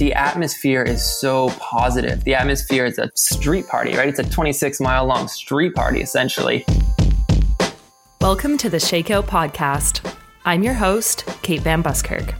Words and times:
the 0.00 0.14
atmosphere 0.14 0.82
is 0.82 1.04
so 1.04 1.50
positive. 1.58 2.24
The 2.24 2.34
atmosphere 2.34 2.86
is 2.86 2.98
a 2.98 3.10
street 3.14 3.68
party, 3.68 3.94
right? 3.94 4.08
It's 4.08 4.18
a 4.18 4.24
26 4.24 4.80
mile 4.80 5.04
long 5.04 5.28
street 5.28 5.74
party, 5.74 6.00
essentially. 6.00 6.64
Welcome 8.22 8.56
to 8.58 8.70
the 8.70 8.78
Shakeout 8.78 9.26
Podcast. 9.26 10.16
I'm 10.46 10.62
your 10.62 10.72
host, 10.72 11.26
Kate 11.42 11.60
Van 11.60 11.82
Buskirk. 11.82 12.34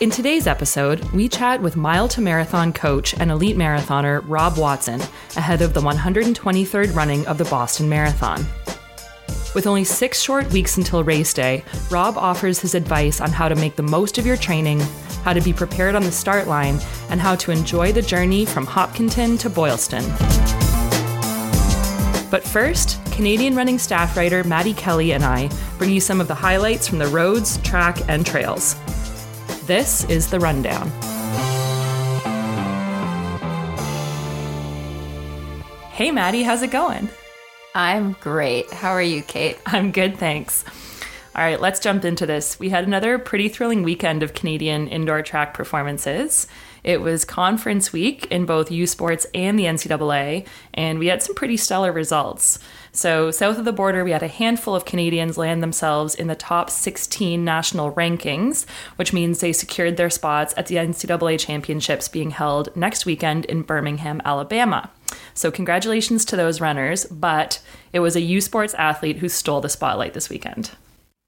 In 0.00 0.10
today's 0.10 0.46
episode, 0.46 1.02
we 1.10 1.28
chat 1.28 1.60
with 1.60 1.74
mile 1.74 2.06
to 2.06 2.20
marathon 2.20 2.72
coach 2.72 3.18
and 3.18 3.32
elite 3.32 3.56
marathoner 3.56 4.22
Rob 4.24 4.58
Watson 4.58 5.00
ahead 5.34 5.60
of 5.60 5.74
the 5.74 5.80
123rd 5.80 6.94
running 6.94 7.26
of 7.26 7.38
the 7.38 7.46
Boston 7.46 7.88
Marathon. 7.88 8.46
With 9.56 9.66
only 9.66 9.82
six 9.82 10.20
short 10.20 10.52
weeks 10.52 10.76
until 10.76 11.02
race 11.02 11.34
day, 11.34 11.64
Rob 11.90 12.16
offers 12.16 12.60
his 12.60 12.76
advice 12.76 13.20
on 13.20 13.32
how 13.32 13.48
to 13.48 13.56
make 13.56 13.74
the 13.74 13.82
most 13.82 14.18
of 14.18 14.24
your 14.24 14.36
training, 14.36 14.80
how 15.24 15.32
to 15.32 15.40
be 15.40 15.52
prepared 15.52 15.94
on 15.94 16.02
the 16.02 16.12
start 16.12 16.46
line, 16.46 16.78
and 17.10 17.20
how 17.20 17.34
to 17.36 17.50
enjoy 17.50 17.92
the 17.92 18.02
journey 18.02 18.44
from 18.44 18.66
Hopkinton 18.66 19.38
to 19.38 19.50
Boylston. 19.50 20.04
But 22.30 22.44
first, 22.44 22.98
Canadian 23.12 23.56
running 23.56 23.78
staff 23.78 24.16
writer 24.16 24.44
Maddie 24.44 24.74
Kelly 24.74 25.12
and 25.12 25.24
I 25.24 25.50
bring 25.78 25.90
you 25.90 26.00
some 26.00 26.20
of 26.20 26.28
the 26.28 26.34
highlights 26.34 26.86
from 26.86 26.98
the 26.98 27.06
roads, 27.06 27.58
track, 27.62 27.98
and 28.08 28.26
trails. 28.26 28.76
This 29.66 30.04
is 30.04 30.30
The 30.30 30.38
Rundown. 30.38 30.88
Hey, 35.90 36.10
Maddie, 36.12 36.42
how's 36.42 36.62
it 36.62 36.70
going? 36.70 37.08
I'm 37.74 38.12
great. 38.20 38.70
How 38.72 38.90
are 38.90 39.02
you, 39.02 39.22
Kate? 39.22 39.58
I'm 39.66 39.90
good, 39.90 40.16
thanks. 40.18 40.64
All 41.34 41.44
right, 41.44 41.60
let's 41.60 41.78
jump 41.78 42.04
into 42.04 42.26
this. 42.26 42.58
We 42.58 42.70
had 42.70 42.86
another 42.86 43.18
pretty 43.18 43.48
thrilling 43.48 43.82
weekend 43.82 44.22
of 44.22 44.34
Canadian 44.34 44.88
indoor 44.88 45.22
track 45.22 45.54
performances. 45.54 46.48
It 46.82 47.00
was 47.00 47.24
conference 47.24 47.92
week 47.92 48.26
in 48.30 48.46
both 48.46 48.70
U 48.70 48.86
Sports 48.86 49.26
and 49.34 49.58
the 49.58 49.64
NCAA, 49.64 50.46
and 50.74 50.98
we 50.98 51.08
had 51.08 51.22
some 51.22 51.34
pretty 51.34 51.56
stellar 51.56 51.92
results. 51.92 52.58
So, 52.92 53.30
south 53.30 53.58
of 53.58 53.64
the 53.64 53.72
border, 53.72 54.04
we 54.04 54.12
had 54.12 54.22
a 54.22 54.28
handful 54.28 54.74
of 54.74 54.84
Canadians 54.84 55.36
land 55.36 55.62
themselves 55.62 56.14
in 56.14 56.28
the 56.28 56.34
top 56.34 56.70
16 56.70 57.44
national 57.44 57.92
rankings, 57.92 58.64
which 58.96 59.12
means 59.12 59.38
they 59.38 59.52
secured 59.52 59.96
their 59.96 60.10
spots 60.10 60.54
at 60.56 60.66
the 60.66 60.76
NCAA 60.76 61.38
championships 61.38 62.08
being 62.08 62.30
held 62.30 62.74
next 62.74 63.06
weekend 63.06 63.44
in 63.44 63.62
Birmingham, 63.62 64.22
Alabama. 64.24 64.90
So, 65.34 65.50
congratulations 65.50 66.24
to 66.24 66.36
those 66.36 66.60
runners, 66.60 67.04
but 67.06 67.60
it 67.92 68.00
was 68.00 68.16
a 68.16 68.20
U 68.22 68.40
Sports 68.40 68.74
athlete 68.74 69.18
who 69.18 69.28
stole 69.28 69.60
the 69.60 69.68
spotlight 69.68 70.14
this 70.14 70.30
weekend. 70.30 70.70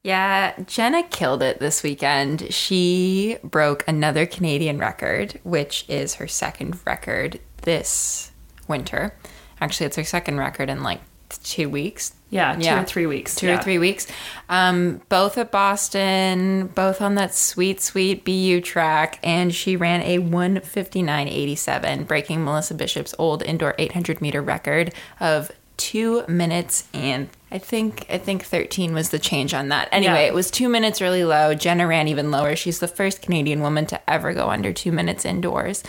Yeah, 0.02 0.54
Jenna 0.66 1.02
killed 1.02 1.42
it 1.42 1.60
this 1.60 1.82
weekend. 1.82 2.52
She 2.54 3.36
broke 3.44 3.86
another 3.86 4.24
Canadian 4.24 4.78
record, 4.78 5.38
which 5.44 5.84
is 5.88 6.14
her 6.14 6.26
second 6.26 6.78
record 6.86 7.38
this 7.62 8.32
winter. 8.66 9.14
Actually, 9.60 9.86
it's 9.86 9.96
her 9.96 10.04
second 10.04 10.38
record 10.38 10.70
in 10.70 10.82
like 10.82 11.00
two 11.42 11.68
weeks. 11.68 12.14
Yeah, 12.30 12.54
two 12.54 12.62
yeah. 12.62 12.80
or 12.80 12.84
three 12.84 13.06
weeks. 13.06 13.34
Two 13.34 13.48
yeah. 13.48 13.58
or 13.58 13.62
three 13.62 13.78
weeks. 13.78 14.06
Um, 14.48 15.02
both 15.08 15.36
at 15.36 15.50
Boston, 15.50 16.68
both 16.68 17.02
on 17.02 17.16
that 17.16 17.34
sweet, 17.34 17.82
sweet 17.82 18.24
BU 18.24 18.60
track, 18.62 19.18
and 19.22 19.54
she 19.54 19.76
ran 19.76 20.00
a 20.02 20.18
159.87, 20.18 22.06
breaking 22.06 22.44
Melissa 22.44 22.74
Bishop's 22.74 23.14
old 23.18 23.42
indoor 23.42 23.74
800 23.78 24.22
meter 24.22 24.40
record 24.40 24.94
of 25.18 25.50
two 25.80 26.24
minutes 26.28 26.86
and 26.92 27.28
I 27.50 27.58
think 27.58 28.06
I 28.08 28.18
think 28.18 28.44
13 28.44 28.92
was 28.92 29.08
the 29.08 29.18
change 29.18 29.54
on 29.54 29.70
that. 29.70 29.88
Anyway, 29.90 30.22
yeah. 30.22 30.28
it 30.28 30.34
was 30.34 30.50
two 30.50 30.68
minutes 30.68 31.00
really 31.00 31.24
low. 31.24 31.54
Jenna 31.54 31.86
ran 31.86 32.06
even 32.06 32.30
lower. 32.30 32.54
She's 32.54 32.78
the 32.78 32.86
first 32.86 33.22
Canadian 33.22 33.60
woman 33.60 33.86
to 33.86 34.10
ever 34.10 34.32
go 34.34 34.50
under 34.50 34.72
two 34.72 34.92
minutes 34.92 35.24
indoors. 35.24 35.82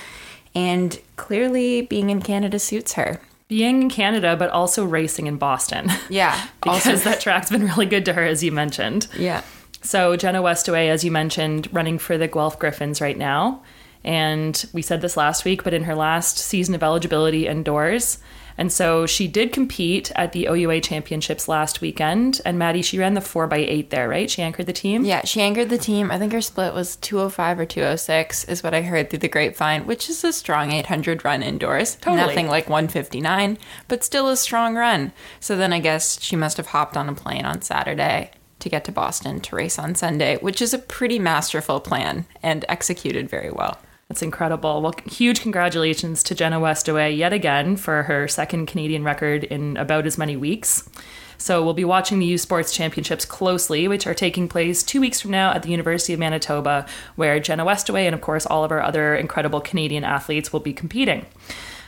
And 0.56 1.00
clearly 1.18 1.82
being 1.82 2.10
in 2.10 2.22
Canada 2.22 2.58
suits 2.58 2.94
her 2.94 3.22
being 3.52 3.82
in 3.82 3.90
Canada, 3.90 4.38
but 4.38 4.50
also 4.50 4.86
racing 4.86 5.28
in 5.28 5.36
Boston. 5.36 5.92
Yeah. 6.10 6.42
because 6.64 6.88
also. 6.88 7.10
that 7.10 7.20
track's 7.20 7.50
been 7.50 7.66
really 7.66 7.86
good 7.86 8.06
to 8.06 8.14
her, 8.14 8.24
as 8.24 8.42
you 8.42 8.50
mentioned. 8.50 9.08
Yeah. 9.18 9.42
So 9.82 10.16
Jenna 10.16 10.42
Westaway, 10.42 10.88
as 10.88 11.04
you 11.04 11.12
mentioned, 11.12 11.68
running 11.74 12.00
for 12.00 12.18
the 12.18 12.30
Guelph 12.30 12.60
Gryphons 12.60 13.02
right 13.02 13.18
now. 13.18 13.62
And 14.06 14.66
we 14.72 14.82
said 14.82 15.02
this 15.02 15.18
last 15.18 15.44
week, 15.44 15.66
but 15.66 15.74
in 15.74 15.84
her 15.84 15.96
last 15.96 16.38
season 16.38 16.76
of 16.76 16.82
eligibility 16.82 17.46
indoors, 17.46 18.20
and 18.62 18.72
so 18.72 19.08
she 19.08 19.28
did 19.28 19.52
compete 19.52 20.12
at 20.16 20.34
the 20.34 20.46
OUA 20.48 20.82
championships 20.82 21.48
last 21.48 21.82
weekend. 21.82 22.40
And 22.46 22.60
Maddie, 22.60 22.84
she 22.84 23.00
ran 23.00 23.16
the 23.16 23.20
4x8 23.20 23.90
there, 23.90 24.08
right? 24.08 24.30
She 24.30 24.44
anchored 24.44 24.68
the 24.68 24.72
team? 24.72 25.04
Yeah, 25.04 25.26
she 25.26 25.42
anchored 25.42 25.72
the 25.72 25.80
team. 25.80 26.12
I 26.12 26.20
think 26.20 26.32
her 26.32 26.42
split 26.42 26.76
was 26.76 26.96
205 26.98 27.60
or 27.60 27.66
206, 27.66 28.44
is 28.44 28.62
what 28.62 28.76
I 28.76 28.84
heard 28.84 29.10
through 29.10 29.18
the 29.18 29.28
grapevine, 29.28 29.88
which 29.88 30.12
is 30.12 30.24
a 30.24 30.32
strong 30.32 30.72
800 30.72 31.26
run 31.26 31.42
indoors. 31.42 31.96
Totally. 31.96 32.18
Nothing 32.18 32.50
like 32.50 32.70
159, 32.70 33.58
but 33.88 34.04
still 34.04 34.30
a 34.30 34.38
strong 34.38 34.76
run. 34.76 35.12
So 35.40 35.58
then 35.58 35.74
I 35.74 35.80
guess 35.80 36.22
she 36.22 36.36
must 36.36 36.58
have 36.58 36.68
hopped 36.68 36.96
on 36.96 37.10
a 37.10 37.16
plane 37.16 37.46
on 37.46 37.64
Saturday 37.64 38.30
to 38.60 38.70
get 38.70 38.86
to 38.86 38.92
Boston 38.92 39.40
to 39.40 39.56
race 39.56 39.80
on 39.80 39.96
Sunday, 39.96 40.38
which 40.38 40.62
is 40.62 40.72
a 40.72 40.78
pretty 40.78 41.18
masterful 41.18 41.80
plan 41.80 42.28
and 42.44 42.64
executed 42.70 43.28
very 43.28 43.50
well. 43.50 43.80
That's 44.12 44.22
incredible. 44.22 44.82
Well, 44.82 44.94
huge 45.06 45.40
congratulations 45.40 46.22
to 46.24 46.36
Jenna 46.36 46.60
Westaway 46.60 47.16
yet 47.16 47.32
again 47.32 47.78
for 47.78 48.04
her 48.04 48.28
second 48.28 48.66
Canadian 48.66 49.06
record 49.06 49.46
in 49.46 49.78
about 49.78 50.06
as 50.06 50.18
many 50.18 50.36
weeks. 50.36 50.90
So 51.38 51.64
we'll 51.64 51.74
be 51.74 51.86
watching 51.86 52.20
the 52.20 52.26
U 52.26 52.38
Sports 52.38 52.74
Championships 52.74 53.24
closely, 53.24 53.88
which 53.88 54.06
are 54.06 54.14
taking 54.14 54.50
place 54.50 54.84
two 54.84 55.00
weeks 55.00 55.22
from 55.22 55.32
now 55.32 55.54
at 55.54 55.64
the 55.64 55.70
University 55.70 56.12
of 56.12 56.20
Manitoba, 56.20 56.86
where 57.16 57.40
Jenna 57.40 57.64
Westaway 57.64 58.02
and, 58.02 58.14
of 58.14 58.20
course, 58.20 58.46
all 58.46 58.66
of 58.66 58.72
our 58.72 58.82
other 58.82 59.16
incredible 59.16 59.62
Canadian 59.62 60.04
athletes 60.04 60.52
will 60.52 60.60
be 60.60 60.74
competing. 60.74 61.26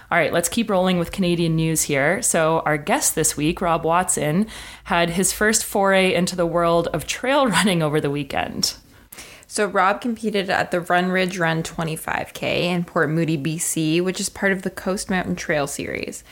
All 0.09 0.17
right, 0.17 0.31
let's 0.31 0.47
keep 0.47 0.69
rolling 0.69 0.99
with 0.99 1.11
Canadian 1.11 1.57
news 1.57 1.81
here. 1.81 2.21
So, 2.21 2.61
our 2.61 2.77
guest 2.77 3.15
this 3.15 3.35
week, 3.35 3.59
Rob 3.59 3.83
Watson, 3.83 4.47
had 4.85 5.09
his 5.09 5.33
first 5.33 5.65
foray 5.65 6.13
into 6.13 6.37
the 6.37 6.45
world 6.45 6.87
of 6.93 7.05
trail 7.05 7.47
running 7.49 7.83
over 7.83 7.99
the 7.99 8.09
weekend. 8.09 8.75
So 9.53 9.67
Rob 9.67 10.01
competed 10.01 10.49
at 10.49 10.71
the 10.71 10.81
Run 10.81 11.11
Ridge 11.11 11.37
Run 11.37 11.61
25K 11.61 12.63
in 12.63 12.85
Port 12.85 13.11
Moody, 13.11 13.37
BC, 13.37 14.03
which 14.03 14.19
is 14.19 14.27
part 14.27 14.51
of 14.51 14.63
the 14.63 14.71
Coast 14.71 15.11
Mountain 15.11 15.35
Trail 15.35 15.67
series. 15.67 16.23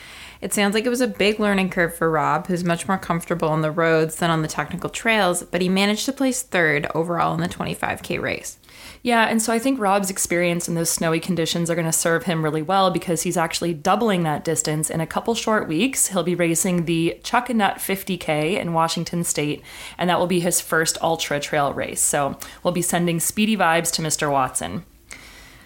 It 0.41 0.55
sounds 0.55 0.73
like 0.73 0.87
it 0.87 0.89
was 0.89 1.01
a 1.01 1.07
big 1.07 1.39
learning 1.39 1.69
curve 1.69 1.93
for 1.93 2.09
Rob, 2.09 2.47
who's 2.47 2.63
much 2.63 2.87
more 2.87 2.97
comfortable 2.97 3.49
on 3.49 3.61
the 3.61 3.69
roads 3.69 4.15
than 4.15 4.31
on 4.31 4.41
the 4.41 4.47
technical 4.47 4.89
trails, 4.89 5.43
but 5.43 5.61
he 5.61 5.69
managed 5.69 6.05
to 6.05 6.13
place 6.13 6.41
third 6.41 6.87
overall 6.95 7.35
in 7.35 7.41
the 7.41 7.47
25K 7.47 8.19
race. 8.19 8.57
Yeah, 9.03 9.25
and 9.25 9.41
so 9.41 9.51
I 9.51 9.57
think 9.57 9.79
Rob's 9.79 10.11
experience 10.11 10.69
in 10.69 10.75
those 10.75 10.91
snowy 10.91 11.19
conditions 11.19 11.71
are 11.71 11.75
going 11.75 11.87
to 11.87 11.91
serve 11.91 12.25
him 12.25 12.43
really 12.43 12.61
well 12.61 12.91
because 12.91 13.23
he's 13.23 13.37
actually 13.37 13.73
doubling 13.73 14.21
that 14.23 14.45
distance 14.45 14.91
in 14.91 15.01
a 15.01 15.07
couple 15.07 15.33
short 15.33 15.67
weeks. 15.67 16.07
He'll 16.07 16.21
be 16.21 16.35
racing 16.35 16.85
the 16.85 17.17
Chuckanut 17.23 17.75
50K 17.75 18.59
in 18.59 18.73
Washington 18.73 19.23
State, 19.23 19.63
and 19.97 20.07
that 20.07 20.19
will 20.19 20.27
be 20.27 20.39
his 20.39 20.61
first 20.61 20.99
ultra 21.01 21.39
trail 21.39 21.73
race. 21.73 22.01
So 22.01 22.37
we'll 22.61 22.73
be 22.73 22.83
sending 22.83 23.19
speedy 23.19 23.57
vibes 23.57 23.91
to 23.93 24.03
Mr. 24.03 24.31
Watson. 24.31 24.85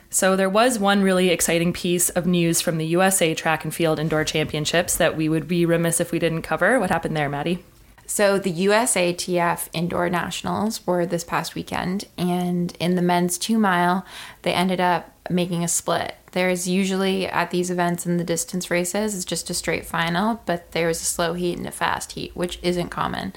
So 0.10 0.38
there 0.38 0.50
was 0.50 0.80
one 0.80 1.04
really 1.04 1.28
exciting 1.28 1.74
piece 1.74 2.08
of 2.10 2.26
news 2.26 2.62
from 2.62 2.78
the 2.78 2.86
USA 2.86 3.34
Track 3.34 3.66
and 3.66 3.76
Field 3.76 4.00
Indoor 4.00 4.24
Championships 4.24 4.96
that 4.96 5.18
we 5.18 5.28
would 5.28 5.46
be 5.46 5.66
remiss 5.66 6.00
if 6.00 6.14
we 6.14 6.20
didn't 6.20 6.44
cover. 6.44 6.80
What 6.80 6.90
happened 6.90 7.18
there, 7.18 7.28
Maddie? 7.28 7.66
So 8.08 8.38
the 8.38 8.68
USATF 8.68 9.70
Indoor 9.74 10.10
Nationals 10.10 10.86
were 10.86 11.06
this 11.06 11.24
past 11.24 11.56
weekend, 11.56 12.06
and 12.18 12.76
in 12.80 12.96
the 12.96 13.02
men's 13.02 13.38
two 13.38 13.58
mile, 13.58 14.06
they 14.44 14.54
ended 14.54 14.80
up 14.80 15.12
making 15.30 15.64
a 15.64 15.68
split. 15.68 16.16
There's 16.34 16.68
usually 16.68 17.28
at 17.28 17.52
these 17.52 17.72
events 17.72 18.06
in 18.06 18.18
the 18.18 18.24
distance 18.24 18.70
races, 18.70 19.16
it's 19.16 19.26
just 19.26 19.50
a 19.50 19.54
straight 19.54 19.86
final, 19.86 20.42
but 20.46 20.72
there 20.74 20.88
was 20.88 21.02
a 21.02 21.06
slow 21.06 21.34
heat 21.34 21.58
and 21.58 21.66
a 21.66 21.72
fast 21.72 22.12
heat, 22.12 22.36
which 22.36 22.60
isn't 22.62 22.90
common. 22.90 23.34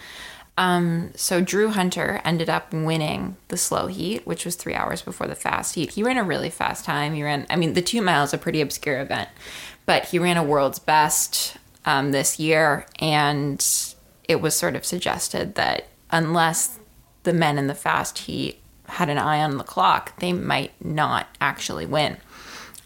Um, 0.59 1.12
so 1.15 1.41
Drew 1.41 1.69
Hunter 1.69 2.21
ended 2.25 2.50
up 2.50 2.73
winning 2.73 3.37
the 3.47 3.56
slow 3.56 3.87
heat, 3.87 4.27
which 4.27 4.45
was 4.45 4.56
three 4.56 4.75
hours 4.75 5.00
before 5.00 5.29
the 5.29 5.37
fast 5.37 5.76
heat. 5.76 5.93
He 5.93 6.03
ran 6.03 6.19
a 6.19 6.25
really 6.25 6.50
fast 6.50 6.85
time. 6.85 7.15
He 7.15 7.23
ran, 7.23 7.47
I 7.49 7.55
mean, 7.55 7.75
the 7.75 7.82
two 7.82 8.03
miles 8.03 8.35
a 8.35 8.38
pretty 8.38 8.61
obscure 8.61 9.00
event, 9.00 9.29
but 9.87 10.06
he 10.06 10.19
ran 10.19 10.37
a 10.37 10.43
world's 10.43 10.81
best 10.81 11.56
um, 11.85 12.11
this 12.11 12.41
year, 12.41 12.87
and 12.99 13.65
it 14.29 14.41
was 14.41 14.55
sort 14.55 14.77
of 14.77 14.85
suggested 14.85 15.55
that 15.57 15.89
unless 16.11 16.79
the 17.25 17.33
men 17.33 17.59
in 17.59 17.67
the 17.67 17.75
fast 17.75 18.19
heat 18.19 18.61
had 18.87 19.09
an 19.09 19.19
eye 19.19 19.43
on 19.43 19.59
the 19.59 19.65
clock, 19.65 20.19
they 20.21 20.33
might 20.33 20.73
not 20.85 21.27
actually 21.41 21.87
win. 21.87 22.19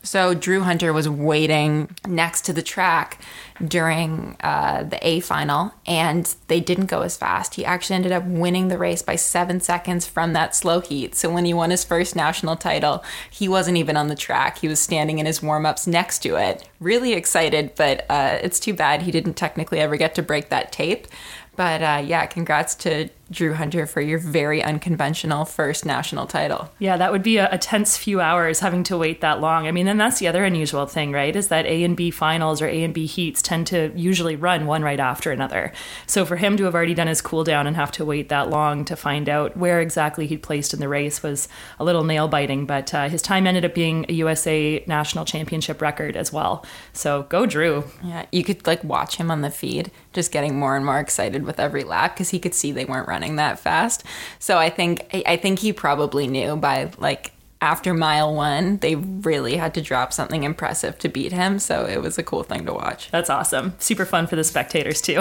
So 0.03 0.35
Drew 0.35 0.63
Hunter 0.63 0.93
was 0.93 1.09
waiting 1.09 1.95
next 2.07 2.45
to 2.47 2.53
the 2.53 2.63
track 2.63 3.23
during 3.65 4.37
uh, 4.41 4.83
the 4.83 4.99
A 5.07 5.21
final, 5.21 5.73
and 5.87 6.35
they 6.49 6.59
didn't 6.59 6.87
go 6.87 7.03
as 7.03 7.17
fast. 7.17 7.55
He 7.55 7.65
actually 7.65 7.97
ended 7.97 8.13
up 8.13 8.25
winning 8.25 8.69
the 8.69 8.79
race 8.79 9.03
by 9.03 9.15
seven 9.15 9.61
seconds 9.61 10.07
from 10.07 10.33
that 10.33 10.57
slow 10.57 10.81
heat. 10.81 11.15
So 11.15 11.33
when 11.33 11.45
he 11.45 11.55
won 11.55 11.71
his 11.71 11.85
first 11.85 12.17
national 12.17 12.57
title, 12.57 13.05
he 13.31 13.49
wasn't 13.49 13.77
even 13.77 13.97
on 13.97 14.09
the 14.09 14.17
track. 14.17 14.59
He 14.59 14.69
was 14.69 14.81
standing 14.81 15.21
in 15.21 15.27
his 15.27 15.43
warm 15.43 15.65
ups 15.65 15.87
next 15.87 16.19
to 16.21 16.35
it, 16.35 16.69
really 16.81 17.13
excited. 17.13 17.75
But 17.77 18.05
uh, 18.11 18.39
it's 18.43 18.59
too 18.59 18.75
bad 18.75 19.03
he 19.03 19.13
didn't 19.13 19.35
technically 19.35 19.79
ever 19.79 19.97
get 19.97 20.17
to 20.17 20.23
break 20.23 20.49
that 20.49 20.73
tape. 20.73 21.07
But 21.55 21.83
uh, 21.83 22.03
yeah, 22.05 22.27
congrats 22.27 22.75
to 22.77 23.09
Drew 23.31 23.55
Hunter 23.55 23.87
for 23.87 24.01
your 24.01 24.19
very 24.19 24.63
unconventional 24.63 25.45
first 25.45 25.87
national 25.87 26.27
title. 26.27 26.71
Yeah, 26.79 26.97
that 26.99 27.13
would 27.13 27.23
be 27.23 27.39
a, 27.39 27.49
a, 27.51 27.59
tense 27.59 27.97
few 27.97 28.21
hours 28.21 28.61
having 28.61 28.83
to 28.85 28.99
wait 28.99 29.21
that 29.23 29.41
long. 29.41 29.67
I 29.67 29.73
mean, 29.73 29.89
and 29.89 29.99
that's 29.99 30.19
the 30.19 30.29
other 30.29 30.45
unusual 30.45 30.87
thing, 30.87 31.13
right? 31.13 31.35
Is 31.35 31.49
that 31.49 31.65
A 31.65 31.83
and 31.85 31.97
B 31.97 32.11
finals 32.11 32.61
or 32.61 32.67
A 32.67 32.83
and 32.83 32.93
B 32.93 33.07
heats 33.07 33.41
tend 33.41 33.67
to 33.69 33.91
usually 33.97 34.37
run 34.37 34.67
one 34.67 34.83
right 34.83 35.01
after 35.01 35.33
another. 35.33 35.73
So 36.07 36.27
for 36.27 36.37
him 36.37 36.57
to 36.59 36.65
have 36.65 36.75
already 36.75 36.95
done 36.95 37.07
his 37.07 37.23
cool 37.23 37.45
down 37.45 37.67
and 37.67 37.77
have 37.77 37.93
to 37.93 38.05
wait 38.05 38.29
that 38.29 38.51
long 38.51 38.85
to 38.85 38.97
find 38.97 39.29
out 39.29 39.57
where 39.57 39.81
exactly 39.81 40.27
he'd 40.27 40.43
placed 40.43 40.75
in 40.75 40.81
the 40.81 40.89
race 40.89 41.23
was 41.23 41.49
a 41.79 41.85
little 41.85 42.05
nail 42.05 42.29
biting. 42.29 42.67
But 42.67 42.93
uh, 42.93 43.09
his 43.09 43.23
time 43.23 43.47
ended 43.47 43.65
up 43.65 43.75
being 43.75 44.05
a 44.09 44.13
USA 44.15 44.85
national 44.87 45.25
championship 45.25 45.81
record 45.81 46.17
as 46.17 46.33
well. 46.33 46.67
So 46.93 47.23
go 47.25 47.47
Drew. 47.47 47.85
Yeah, 48.05 48.27
you 48.31 48.45
could 48.45 48.67
like 48.67 48.85
watch 48.85 49.17
him 49.17 49.31
on 49.31 49.41
the 49.41 49.51
feed, 49.51 49.91
just 50.13 50.33
getting 50.33 50.59
more 50.59 50.77
and 50.77 50.85
more 50.85 50.99
excited 50.99 51.45
with 51.45 51.59
every 51.59 51.85
lap 51.85 52.15
because 52.15 52.31
he 52.31 52.39
could 52.39 52.55
see 52.55 52.73
they 52.73 52.85
weren't 52.85 53.09
running 53.09 53.22
running 53.23 53.37
that 53.37 53.59
fast. 53.59 54.03
So 54.41 54.59
I 54.59 54.69
think 54.69 55.07
I 55.27 55.37
think 55.37 55.61
he 55.61 55.73
probably 55.73 56.27
knew 56.27 56.57
by 56.57 56.91
like 56.99 57.33
after 57.61 57.95
mile 57.95 58.35
one, 58.35 58.79
they 58.79 58.97
really 58.97 59.57
had 59.57 59.75
to 59.75 59.81
drop 59.81 60.13
something 60.13 60.43
impressive 60.43 60.99
to 60.99 61.09
beat 61.09 61.31
him. 61.31 61.61
So 61.61 61.87
it 61.87 62.03
was 62.03 62.19
a 62.19 62.25
cool 62.25 62.43
thing 62.43 62.67
to 62.67 62.73
watch. 62.73 63.09
That's 63.13 63.31
awesome. 63.31 63.75
Super 63.79 64.05
fun 64.05 64.27
for 64.27 64.35
the 64.35 64.43
spectators, 64.43 65.01
too. 65.01 65.21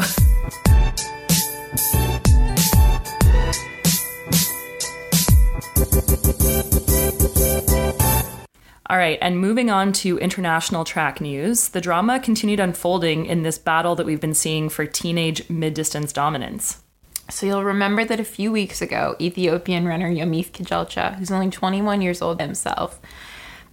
All 8.90 8.98
right, 8.98 9.20
and 9.22 9.40
moving 9.40 9.70
on 9.70 9.94
to 9.94 10.18
international 10.18 10.84
track 10.84 11.22
news, 11.22 11.70
the 11.70 11.80
drama 11.80 12.20
continued 12.20 12.60
unfolding 12.60 13.28
in 13.28 13.44
this 13.44 13.60
battle 13.60 13.96
that 13.96 14.06
we've 14.06 14.20
been 14.20 14.34
seeing 14.34 14.68
for 14.68 14.86
teenage 14.86 15.48
mid 15.48 15.76
distance 15.76 16.12
dominance. 16.12 16.82
So 17.30 17.46
you'll 17.46 17.64
remember 17.64 18.04
that 18.06 18.20
a 18.20 18.26
few 18.26 18.52
weeks 18.52 18.82
ago, 18.82 19.16
Ethiopian 19.20 19.86
runner 19.88 20.10
Yomif 20.10 20.52
Kejelcha, 20.52 21.16
who's 21.16 21.32
only 21.32 21.50
21 21.50 22.02
years 22.02 22.22
old 22.22 22.42
himself, 22.42 23.00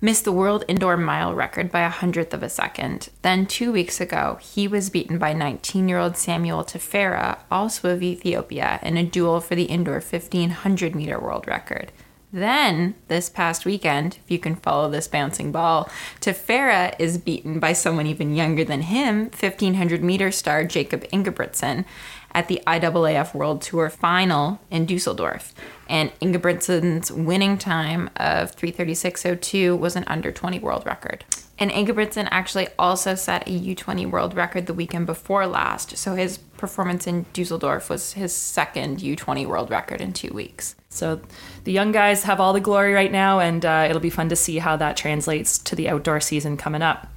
missed 0.00 0.24
the 0.24 0.32
world 0.32 0.64
indoor 0.68 0.96
mile 0.96 1.34
record 1.34 1.72
by 1.72 1.80
a 1.80 1.88
hundredth 1.88 2.32
of 2.32 2.42
a 2.42 2.48
second. 2.48 3.08
Then 3.22 3.46
two 3.46 3.72
weeks 3.72 4.00
ago, 4.00 4.38
he 4.40 4.68
was 4.68 4.90
beaten 4.90 5.18
by 5.18 5.34
19-year-old 5.34 6.16
Samuel 6.16 6.64
Tefera, 6.64 7.38
also 7.50 7.92
of 7.92 8.02
Ethiopia, 8.02 8.78
in 8.82 8.96
a 8.96 9.04
duel 9.04 9.40
for 9.40 9.54
the 9.54 9.64
indoor 9.64 9.94
1500 9.94 10.94
meter 10.94 11.18
world 11.18 11.48
record. 11.48 11.90
Then, 12.30 12.94
this 13.08 13.30
past 13.30 13.64
weekend, 13.64 14.18
if 14.22 14.30
you 14.30 14.38
can 14.38 14.54
follow 14.54 14.90
this 14.90 15.08
bouncing 15.08 15.50
ball, 15.50 15.88
Tefera 16.20 16.94
is 16.98 17.16
beaten 17.16 17.58
by 17.58 17.72
someone 17.72 18.06
even 18.06 18.36
younger 18.36 18.64
than 18.64 18.82
him, 18.82 19.30
1500 19.30 20.04
meter 20.04 20.30
star 20.30 20.64
Jakob 20.64 21.04
Ingebrigtsen 21.04 21.86
at 22.32 22.48
the 22.48 22.62
IAAF 22.66 23.34
World 23.34 23.62
Tour 23.62 23.90
final 23.90 24.60
in 24.70 24.86
Dusseldorf. 24.86 25.54
And 25.88 26.12
Ingebrigtsen's 26.20 27.10
winning 27.10 27.58
time 27.58 28.10
of 28.16 28.54
336.02 28.54 29.78
was 29.78 29.96
an 29.96 30.04
under 30.06 30.30
20 30.30 30.58
world 30.58 30.84
record. 30.84 31.24
And 31.58 31.72
Ingebrigtsen 31.72 32.28
actually 32.30 32.68
also 32.78 33.14
set 33.16 33.48
a 33.48 33.50
U20 33.50 34.08
world 34.08 34.34
record 34.34 34.66
the 34.66 34.74
weekend 34.74 35.06
before 35.06 35.46
last. 35.46 35.96
So 35.96 36.14
his 36.14 36.38
performance 36.38 37.06
in 37.06 37.26
Dusseldorf 37.32 37.90
was 37.90 38.12
his 38.12 38.32
second 38.32 38.98
U20 38.98 39.44
world 39.46 39.70
record 39.70 40.00
in 40.00 40.12
two 40.12 40.32
weeks. 40.32 40.76
So 40.88 41.20
the 41.64 41.72
young 41.72 41.90
guys 41.90 42.22
have 42.22 42.38
all 42.38 42.52
the 42.52 42.60
glory 42.60 42.92
right 42.92 43.10
now, 43.10 43.40
and 43.40 43.64
uh, 43.64 43.86
it'll 43.88 44.00
be 44.00 44.10
fun 44.10 44.28
to 44.28 44.36
see 44.36 44.58
how 44.58 44.76
that 44.76 44.96
translates 44.96 45.58
to 45.58 45.74
the 45.74 45.88
outdoor 45.88 46.20
season 46.20 46.56
coming 46.56 46.82
up. 46.82 47.08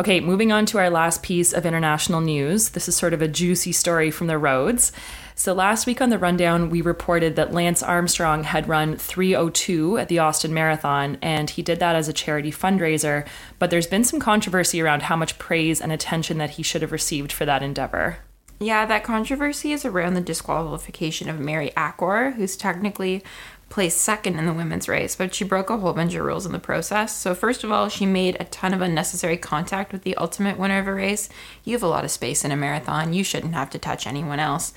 Okay, 0.00 0.20
moving 0.20 0.50
on 0.50 0.64
to 0.64 0.78
our 0.78 0.88
last 0.88 1.22
piece 1.22 1.52
of 1.52 1.66
international 1.66 2.22
news. 2.22 2.70
This 2.70 2.88
is 2.88 2.96
sort 2.96 3.12
of 3.12 3.20
a 3.20 3.28
juicy 3.28 3.72
story 3.72 4.10
from 4.10 4.28
the 4.28 4.38
roads. 4.38 4.92
So, 5.34 5.52
last 5.52 5.86
week 5.86 6.00
on 6.00 6.08
the 6.08 6.18
rundown, 6.18 6.70
we 6.70 6.80
reported 6.80 7.36
that 7.36 7.52
Lance 7.52 7.82
Armstrong 7.82 8.44
had 8.44 8.66
run 8.66 8.96
302 8.96 9.98
at 9.98 10.08
the 10.08 10.18
Austin 10.18 10.54
Marathon, 10.54 11.18
and 11.20 11.50
he 11.50 11.60
did 11.60 11.80
that 11.80 11.96
as 11.96 12.08
a 12.08 12.14
charity 12.14 12.50
fundraiser. 12.50 13.26
But 13.58 13.68
there's 13.68 13.86
been 13.86 14.04
some 14.04 14.20
controversy 14.20 14.80
around 14.80 15.02
how 15.02 15.16
much 15.16 15.38
praise 15.38 15.82
and 15.82 15.92
attention 15.92 16.38
that 16.38 16.52
he 16.52 16.62
should 16.62 16.80
have 16.80 16.92
received 16.92 17.30
for 17.30 17.44
that 17.44 17.62
endeavor. 17.62 18.20
Yeah, 18.58 18.86
that 18.86 19.04
controversy 19.04 19.72
is 19.72 19.84
around 19.84 20.14
the 20.14 20.22
disqualification 20.22 21.28
of 21.28 21.38
Mary 21.38 21.72
Akor, 21.76 22.32
who's 22.36 22.56
technically 22.56 23.22
placed 23.70 23.98
second 23.98 24.38
in 24.38 24.44
the 24.44 24.52
women's 24.52 24.88
race, 24.88 25.16
but 25.16 25.34
she 25.34 25.44
broke 25.44 25.70
a 25.70 25.78
whole 25.78 25.94
bunch 25.94 26.14
of 26.14 26.24
rules 26.24 26.44
in 26.44 26.52
the 26.52 26.58
process. 26.58 27.16
So, 27.16 27.34
first 27.34 27.64
of 27.64 27.72
all, 27.72 27.88
she 27.88 28.04
made 28.04 28.36
a 28.38 28.44
ton 28.44 28.74
of 28.74 28.82
unnecessary 28.82 29.38
contact 29.38 29.92
with 29.92 30.02
the 30.02 30.16
ultimate 30.16 30.58
winner 30.58 30.78
of 30.78 30.88
a 30.88 30.92
race. 30.92 31.30
You 31.64 31.72
have 31.72 31.82
a 31.82 31.88
lot 31.88 32.04
of 32.04 32.10
space 32.10 32.44
in 32.44 32.52
a 32.52 32.56
marathon, 32.56 33.14
you 33.14 33.24
shouldn't 33.24 33.54
have 33.54 33.70
to 33.70 33.78
touch 33.78 34.06
anyone 34.06 34.40
else. 34.40 34.74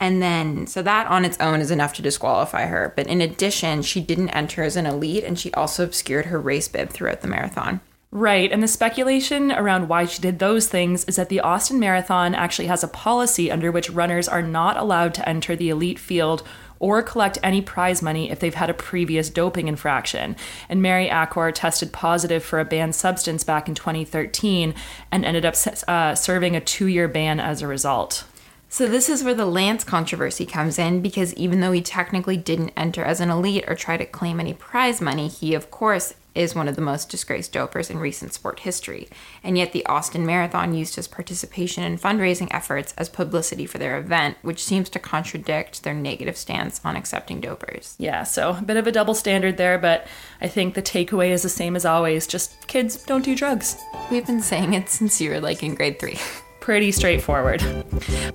And 0.00 0.22
then, 0.22 0.66
so 0.66 0.80
that 0.82 1.06
on 1.08 1.26
its 1.26 1.38
own 1.40 1.60
is 1.60 1.70
enough 1.70 1.92
to 1.94 2.02
disqualify 2.02 2.64
her. 2.66 2.94
But 2.96 3.06
in 3.06 3.20
addition, 3.20 3.82
she 3.82 4.00
didn't 4.00 4.30
enter 4.30 4.62
as 4.62 4.74
an 4.74 4.86
elite 4.86 5.24
and 5.24 5.38
she 5.38 5.52
also 5.52 5.84
obscured 5.84 6.26
her 6.26 6.40
race 6.40 6.68
bib 6.68 6.88
throughout 6.88 7.20
the 7.20 7.28
marathon. 7.28 7.82
Right, 8.12 8.50
and 8.50 8.60
the 8.60 8.66
speculation 8.66 9.52
around 9.52 9.88
why 9.88 10.04
she 10.06 10.20
did 10.20 10.40
those 10.40 10.66
things 10.66 11.04
is 11.04 11.14
that 11.14 11.28
the 11.28 11.38
Austin 11.38 11.78
Marathon 11.78 12.34
actually 12.34 12.66
has 12.66 12.82
a 12.82 12.88
policy 12.88 13.52
under 13.52 13.70
which 13.70 13.88
runners 13.88 14.26
are 14.26 14.42
not 14.42 14.76
allowed 14.76 15.14
to 15.14 15.28
enter 15.28 15.54
the 15.54 15.70
elite 15.70 16.00
field 16.00 16.42
or 16.80 17.02
collect 17.02 17.38
any 17.42 17.60
prize 17.62 18.02
money 18.02 18.30
if 18.30 18.40
they've 18.40 18.54
had 18.54 18.70
a 18.70 18.74
previous 18.74 19.30
doping 19.30 19.68
infraction. 19.68 20.34
And 20.68 20.82
Mary 20.82 21.08
Akor 21.08 21.52
tested 21.52 21.92
positive 21.92 22.42
for 22.42 22.58
a 22.58 22.64
banned 22.64 22.96
substance 22.96 23.44
back 23.44 23.68
in 23.68 23.76
2013 23.76 24.74
and 25.12 25.24
ended 25.24 25.44
up 25.44 25.54
uh, 25.86 26.14
serving 26.16 26.56
a 26.56 26.60
two 26.60 26.86
year 26.86 27.06
ban 27.06 27.38
as 27.38 27.62
a 27.62 27.68
result. 27.68 28.24
So, 28.72 28.86
this 28.86 29.08
is 29.08 29.24
where 29.24 29.34
the 29.34 29.46
Lance 29.46 29.82
controversy 29.82 30.46
comes 30.46 30.78
in 30.78 31.02
because 31.02 31.34
even 31.34 31.60
though 31.60 31.72
he 31.72 31.82
technically 31.82 32.36
didn't 32.36 32.72
enter 32.76 33.02
as 33.02 33.20
an 33.20 33.28
elite 33.28 33.64
or 33.66 33.74
try 33.74 33.96
to 33.96 34.06
claim 34.06 34.38
any 34.38 34.54
prize 34.54 35.00
money, 35.00 35.26
he, 35.26 35.54
of 35.54 35.72
course, 35.72 36.14
is 36.34 36.54
one 36.54 36.68
of 36.68 36.76
the 36.76 36.82
most 36.82 37.08
disgraced 37.08 37.52
dopers 37.52 37.90
in 37.90 37.98
recent 37.98 38.32
sport 38.32 38.60
history. 38.60 39.08
And 39.42 39.58
yet, 39.58 39.72
the 39.72 39.84
Austin 39.86 40.24
Marathon 40.24 40.74
used 40.74 40.96
his 40.96 41.08
participation 41.08 41.84
in 41.84 41.98
fundraising 41.98 42.48
efforts 42.50 42.94
as 42.96 43.08
publicity 43.08 43.66
for 43.66 43.78
their 43.78 43.98
event, 43.98 44.36
which 44.42 44.64
seems 44.64 44.88
to 44.90 44.98
contradict 44.98 45.82
their 45.82 45.94
negative 45.94 46.36
stance 46.36 46.80
on 46.84 46.96
accepting 46.96 47.40
dopers. 47.40 47.94
Yeah, 47.98 48.24
so 48.24 48.56
a 48.58 48.62
bit 48.62 48.76
of 48.76 48.86
a 48.86 48.92
double 48.92 49.14
standard 49.14 49.56
there, 49.56 49.78
but 49.78 50.06
I 50.40 50.48
think 50.48 50.74
the 50.74 50.82
takeaway 50.82 51.30
is 51.30 51.42
the 51.42 51.48
same 51.48 51.76
as 51.76 51.84
always 51.84 52.26
just 52.26 52.66
kids 52.66 53.04
don't 53.04 53.24
do 53.24 53.34
drugs. 53.34 53.76
We've 54.10 54.26
been 54.26 54.42
saying 54.42 54.74
it 54.74 54.88
since 54.88 55.20
you 55.20 55.30
were 55.30 55.40
like 55.40 55.62
in 55.62 55.74
grade 55.74 55.98
three. 55.98 56.18
Pretty 56.60 56.92
straightforward. 56.92 57.62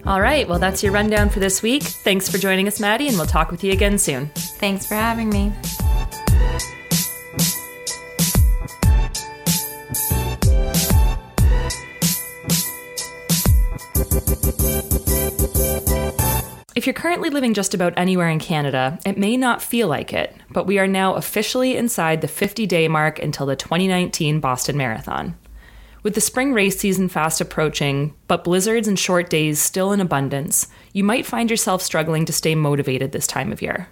All 0.06 0.20
right, 0.20 0.48
well, 0.48 0.60
that's 0.60 0.82
your 0.84 0.92
rundown 0.92 1.30
for 1.30 1.40
this 1.40 1.62
week. 1.62 1.84
Thanks 1.84 2.28
for 2.28 2.38
joining 2.38 2.68
us, 2.68 2.80
Maddie, 2.80 3.08
and 3.08 3.18
we'll 3.18 3.28
talk 3.28 3.52
with 3.52 3.64
you 3.64 3.72
again 3.72 4.00
soon. 4.00 4.28
Thanks 4.36 4.86
for 4.88 4.96
having 4.96 5.30
me. 5.30 5.54
If 16.76 16.86
you're 16.86 16.94
currently 16.94 17.30
living 17.30 17.54
just 17.54 17.74
about 17.74 17.94
anywhere 17.96 18.28
in 18.28 18.38
Canada, 18.38 19.00
it 19.06 19.18
may 19.18 19.38
not 19.38 19.62
feel 19.62 19.88
like 19.88 20.12
it, 20.12 20.36
but 20.50 20.68
we 20.68 20.78
are 20.78 20.88
now 20.88 21.14
officially 21.14 21.78
inside 21.78 22.20
the 22.20 22.28
50 22.28 22.68
day 22.68 22.90
mark 22.90 23.18
until 23.18 23.46
the 23.46 23.56
2019 23.56 24.42
Boston 24.42 24.76
Marathon. 24.76 25.38
With 26.04 26.16
the 26.16 26.22
spring 26.22 26.52
race 26.52 26.78
season 26.78 27.08
fast 27.08 27.40
approaching, 27.40 28.14
but 28.28 28.44
blizzards 28.44 28.90
and 28.90 29.00
short 29.00 29.30
days 29.30 29.62
still 29.62 29.94
in 29.94 30.02
abundance, 30.02 30.68
you 30.92 31.06
might 31.06 31.26
find 31.26 31.50
yourself 31.50 31.82
struggling 31.82 32.26
to 32.26 32.34
stay 32.34 32.56
motivated 32.56 33.14
this 33.14 33.26
time 33.26 33.54
of 33.54 33.62
year. 33.62 33.88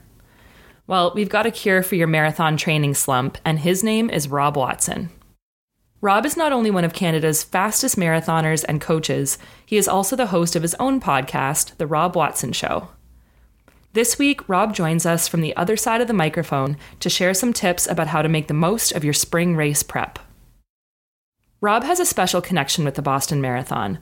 Well, 0.86 1.13
we've 1.16 1.30
got 1.30 1.46
a 1.46 1.52
cure 1.52 1.84
for 1.84 1.96
your 1.96 2.08
marathon 2.08 2.58
training 2.58 2.96
slump, 2.96 3.38
and 3.46 3.60
his 3.60 3.82
name 3.82 4.10
is 4.10 4.28
Rob 4.28 4.58
Watson. 4.58 5.10
Rob 6.04 6.26
is 6.26 6.36
not 6.36 6.52
only 6.52 6.70
one 6.70 6.84
of 6.84 6.92
Canada's 6.92 7.46
fastest 7.46 7.96
marathoners 7.96 8.66
and 8.68 8.82
coaches, 8.82 9.38
he 9.66 9.78
is 9.78 9.88
also 9.88 10.18
the 10.18 10.26
host 10.26 10.54
of 10.54 10.62
his 10.62 10.76
own 10.76 11.00
podcast, 11.00 11.78
The 11.78 11.88
Rob 11.88 12.14
Watson 12.14 12.52
Show. 12.52 12.90
This 13.94 14.20
week, 14.20 14.50
Rob 14.50 14.76
joins 14.76 15.06
us 15.06 15.30
from 15.30 15.40
the 15.40 15.56
other 15.56 15.78
side 15.78 16.02
of 16.02 16.10
the 16.10 16.14
microphone 16.14 16.76
to 17.00 17.10
share 17.10 17.34
some 17.34 17.54
tips 17.54 17.88
about 17.88 18.08
how 18.08 18.22
to 18.22 18.28
make 18.28 18.50
the 18.50 18.54
most 18.54 18.92
of 18.92 19.06
your 19.06 19.14
spring 19.14 19.56
race 19.56 19.82
prep. 19.82 20.20
Rob 21.62 21.86
has 21.86 22.02
a 22.02 22.06
special 22.06 22.42
connection 22.42 22.84
with 22.84 22.96
the 22.96 23.02
Boston 23.02 23.40
Marathon. 23.40 23.98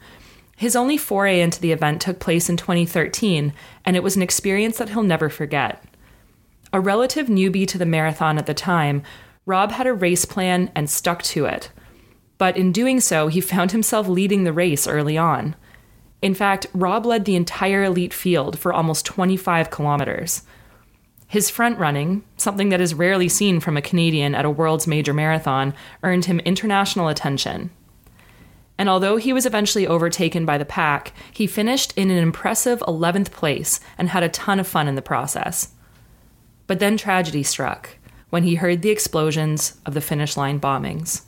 His 0.57 0.75
only 0.75 0.97
foray 0.97 1.39
into 1.39 1.61
the 1.61 1.71
event 1.71 2.01
took 2.01 2.17
place 2.17 2.49
in 2.49 2.57
2013, 2.57 3.53
and 3.85 3.95
it 3.95 4.01
was 4.01 4.15
an 4.15 4.23
experience 4.23 4.79
that 4.79 4.89
he'll 4.89 5.03
never 5.03 5.29
forget. 5.29 5.83
A 6.73 6.79
relative 6.79 7.27
newbie 7.27 7.67
to 7.67 7.77
the 7.77 7.85
marathon 7.85 8.39
at 8.39 8.47
the 8.47 8.55
time, 8.55 9.03
Rob 9.45 9.73
had 9.73 9.85
a 9.85 9.93
race 9.93 10.25
plan 10.25 10.71
and 10.73 10.89
stuck 10.89 11.21
to 11.21 11.45
it 11.45 11.69
but 12.41 12.57
in 12.57 12.71
doing 12.71 12.99
so, 12.99 13.27
he 13.27 13.39
found 13.39 13.71
himself 13.71 14.07
leading 14.07 14.45
the 14.45 14.51
race 14.51 14.87
early 14.87 15.15
on. 15.15 15.55
In 16.23 16.33
fact, 16.33 16.65
Rob 16.73 17.05
led 17.05 17.25
the 17.25 17.35
entire 17.35 17.83
elite 17.83 18.15
field 18.15 18.57
for 18.57 18.73
almost 18.73 19.05
25 19.05 19.69
kilometers. 19.69 20.41
His 21.27 21.51
front 21.51 21.77
running, 21.77 22.23
something 22.37 22.69
that 22.69 22.81
is 22.81 22.95
rarely 22.95 23.29
seen 23.29 23.59
from 23.59 23.77
a 23.77 23.81
Canadian 23.83 24.33
at 24.33 24.43
a 24.43 24.49
world's 24.49 24.87
major 24.87 25.13
marathon, 25.13 25.75
earned 26.01 26.25
him 26.25 26.39
international 26.39 27.09
attention. 27.09 27.69
And 28.75 28.89
although 28.89 29.17
he 29.17 29.33
was 29.33 29.45
eventually 29.45 29.85
overtaken 29.85 30.43
by 30.43 30.57
the 30.57 30.65
pack, 30.65 31.13
he 31.31 31.45
finished 31.45 31.93
in 31.95 32.09
an 32.09 32.17
impressive 32.17 32.79
11th 32.87 33.29
place 33.29 33.79
and 33.99 34.09
had 34.09 34.23
a 34.23 34.29
ton 34.29 34.59
of 34.59 34.65
fun 34.65 34.87
in 34.87 34.95
the 34.95 35.03
process. 35.03 35.73
But 36.65 36.79
then 36.79 36.97
tragedy 36.97 37.43
struck 37.43 37.97
when 38.31 38.41
he 38.41 38.55
heard 38.55 38.81
the 38.81 38.89
explosions 38.89 39.79
of 39.85 39.93
the 39.93 40.01
finish 40.01 40.35
line 40.35 40.59
bombings. 40.59 41.21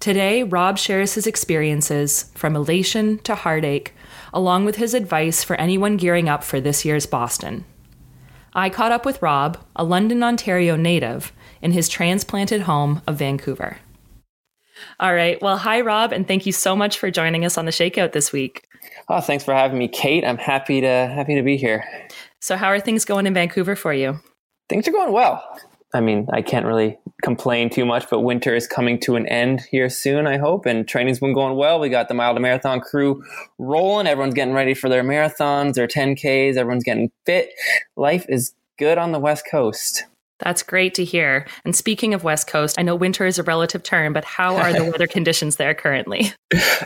Today, 0.00 0.44
Rob 0.44 0.78
shares 0.78 1.14
his 1.14 1.26
experiences 1.26 2.30
from 2.34 2.54
elation 2.54 3.18
to 3.20 3.34
heartache, 3.34 3.94
along 4.32 4.64
with 4.64 4.76
his 4.76 4.94
advice 4.94 5.42
for 5.42 5.56
anyone 5.56 5.96
gearing 5.96 6.28
up 6.28 6.44
for 6.44 6.60
this 6.60 6.84
year's 6.84 7.06
Boston. 7.06 7.64
I 8.54 8.70
caught 8.70 8.92
up 8.92 9.04
with 9.04 9.20
Rob, 9.20 9.58
a 9.74 9.84
London, 9.84 10.22
Ontario 10.22 10.76
native, 10.76 11.32
in 11.60 11.72
his 11.72 11.88
transplanted 11.88 12.62
home 12.62 13.02
of 13.06 13.16
Vancouver. 13.16 13.78
All 15.00 15.14
right. 15.14 15.40
Well, 15.42 15.58
hi, 15.58 15.80
Rob, 15.80 16.12
and 16.12 16.28
thank 16.28 16.46
you 16.46 16.52
so 16.52 16.76
much 16.76 16.98
for 16.98 17.10
joining 17.10 17.44
us 17.44 17.58
on 17.58 17.64
the 17.64 17.72
Shakeout 17.72 18.12
this 18.12 18.32
week. 18.32 18.68
Oh, 19.08 19.20
thanks 19.20 19.42
for 19.42 19.52
having 19.52 19.78
me, 19.78 19.88
Kate. 19.88 20.24
I'm 20.24 20.38
happy 20.38 20.80
to 20.80 20.86
happy 20.86 21.34
to 21.34 21.42
be 21.42 21.56
here. 21.56 21.84
So, 22.40 22.56
how 22.56 22.68
are 22.68 22.78
things 22.78 23.04
going 23.04 23.26
in 23.26 23.34
Vancouver 23.34 23.74
for 23.74 23.92
you? 23.92 24.20
Things 24.68 24.86
are 24.86 24.92
going 24.92 25.12
well. 25.12 25.42
I 25.94 26.00
mean, 26.00 26.26
I 26.32 26.42
can't 26.42 26.66
really 26.66 26.98
complain 27.22 27.70
too 27.70 27.86
much, 27.86 28.10
but 28.10 28.20
winter 28.20 28.54
is 28.54 28.66
coming 28.66 29.00
to 29.00 29.16
an 29.16 29.26
end 29.26 29.62
here 29.70 29.88
soon, 29.88 30.26
I 30.26 30.36
hope. 30.36 30.66
And 30.66 30.86
training's 30.86 31.20
been 31.20 31.32
going 31.32 31.56
well. 31.56 31.80
We 31.80 31.88
got 31.88 32.08
the 32.08 32.14
mile 32.14 32.34
to 32.34 32.40
marathon 32.40 32.80
crew 32.80 33.24
rolling. 33.58 34.06
Everyone's 34.06 34.34
getting 34.34 34.54
ready 34.54 34.74
for 34.74 34.90
their 34.90 35.02
marathons, 35.02 35.74
their 35.74 35.88
10Ks. 35.88 36.56
Everyone's 36.56 36.84
getting 36.84 37.10
fit. 37.24 37.50
Life 37.96 38.26
is 38.28 38.52
good 38.78 38.98
on 38.98 39.12
the 39.12 39.18
West 39.18 39.44
Coast. 39.50 40.04
That's 40.38 40.62
great 40.62 40.94
to 40.94 41.04
hear. 41.04 41.46
And 41.64 41.74
speaking 41.74 42.14
of 42.14 42.22
West 42.22 42.46
Coast, 42.46 42.78
I 42.78 42.82
know 42.82 42.94
winter 42.94 43.26
is 43.26 43.38
a 43.38 43.42
relative 43.42 43.82
term, 43.82 44.12
but 44.12 44.24
how 44.24 44.56
are 44.56 44.72
the 44.72 44.84
weather 44.90 45.06
conditions 45.06 45.56
there 45.56 45.74
currently? 45.74 46.32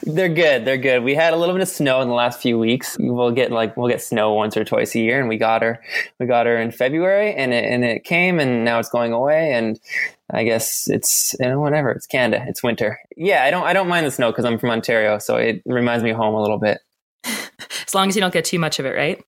They're 0.03 0.29
good. 0.29 0.65
They're 0.65 0.79
good. 0.79 1.05
We 1.05 1.15
had 1.15 1.35
a 1.35 1.37
little 1.37 1.55
bit 1.55 1.63
of 1.63 1.69
snow 1.69 2.01
in 2.01 2.09
the 2.09 2.15
last 2.15 2.41
few 2.41 2.59
weeks. 2.59 2.97
We'll 2.99 3.31
get 3.31 3.53
like 3.53 3.77
we'll 3.77 3.89
get 3.89 4.01
snow 4.01 4.33
once 4.33 4.57
or 4.57 4.65
twice 4.65 4.95
a 4.95 5.01
year, 5.01 5.21
and 5.21 5.29
we 5.29 5.37
got 5.37 5.63
her. 5.63 5.81
We 6.19 6.27
got 6.27 6.47
her 6.47 6.57
in 6.57 6.73
February, 6.73 7.35
and 7.35 7.53
it 7.53 7.65
and 7.65 7.85
it 7.85 8.05
came, 8.05 8.41
and 8.41 8.65
now 8.65 8.79
it's 8.79 8.89
going 8.89 9.13
away. 9.13 9.53
And 9.53 9.79
I 10.31 10.45
guess 10.45 10.89
it's 10.89 11.37
you 11.39 11.49
know 11.49 11.61
whatever. 11.61 11.91
It's 11.91 12.07
Canada. 12.07 12.45
It's 12.49 12.63
winter. 12.63 12.99
Yeah, 13.17 13.45
I 13.45 13.51
don't 13.51 13.65
I 13.65 13.75
don't 13.75 13.89
mind 13.89 14.07
the 14.07 14.11
snow 14.11 14.31
because 14.31 14.47
I'm 14.47 14.59
from 14.59 14.71
Ontario, 14.71 15.19
so 15.19 15.37
it 15.37 15.63
reminds 15.67 16.03
me 16.03 16.11
of 16.11 16.17
home 16.17 16.35
a 16.35 16.41
little 16.41 16.59
bit. 16.59 16.79
as 17.25 17.95
long 17.95 18.09
as 18.09 18.17
you 18.17 18.21
don't 18.21 18.33
get 18.33 18.45
too 18.45 18.59
much 18.59 18.79
of 18.79 18.87
it, 18.87 18.97
right? 18.97 19.23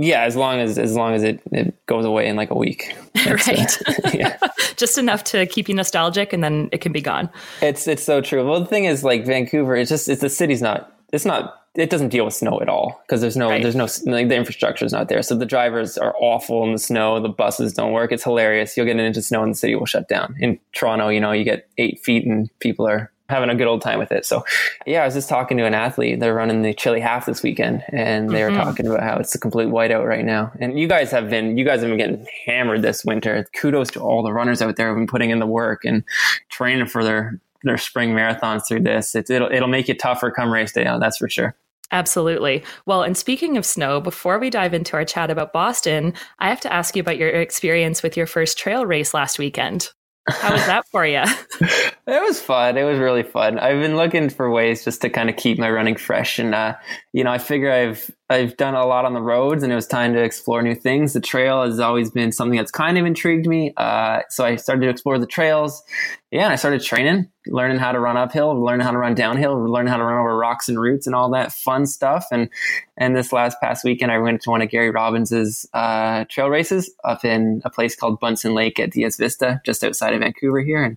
Yeah, 0.00 0.22
as 0.22 0.36
long 0.36 0.60
as 0.60 0.78
as 0.78 0.94
long 0.94 1.14
as 1.14 1.24
it, 1.24 1.40
it 1.50 1.74
goes 1.86 2.04
away 2.04 2.28
in 2.28 2.36
like 2.36 2.50
a 2.50 2.54
week. 2.54 2.96
right. 3.26 3.78
Uh, 3.86 4.10
yeah. 4.14 4.38
Just 4.76 4.96
enough 4.96 5.24
to 5.24 5.44
keep 5.46 5.68
you 5.68 5.74
nostalgic 5.74 6.32
and 6.32 6.42
then 6.42 6.68
it 6.70 6.80
can 6.80 6.92
be 6.92 7.00
gone. 7.00 7.28
It's 7.60 7.88
it's 7.88 8.04
so 8.04 8.20
true. 8.20 8.48
Well 8.48 8.60
the 8.60 8.66
thing 8.66 8.84
is 8.84 9.02
like 9.02 9.26
Vancouver, 9.26 9.74
it's 9.74 9.90
just 9.90 10.08
it's 10.08 10.20
the 10.20 10.30
city's 10.30 10.62
not 10.62 10.96
it's 11.12 11.24
not 11.24 11.64
it 11.74 11.90
doesn't 11.90 12.08
deal 12.10 12.24
with 12.24 12.34
snow 12.34 12.60
at 12.60 12.68
all 12.68 13.00
because 13.04 13.20
there's 13.20 13.36
no 13.36 13.48
right. 13.48 13.60
there's 13.60 13.74
no 13.74 13.88
like 14.04 14.28
the 14.28 14.36
infrastructure 14.36 14.84
is 14.84 14.92
not 14.92 15.08
there. 15.08 15.20
So 15.22 15.34
the 15.34 15.46
drivers 15.46 15.98
are 15.98 16.14
awful 16.20 16.62
in 16.64 16.72
the 16.72 16.78
snow. 16.78 17.18
The 17.20 17.28
buses 17.28 17.72
don't 17.72 17.92
work. 17.92 18.12
It's 18.12 18.22
hilarious. 18.22 18.76
You'll 18.76 18.86
get 18.86 18.96
an 18.96 19.04
inch 19.04 19.16
of 19.16 19.24
snow 19.24 19.42
and 19.42 19.52
the 19.52 19.58
city 19.58 19.74
will 19.74 19.86
shut 19.86 20.08
down. 20.08 20.36
In 20.38 20.60
Toronto, 20.72 21.08
you 21.08 21.20
know, 21.20 21.32
you 21.32 21.42
get 21.42 21.68
eight 21.76 21.98
feet 21.98 22.24
and 22.24 22.48
people 22.60 22.86
are 22.86 23.10
having 23.28 23.50
a 23.50 23.54
good 23.54 23.66
old 23.66 23.82
time 23.82 23.98
with 23.98 24.12
it. 24.12 24.24
So, 24.24 24.44
yeah, 24.86 25.02
I 25.02 25.04
was 25.04 25.14
just 25.14 25.28
talking 25.28 25.58
to 25.58 25.64
an 25.64 25.74
athlete. 25.74 26.20
They're 26.20 26.34
running 26.34 26.62
the 26.62 26.74
Chilly 26.74 27.00
Half 27.00 27.26
this 27.26 27.42
weekend, 27.42 27.84
and 27.88 28.30
they 28.30 28.42
were 28.42 28.50
mm-hmm. 28.50 28.60
talking 28.60 28.86
about 28.86 29.02
how 29.02 29.16
it's 29.16 29.34
a 29.34 29.38
complete 29.38 29.68
whiteout 29.68 30.06
right 30.06 30.24
now. 30.24 30.50
And 30.60 30.78
you 30.78 30.88
guys 30.88 31.10
have 31.10 31.28
been, 31.28 31.58
you 31.58 31.64
guys 31.64 31.80
have 31.80 31.90
been 31.90 31.98
getting 31.98 32.26
hammered 32.46 32.82
this 32.82 33.04
winter. 33.04 33.46
Kudos 33.54 33.90
to 33.92 34.00
all 34.00 34.22
the 34.22 34.32
runners 34.32 34.62
out 34.62 34.76
there 34.76 34.88
who've 34.88 34.98
been 34.98 35.06
putting 35.06 35.30
in 35.30 35.38
the 35.38 35.46
work 35.46 35.84
and 35.84 36.04
training 36.48 36.86
for 36.86 37.04
their 37.04 37.40
their 37.64 37.78
spring 37.78 38.10
marathons 38.10 38.66
through 38.66 38.80
this. 38.80 39.14
It's, 39.14 39.30
it'll 39.30 39.50
it'll 39.50 39.68
make 39.68 39.88
it 39.88 39.98
tougher 39.98 40.30
come 40.30 40.52
race 40.52 40.72
day. 40.72 40.84
That's 40.84 41.18
for 41.18 41.28
sure. 41.28 41.56
Absolutely. 41.90 42.62
Well, 42.84 43.02
and 43.02 43.16
speaking 43.16 43.56
of 43.56 43.64
snow, 43.64 44.00
before 44.00 44.38
we 44.38 44.50
dive 44.50 44.74
into 44.74 44.94
our 44.94 45.06
chat 45.06 45.30
about 45.30 45.54
Boston, 45.54 46.12
I 46.38 46.50
have 46.50 46.60
to 46.60 46.72
ask 46.72 46.94
you 46.94 47.00
about 47.00 47.16
your 47.16 47.30
experience 47.30 48.02
with 48.02 48.14
your 48.16 48.26
first 48.26 48.58
trail 48.58 48.84
race 48.84 49.14
last 49.14 49.38
weekend. 49.38 49.90
How 50.30 50.52
was 50.52 50.66
that 50.66 50.86
for 50.88 51.06
you? 51.06 51.22
it 51.60 52.22
was 52.22 52.40
fun. 52.40 52.76
It 52.76 52.84
was 52.84 52.98
really 52.98 53.22
fun. 53.22 53.58
I've 53.58 53.80
been 53.80 53.96
looking 53.96 54.30
for 54.30 54.50
ways 54.50 54.84
just 54.84 55.02
to 55.02 55.10
kind 55.10 55.30
of 55.30 55.36
keep 55.36 55.58
my 55.58 55.70
running 55.70 55.96
fresh, 55.96 56.38
and 56.38 56.54
uh, 56.54 56.74
you 57.12 57.24
know, 57.24 57.30
I 57.32 57.38
figure 57.38 57.70
I've 57.70 58.10
I've 58.30 58.58
done 58.58 58.74
a 58.74 58.84
lot 58.84 59.06
on 59.06 59.14
the 59.14 59.22
roads, 59.22 59.62
and 59.62 59.72
it 59.72 59.76
was 59.76 59.86
time 59.86 60.12
to 60.12 60.22
explore 60.22 60.60
new 60.60 60.74
things. 60.74 61.14
The 61.14 61.20
trail 61.20 61.62
has 61.62 61.80
always 61.80 62.10
been 62.10 62.30
something 62.30 62.58
that's 62.58 62.70
kind 62.70 62.98
of 62.98 63.06
intrigued 63.06 63.46
me, 63.46 63.72
uh, 63.78 64.20
so 64.28 64.44
I 64.44 64.56
started 64.56 64.82
to 64.82 64.90
explore 64.90 65.18
the 65.18 65.26
trails. 65.26 65.82
Yeah, 66.30 66.44
and 66.44 66.52
I 66.52 66.56
started 66.56 66.82
training, 66.82 67.30
learning 67.46 67.78
how 67.78 67.92
to 67.92 67.98
run 67.98 68.18
uphill, 68.18 68.62
learning 68.62 68.84
how 68.84 68.90
to 68.90 68.98
run 68.98 69.14
downhill, 69.14 69.58
learning 69.66 69.90
how 69.90 69.96
to 69.96 70.04
run 70.04 70.18
over 70.18 70.36
rocks 70.36 70.68
and 70.68 70.78
roots, 70.78 71.06
and 71.06 71.16
all 71.16 71.30
that 71.30 71.52
fun 71.52 71.86
stuff. 71.86 72.26
And 72.30 72.50
and 72.98 73.16
this 73.16 73.32
last 73.32 73.56
past 73.62 73.82
weekend, 73.82 74.12
I 74.12 74.18
went 74.18 74.42
to 74.42 74.50
one 74.50 74.60
of 74.60 74.68
Gary 74.68 74.92
Robbins's 74.92 75.66
uh, 75.72 76.26
trail 76.28 76.50
races 76.50 76.90
up 77.04 77.24
in 77.24 77.62
a 77.64 77.70
place 77.70 77.96
called 77.96 78.20
Buntzen 78.20 78.52
Lake 78.52 78.78
at 78.78 78.90
Diez 78.90 79.16
Vista, 79.16 79.62
just 79.64 79.82
outside 79.82 80.12
of 80.12 80.20
Vancouver 80.20 80.60
here, 80.60 80.82
and. 80.82 80.96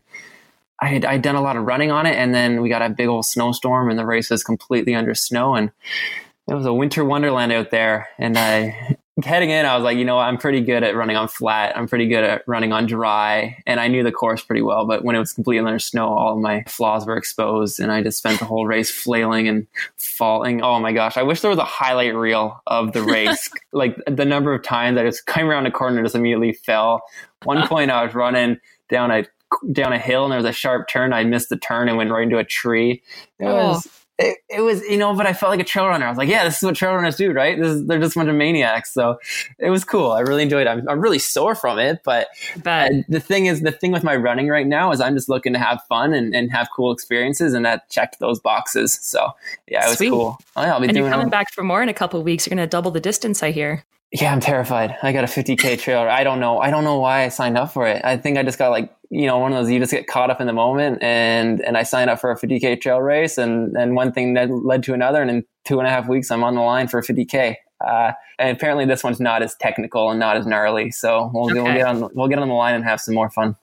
I 0.84 0.88
had 0.88 1.06
I'd 1.06 1.22
done 1.22 1.36
a 1.36 1.42
lot 1.42 1.58
of 1.58 1.66
running 1.66 1.92
on 1.92 2.08
it, 2.08 2.16
and 2.16 2.34
then 2.34 2.60
we 2.60 2.68
got 2.68 2.82
a 2.82 2.90
big 2.90 3.08
old 3.08 3.24
snowstorm, 3.24 3.92
and 3.92 4.00
the 4.00 4.06
race 4.06 4.32
was 4.32 4.44
completely 4.44 4.96
under 4.96 5.14
snow. 5.14 5.54
And 5.54 5.70
it 6.50 6.54
was 6.54 6.66
a 6.66 6.74
winter 6.74 7.06
wonderland 7.06 7.52
out 7.52 7.72
there. 7.72 8.10
And 8.18 8.38
I, 8.38 8.98
heading 9.24 9.50
in, 9.50 9.66
I 9.66 9.76
was 9.76 9.84
like, 9.84 9.98
you 9.98 10.06
know, 10.06 10.18
I'm 10.18 10.38
pretty 10.38 10.62
good 10.62 10.84
at 10.84 10.96
running 10.96 11.16
on 11.16 11.28
flat. 11.28 11.78
I'm 11.78 11.88
pretty 11.88 12.08
good 12.08 12.24
at 12.24 12.44
running 12.48 12.74
on 12.74 12.86
dry. 12.86 13.62
And 13.66 13.80
I 13.80 13.88
knew 13.88 14.04
the 14.04 14.12
course 14.12 14.44
pretty 14.44 14.62
well. 14.62 14.86
But 14.86 15.04
when 15.04 15.16
it 15.16 15.20
was 15.20 15.34
completely 15.34 15.66
under 15.66 15.80
snow, 15.80 16.08
all 16.08 16.34
of 16.34 16.40
my 16.40 16.64
flaws 16.68 17.06
were 17.06 17.18
exposed. 17.18 17.80
And 17.80 17.92
I 17.92 18.02
just 18.02 18.18
spent 18.18 18.40
the 18.40 18.46
whole 18.46 18.66
race 18.66 18.90
flailing 18.90 19.48
and 19.48 19.68
falling. 19.98 20.62
Oh 20.62 20.80
my 20.80 20.94
gosh. 20.94 21.18
I 21.18 21.24
wish 21.24 21.42
there 21.42 21.50
was 21.50 21.60
a 21.60 21.66
highlight 21.66 22.16
reel 22.16 22.62
of 22.68 22.94
the 22.94 23.04
race. 23.04 23.50
like 23.72 23.96
the 24.06 24.26
number 24.26 24.54
of 24.54 24.64
times 24.64 24.98
I 24.98 25.04
just 25.04 25.26
came 25.28 25.48
around 25.48 25.68
a 25.68 25.72
corner 25.72 25.98
and 25.98 26.06
just 26.06 26.16
immediately 26.16 26.54
fell. 26.54 27.02
One 27.44 27.68
point 27.68 27.92
I 27.92 28.04
was 28.04 28.14
running 28.14 28.58
down 28.90 29.12
a 29.12 29.26
down 29.72 29.92
a 29.92 30.00
hill 30.00 30.24
and 30.24 30.32
there 30.32 30.38
was 30.38 30.46
a 30.46 30.54
sharp 30.54 30.88
turn. 30.88 31.12
I 31.12 31.24
missed 31.26 31.50
the 31.50 31.58
turn 31.58 31.90
and 31.90 31.98
went 31.98 32.10
right 32.10 32.24
into 32.24 32.38
a 32.38 32.44
tree. 32.44 33.04
It 33.40 33.46
oh. 33.46 33.70
was 33.70 33.88
it, 34.22 34.38
it, 34.50 34.62
was, 34.62 34.82
you 34.84 34.98
know, 34.98 35.14
but 35.16 35.26
I 35.26 35.34
felt 35.34 35.50
like 35.50 35.60
a 35.60 35.64
trail 35.66 35.88
runner. 35.88 36.06
I 36.06 36.10
was 36.10 36.18
like, 36.18 36.30
yeah, 36.30 36.44
this 36.44 36.58
is 36.58 36.64
what 36.64 36.76
trail 36.76 36.94
runners 36.94 37.16
do, 37.16 37.32
right? 37.32 37.58
Is, 37.58 37.86
they're 37.86 38.00
just 38.00 38.16
a 38.16 38.20
bunch 38.20 38.30
of 38.30 38.36
maniacs. 38.36 38.94
So 38.94 39.20
it 39.60 39.70
was 39.70 39.84
cool. 39.84 40.12
I 40.12 40.22
really 40.22 40.44
enjoyed 40.44 40.68
it. 40.68 40.70
I'm, 40.70 40.88
I'm 40.88 41.02
really 41.02 41.20
sore 41.20 41.56
from 41.56 41.80
it, 41.80 42.02
but, 42.04 42.28
but 42.64 42.92
the 43.10 43.20
thing 43.20 43.48
is, 43.48 43.62
the 43.62 43.72
thing 43.72 43.92
with 43.92 44.04
my 44.04 44.16
running 44.16 44.48
right 44.48 44.68
now 44.68 44.92
is 44.92 45.02
I'm 45.02 45.16
just 45.16 45.30
looking 45.30 45.54
to 45.54 45.60
have 45.60 45.84
fun 45.90 46.14
and, 46.14 46.36
and 46.36 46.52
have 46.52 46.70
cool 46.76 46.92
experiences, 46.92 47.54
and 47.54 47.66
that 47.66 47.90
checked 47.90 48.20
those 48.20 48.40
boxes. 48.40 49.00
So 49.02 49.32
yeah, 49.68 49.86
it 49.86 49.90
was 49.90 49.98
Sweet. 49.98 50.10
cool. 50.10 50.38
Oh, 50.56 50.62
yeah, 50.62 50.74
I'll 50.74 50.80
be 50.80 50.88
and 50.88 50.96
doing 50.96 51.06
you're 51.06 51.12
coming 51.12 51.30
back 51.30 51.52
for 51.52 51.64
more 51.64 51.82
in 51.82 51.90
a 51.90 51.94
couple 51.94 52.22
weeks. 52.24 52.46
You're 52.46 52.56
going 52.56 52.66
to 52.66 52.70
double 52.70 52.92
the 52.92 53.00
distance, 53.00 53.42
I 53.44 53.52
hear. 53.52 53.84
Yeah, 54.14 54.34
I'm 54.34 54.42
terrified. 54.42 54.98
I 55.02 55.14
got 55.14 55.24
a 55.24 55.28
50k 55.28 55.80
trail. 55.80 56.02
I 56.02 56.26
don't 56.26 56.42
know. 56.42 56.60
I 56.60 56.70
don't 56.70 56.84
know 56.84 57.00
why 57.00 57.24
I 57.24 57.30
signed 57.30 57.58
up 57.58 57.72
for 57.72 57.88
it. 57.88 58.02
I 58.04 58.18
think 58.18 58.38
I 58.38 58.44
just 58.44 58.58
got 58.58 58.70
like 58.70 58.94
you 59.10 59.26
know 59.26 59.40
one 59.40 59.54
of 59.54 59.58
those 59.58 59.72
you 59.72 59.80
just 59.80 59.92
get 59.92 60.08
caught 60.08 60.30
up 60.30 60.42
in 60.42 60.48
the 60.48 60.54
moment, 60.54 61.02
and 61.02 61.62
and 61.62 61.78
I 61.78 61.84
signed 61.84 62.10
up 62.10 62.20
for 62.20 62.30
a 62.30 62.38
50k 62.38 62.82
trail 62.82 63.00
race, 63.00 63.38
and 63.38 63.76
and 63.78 63.96
one 63.96 64.12
thing 64.12 64.34
that 64.34 64.50
led 64.50 64.84
to 64.84 64.94
another, 64.94 65.22
and 65.22 65.32
in 65.32 65.46
two 65.64 65.80
and 65.80 65.88
a 65.88 65.90
half 65.90 66.10
weeks 66.10 66.30
I'm 66.30 66.44
on 66.44 66.56
the 66.56 66.62
line 66.62 66.88
for 66.88 67.02
50k. 67.02 67.56
Uh, 67.86 68.12
and 68.38 68.56
apparently 68.56 68.86
this 68.86 69.04
one's 69.04 69.20
not 69.20 69.42
as 69.42 69.56
technical 69.56 70.12
and 70.12 70.20
not 70.20 70.38
as 70.38 70.46
gnarly, 70.46 70.92
so 70.92 71.32
we'll, 71.34 71.46
okay. 71.46 71.62
we'll 71.62 71.74
get 71.74 71.88
on 71.88 72.10
we'll 72.14 72.28
get 72.28 72.38
on 72.38 72.50
the 72.50 72.54
line 72.54 72.76
and 72.76 72.84
have 72.84 73.00
some 73.00 73.16
more 73.16 73.30
fun. 73.30 73.56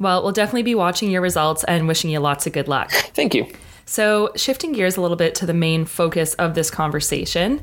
Well, 0.00 0.24
we'll 0.24 0.32
definitely 0.32 0.64
be 0.64 0.74
watching 0.74 1.10
your 1.10 1.20
results 1.20 1.62
and 1.64 1.86
wishing 1.86 2.10
you 2.10 2.18
lots 2.18 2.48
of 2.48 2.52
good 2.52 2.66
luck. 2.66 2.90
Thank 2.90 3.32
you. 3.32 3.46
So, 3.86 4.32
shifting 4.34 4.72
gears 4.72 4.96
a 4.96 5.00
little 5.00 5.16
bit 5.16 5.34
to 5.36 5.46
the 5.46 5.54
main 5.54 5.84
focus 5.84 6.34
of 6.34 6.54
this 6.54 6.70
conversation. 6.70 7.60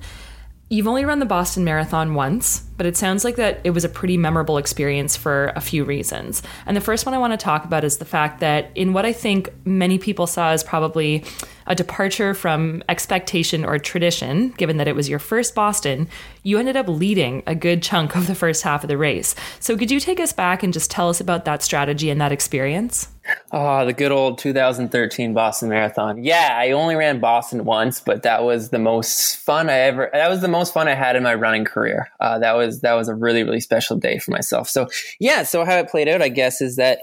You've 0.72 0.88
only 0.88 1.04
run 1.04 1.20
the 1.20 1.26
Boston 1.26 1.66
Marathon 1.66 2.14
once, 2.14 2.62
but 2.82 2.88
it 2.88 2.98
sounds 2.98 3.24
like 3.24 3.36
that 3.36 3.62
it 3.64 3.70
was 3.70 3.84
a 3.84 3.90
pretty 3.90 4.18
memorable 4.18 4.58
experience 4.58 5.16
for 5.16 5.54
a 5.56 5.62
few 5.62 5.84
reasons. 5.84 6.42
And 6.66 6.76
the 6.76 6.82
first 6.82 7.06
one 7.06 7.14
I 7.14 7.20
want 7.20 7.32
to 7.32 7.38
talk 7.38 7.64
about 7.64 7.84
is 7.84 8.00
the 8.00 8.06
fact 8.06 8.40
that 8.40 8.72
in 8.74 8.92
what 8.92 9.06
I 9.06 9.14
think 9.14 9.54
many 9.66 10.00
people 10.00 10.26
saw 10.26 10.50
as 10.50 10.64
probably 10.64 11.24
a 11.68 11.76
departure 11.76 12.34
from 12.34 12.84
expectation 12.90 13.64
or 13.64 13.78
tradition, 13.78 14.50
given 14.58 14.78
that 14.78 14.88
it 14.88 14.96
was 14.96 15.08
your 15.08 15.20
first 15.20 15.54
Boston, 15.54 16.08
you 16.42 16.58
ended 16.58 16.76
up 16.76 16.88
leading 16.88 17.44
a 17.46 17.54
good 17.54 17.84
chunk 17.84 18.16
of 18.16 18.26
the 18.26 18.34
first 18.34 18.64
half 18.64 18.84
of 18.84 18.88
the 18.88 18.98
race. 18.98 19.36
So 19.60 19.78
could 19.78 19.92
you 19.92 20.00
take 20.00 20.20
us 20.20 20.34
back 20.34 20.64
and 20.64 20.74
just 20.74 20.90
tell 20.90 21.08
us 21.08 21.22
about 21.22 21.46
that 21.46 21.62
strategy 21.62 22.10
and 22.10 22.20
that 22.20 22.32
experience? 22.32 23.10
Oh, 23.52 23.86
the 23.86 23.94
good 23.94 24.12
old 24.12 24.40
2013 24.40 25.34
Boston 25.34 25.70
Marathon. 25.70 26.24
Yeah, 26.24 26.58
I 26.60 26.72
only 26.72 26.96
ran 26.96 27.20
Boston 27.20 27.66
once, 27.66 28.02
but 28.02 28.24
that 28.24 28.44
was 28.44 28.70
the 28.70 28.80
most 28.80 29.38
fun 29.38 29.70
I 29.70 29.80
ever. 29.80 30.10
That 30.12 30.30
was 30.30 30.42
the 30.42 30.48
most 30.48 30.74
fun 30.74 30.88
I 30.88 30.96
had 30.96 31.16
in 31.16 31.24
my 31.24 31.36
running 31.36 31.66
career. 31.66 32.10
Uh, 32.20 32.40
that 32.40 32.54
was 32.54 32.71
that 32.80 32.94
was 32.94 33.10
a 33.10 33.16
really 33.16 33.44
really 33.44 33.60
special 33.60 33.98
day 33.98 34.18
for 34.18 34.32
myself. 34.32 34.70
So 34.70 34.88
yeah, 35.20 35.44
so 35.44 35.66
how 35.66 35.78
it 35.78 35.90
played 35.90 36.08
out, 36.08 36.22
I 36.22 36.30
guess, 36.30 36.62
is 36.62 36.78
that 36.78 37.00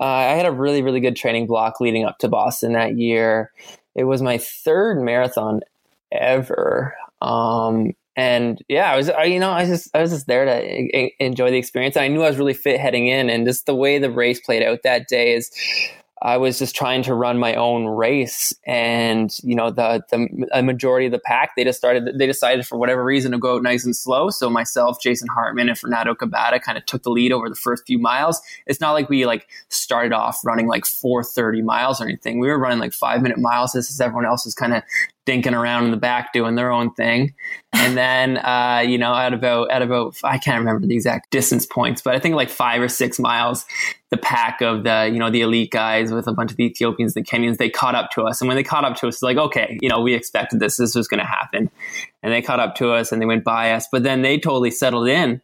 uh, 0.00 0.04
I 0.04 0.34
had 0.36 0.46
a 0.46 0.50
really 0.50 0.80
really 0.80 1.00
good 1.00 1.16
training 1.16 1.46
block 1.46 1.78
leading 1.80 2.06
up 2.06 2.16
to 2.20 2.28
Boston 2.28 2.72
that 2.72 2.96
year. 2.96 3.52
It 3.94 4.04
was 4.04 4.22
my 4.22 4.38
third 4.38 5.02
marathon 5.02 5.60
ever. 6.10 6.96
Um, 7.20 7.92
and 8.16 8.62
yeah, 8.68 8.92
I 8.92 8.96
was, 8.96 9.10
I, 9.10 9.24
you 9.24 9.38
know, 9.38 9.50
I 9.50 9.60
was 9.60 9.68
just, 9.68 9.96
I 9.96 10.00
was 10.00 10.10
just 10.10 10.26
there 10.26 10.44
to 10.44 11.24
enjoy 11.24 11.50
the 11.50 11.58
experience. 11.58 11.96
And 11.96 12.04
I 12.04 12.08
knew 12.08 12.22
I 12.22 12.28
was 12.28 12.38
really 12.38 12.54
fit 12.54 12.80
heading 12.80 13.06
in, 13.06 13.30
and 13.30 13.46
just 13.46 13.66
the 13.66 13.74
way 13.74 13.98
the 13.98 14.10
race 14.10 14.40
played 14.40 14.62
out 14.62 14.82
that 14.82 15.08
day 15.08 15.34
is, 15.34 15.50
I 16.22 16.36
was 16.36 16.58
just 16.58 16.76
trying 16.76 17.02
to 17.04 17.14
run 17.14 17.38
my 17.38 17.54
own 17.54 17.86
race, 17.86 18.54
and 18.66 19.34
you 19.42 19.54
know 19.54 19.70
the 19.70 20.04
the 20.10 20.62
majority 20.62 21.06
of 21.06 21.12
the 21.12 21.18
pack 21.18 21.56
they 21.56 21.64
just 21.64 21.78
started 21.78 22.18
they 22.18 22.26
decided 22.26 22.66
for 22.66 22.78
whatever 22.78 23.02
reason 23.04 23.32
to 23.32 23.38
go 23.38 23.56
out 23.56 23.62
nice 23.62 23.84
and 23.84 23.96
slow. 23.96 24.28
So 24.28 24.50
myself, 24.50 25.00
Jason 25.00 25.28
Hartman, 25.28 25.68
and 25.68 25.78
Fernando 25.78 26.14
Cabada 26.14 26.60
kind 26.60 26.76
of 26.76 26.84
took 26.84 27.02
the 27.04 27.10
lead 27.10 27.32
over 27.32 27.48
the 27.48 27.54
first 27.54 27.86
few 27.86 27.98
miles. 27.98 28.40
It's 28.66 28.80
not 28.80 28.92
like 28.92 29.08
we 29.08 29.24
like 29.24 29.48
started 29.68 30.12
off 30.12 30.38
running 30.44 30.66
like 30.66 30.84
four 30.84 31.24
thirty 31.24 31.62
miles 31.62 32.00
or 32.00 32.04
anything. 32.04 32.38
We 32.38 32.48
were 32.48 32.58
running 32.58 32.80
like 32.80 32.92
five 32.92 33.22
minute 33.22 33.38
miles. 33.38 33.72
This 33.72 33.90
is 33.90 34.00
everyone 34.00 34.26
else 34.26 34.44
was 34.44 34.54
kind 34.54 34.74
of 34.74 34.82
dinking 35.26 35.58
around 35.58 35.84
in 35.84 35.90
the 35.90 35.96
back 35.96 36.32
doing 36.32 36.54
their 36.54 36.70
own 36.70 36.92
thing. 36.94 37.34
And 37.72 37.96
then, 37.96 38.36
uh, 38.44 38.82
you 38.86 38.98
know, 38.98 39.14
at 39.14 39.32
about, 39.32 39.70
at 39.70 39.82
about, 39.82 40.16
I 40.24 40.38
can't 40.38 40.58
remember 40.58 40.86
the 40.86 40.94
exact 40.94 41.30
distance 41.30 41.66
points, 41.66 42.02
but 42.02 42.14
I 42.14 42.18
think 42.18 42.34
like 42.34 42.50
five 42.50 42.80
or 42.80 42.88
six 42.88 43.18
miles, 43.18 43.64
the 44.10 44.16
pack 44.16 44.60
of 44.60 44.84
the, 44.84 45.10
you 45.12 45.18
know, 45.18 45.30
the 45.30 45.42
elite 45.42 45.70
guys 45.70 46.12
with 46.12 46.26
a 46.26 46.32
bunch 46.32 46.50
of 46.50 46.56
the 46.56 46.64
Ethiopians, 46.64 47.14
the 47.14 47.22
Kenyans, 47.22 47.58
they 47.58 47.70
caught 47.70 47.94
up 47.94 48.10
to 48.12 48.22
us. 48.22 48.40
And 48.40 48.48
when 48.48 48.56
they 48.56 48.64
caught 48.64 48.84
up 48.84 48.96
to 48.96 49.08
us, 49.08 49.16
it's 49.16 49.22
like, 49.22 49.36
okay, 49.36 49.78
you 49.80 49.88
know, 49.88 50.00
we 50.00 50.14
expected 50.14 50.60
this, 50.60 50.76
this 50.76 50.94
was 50.94 51.08
going 51.08 51.20
to 51.20 51.26
happen. 51.26 51.70
And 52.22 52.32
they 52.32 52.42
caught 52.42 52.60
up 52.60 52.74
to 52.76 52.90
us 52.92 53.12
and 53.12 53.20
they 53.20 53.26
went 53.26 53.44
by 53.44 53.72
us, 53.72 53.86
but 53.90 54.02
then 54.02 54.22
they 54.22 54.38
totally 54.38 54.70
settled 54.70 55.08
in 55.08 55.40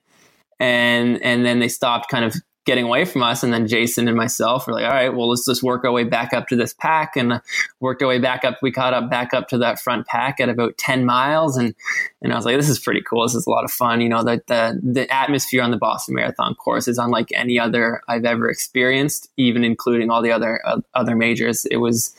and, 0.59 1.23
and 1.23 1.45
then 1.45 1.59
they 1.59 1.69
stopped 1.69 2.11
kind 2.11 2.25
of 2.25 2.35
getting 2.67 2.85
away 2.85 3.05
from 3.05 3.23
us. 3.23 3.43
And 3.43 3.53
then 3.53 3.67
Jason 3.69 4.09
and 4.09 4.17
myself 4.17 4.67
were 4.67 4.75
like, 4.75 4.85
all 4.85 4.91
right, 4.91 5.15
well, 5.15 5.29
let's 5.29 5.47
just 5.47 5.63
work 5.63 5.85
our 5.85 5.93
way 5.93 6.05
back 6.05 6.35
up 6.35 6.49
to 6.49 6.57
this 6.57 6.75
pack 6.75 7.17
and 7.17 7.41
worked 7.81 8.03
our 8.03 8.09
way 8.09 8.19
back 8.19 8.45
up. 8.45 8.59
We 8.61 8.73
caught 8.73 8.93
up 8.93 9.09
back 9.09 9.33
up 9.33 9.49
to 9.49 9.59
that 9.59 9.81
front 9.81 10.07
pack 10.07 10.41
at 10.41 10.49
about 10.49 10.77
10 10.77 11.05
miles. 11.07 11.57
And, 11.57 11.75
and 12.21 12.33
I 12.33 12.37
was 12.37 12.45
like, 12.45 12.57
this 12.57 12.69
is 12.69 12.81
pretty 12.81 13.03
cool. 13.03 13.23
This 13.23 13.37
is 13.37 13.47
a 13.47 13.51
lot 13.51 13.65
of 13.65 13.71
fun. 13.71 14.01
You 14.01 14.09
know, 14.09 14.25
the, 14.25 14.43
the, 14.49 14.81
the 14.83 15.13
atmosphere 15.15 15.63
on 15.63 15.71
the 15.71 15.77
Boston 15.77 16.17
Marathon 16.17 16.55
course 16.57 16.89
is 16.89 16.99
unlike 16.99 17.31
any 17.33 17.59
other 17.59 18.03
I've 18.09 18.25
ever 18.25 18.51
experienced, 18.51 19.31
even 19.37 19.63
including 19.63 20.11
all 20.11 20.21
the 20.21 20.33
other, 20.33 20.61
uh, 20.67 20.81
other 20.95 21.15
majors. 21.15 21.65
It 21.67 21.77
was, 21.77 22.15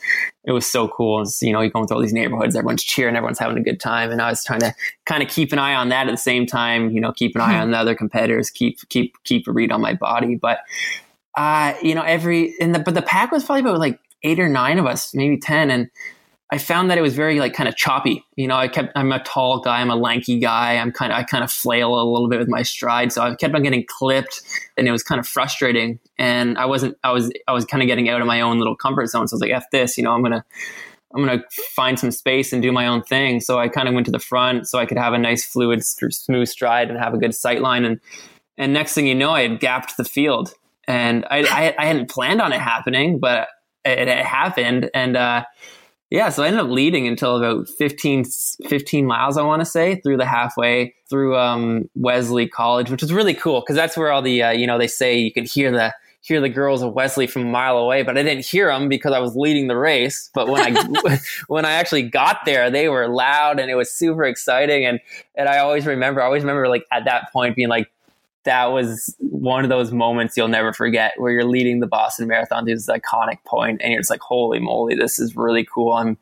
it 0.48 0.52
was 0.52 0.64
so 0.64 0.88
cool. 0.88 1.18
Was, 1.18 1.42
you 1.42 1.52
know, 1.52 1.60
you're 1.60 1.68
going 1.68 1.86
through 1.86 1.98
all 1.98 2.02
these 2.02 2.14
neighborhoods, 2.14 2.56
everyone's 2.56 2.82
cheering, 2.82 3.16
everyone's 3.16 3.38
having 3.38 3.58
a 3.58 3.62
good 3.62 3.78
time. 3.78 4.10
And 4.10 4.22
I 4.22 4.30
was 4.30 4.42
trying 4.42 4.60
to 4.60 4.74
kind 5.04 5.22
of 5.22 5.28
keep 5.28 5.52
an 5.52 5.58
eye 5.58 5.74
on 5.74 5.90
that 5.90 6.08
at 6.08 6.10
the 6.10 6.16
same 6.16 6.46
time, 6.46 6.90
you 6.90 7.02
know, 7.02 7.12
keep 7.12 7.36
an 7.36 7.42
eye 7.42 7.56
hmm. 7.56 7.60
on 7.60 7.70
the 7.70 7.76
other 7.76 7.94
competitors, 7.94 8.48
keep, 8.48 8.78
keep, 8.88 9.14
keep 9.24 9.46
a 9.46 9.52
read 9.52 9.70
on 9.70 9.82
my 9.82 9.92
body. 9.92 10.36
But, 10.36 10.60
uh, 11.36 11.74
you 11.82 11.94
know, 11.94 12.00
every, 12.00 12.54
in 12.58 12.72
the, 12.72 12.78
but 12.78 12.94
the 12.94 13.02
pack 13.02 13.30
was 13.30 13.44
probably 13.44 13.60
about 13.60 13.78
like 13.78 14.00
eight 14.22 14.40
or 14.40 14.48
nine 14.48 14.78
of 14.78 14.86
us, 14.86 15.14
maybe 15.14 15.36
10. 15.36 15.70
And, 15.70 15.90
I 16.50 16.56
found 16.56 16.90
that 16.90 16.96
it 16.96 17.02
was 17.02 17.14
very 17.14 17.40
like 17.40 17.52
kind 17.52 17.68
of 17.68 17.76
choppy. 17.76 18.24
You 18.36 18.48
know, 18.48 18.56
I 18.56 18.68
kept 18.68 18.92
I'm 18.96 19.12
a 19.12 19.22
tall 19.22 19.60
guy, 19.60 19.80
I'm 19.80 19.90
a 19.90 19.96
lanky 19.96 20.38
guy, 20.38 20.76
I'm 20.76 20.92
kind 20.92 21.12
of 21.12 21.18
I 21.18 21.22
kind 21.22 21.44
of 21.44 21.52
flail 21.52 21.94
a 21.94 22.04
little 22.04 22.28
bit 22.28 22.38
with 22.38 22.48
my 22.48 22.62
stride, 22.62 23.12
so 23.12 23.22
I 23.22 23.34
kept 23.34 23.54
on 23.54 23.62
getting 23.62 23.84
clipped, 23.86 24.40
and 24.76 24.88
it 24.88 24.92
was 24.92 25.02
kind 25.02 25.18
of 25.18 25.28
frustrating. 25.28 25.98
And 26.18 26.56
I 26.56 26.64
wasn't 26.64 26.96
I 27.04 27.12
was 27.12 27.30
I 27.46 27.52
was 27.52 27.66
kind 27.66 27.82
of 27.82 27.86
getting 27.86 28.08
out 28.08 28.20
of 28.22 28.26
my 28.26 28.40
own 28.40 28.58
little 28.58 28.76
comfort 28.76 29.08
zone. 29.08 29.28
So 29.28 29.34
I 29.34 29.36
was 29.36 29.40
like, 29.42 29.50
"F 29.50 29.70
this," 29.72 29.98
you 29.98 30.04
know, 30.04 30.12
I'm 30.12 30.22
gonna 30.22 30.42
I'm 31.14 31.22
gonna 31.22 31.44
find 31.50 31.98
some 31.98 32.10
space 32.10 32.52
and 32.54 32.62
do 32.62 32.72
my 32.72 32.86
own 32.86 33.02
thing. 33.02 33.40
So 33.40 33.58
I 33.58 33.68
kind 33.68 33.86
of 33.86 33.94
went 33.94 34.06
to 34.06 34.12
the 34.12 34.18
front 34.18 34.68
so 34.68 34.78
I 34.78 34.86
could 34.86 34.98
have 34.98 35.12
a 35.12 35.18
nice 35.18 35.44
fluid, 35.44 35.84
smooth 35.84 36.48
stride 36.48 36.88
and 36.88 36.98
have 36.98 37.12
a 37.12 37.18
good 37.18 37.34
sight 37.34 37.60
line. 37.60 37.84
And 37.84 38.00
and 38.56 38.72
next 38.72 38.94
thing 38.94 39.06
you 39.06 39.14
know, 39.14 39.32
I 39.32 39.42
had 39.42 39.60
gapped 39.60 39.98
the 39.98 40.04
field, 40.04 40.54
and 40.86 41.26
I 41.30 41.40
I, 41.40 41.74
I 41.78 41.84
hadn't 41.84 42.08
planned 42.08 42.40
on 42.40 42.54
it 42.54 42.60
happening, 42.60 43.18
but 43.18 43.48
it, 43.84 44.08
it 44.08 44.24
happened, 44.24 44.88
and. 44.94 45.14
uh 45.14 45.44
yeah, 46.10 46.30
so 46.30 46.42
I 46.42 46.46
ended 46.46 46.62
up 46.62 46.70
leading 46.70 47.06
until 47.06 47.36
about 47.36 47.68
15, 47.68 48.24
15 48.66 49.06
miles, 49.06 49.36
I 49.36 49.42
want 49.42 49.60
to 49.60 49.66
say, 49.66 49.96
through 49.96 50.16
the 50.16 50.24
halfway 50.24 50.94
through 51.10 51.36
um, 51.36 51.90
Wellesley 51.94 52.48
College, 52.48 52.90
which 52.90 53.02
was 53.02 53.12
really 53.12 53.34
cool 53.34 53.60
because 53.60 53.76
that's 53.76 53.96
where 53.96 54.10
all 54.10 54.22
the, 54.22 54.42
uh, 54.42 54.50
you 54.50 54.66
know, 54.66 54.78
they 54.78 54.86
say 54.86 55.18
you 55.18 55.32
can 55.32 55.44
hear 55.44 55.70
the 55.70 55.94
hear 56.20 56.40
the 56.40 56.48
girls 56.48 56.82
of 56.82 56.92
Wellesley 56.92 57.26
from 57.26 57.42
a 57.42 57.50
mile 57.50 57.78
away, 57.78 58.02
but 58.02 58.18
I 58.18 58.22
didn't 58.22 58.44
hear 58.44 58.68
them 58.68 58.88
because 58.88 59.12
I 59.12 59.18
was 59.18 59.36
leading 59.36 59.68
the 59.68 59.76
race. 59.76 60.30
But 60.34 60.48
when 60.48 60.76
I 60.76 61.18
when 61.48 61.64
I 61.64 61.72
actually 61.72 62.02
got 62.02 62.44
there, 62.44 62.70
they 62.70 62.88
were 62.88 63.08
loud 63.08 63.58
and 63.60 63.70
it 63.70 63.74
was 63.74 63.90
super 63.90 64.24
exciting. 64.24 64.84
And 64.84 65.00
and 65.34 65.48
I 65.48 65.58
always 65.58 65.86
remember, 65.86 66.22
I 66.22 66.26
always 66.26 66.42
remember 66.42 66.68
like 66.68 66.84
at 66.92 67.04
that 67.04 67.32
point 67.32 67.56
being 67.56 67.68
like, 67.68 67.90
that 68.48 68.72
was 68.72 69.14
one 69.18 69.62
of 69.62 69.68
those 69.68 69.92
moments 69.92 70.34
you'll 70.34 70.48
never 70.48 70.72
forget 70.72 71.12
where 71.18 71.30
you're 71.30 71.44
leading 71.44 71.80
the 71.80 71.86
Boston 71.86 72.26
Marathon 72.28 72.64
to 72.64 72.74
this 72.74 72.86
iconic 72.86 73.44
point 73.44 73.82
and 73.82 73.92
you're 73.92 74.00
just 74.00 74.08
like, 74.08 74.22
holy 74.22 74.58
moly, 74.58 74.94
this 74.94 75.18
is 75.18 75.36
really 75.36 75.66
cool. 75.66 75.92
I'm, 75.92 76.16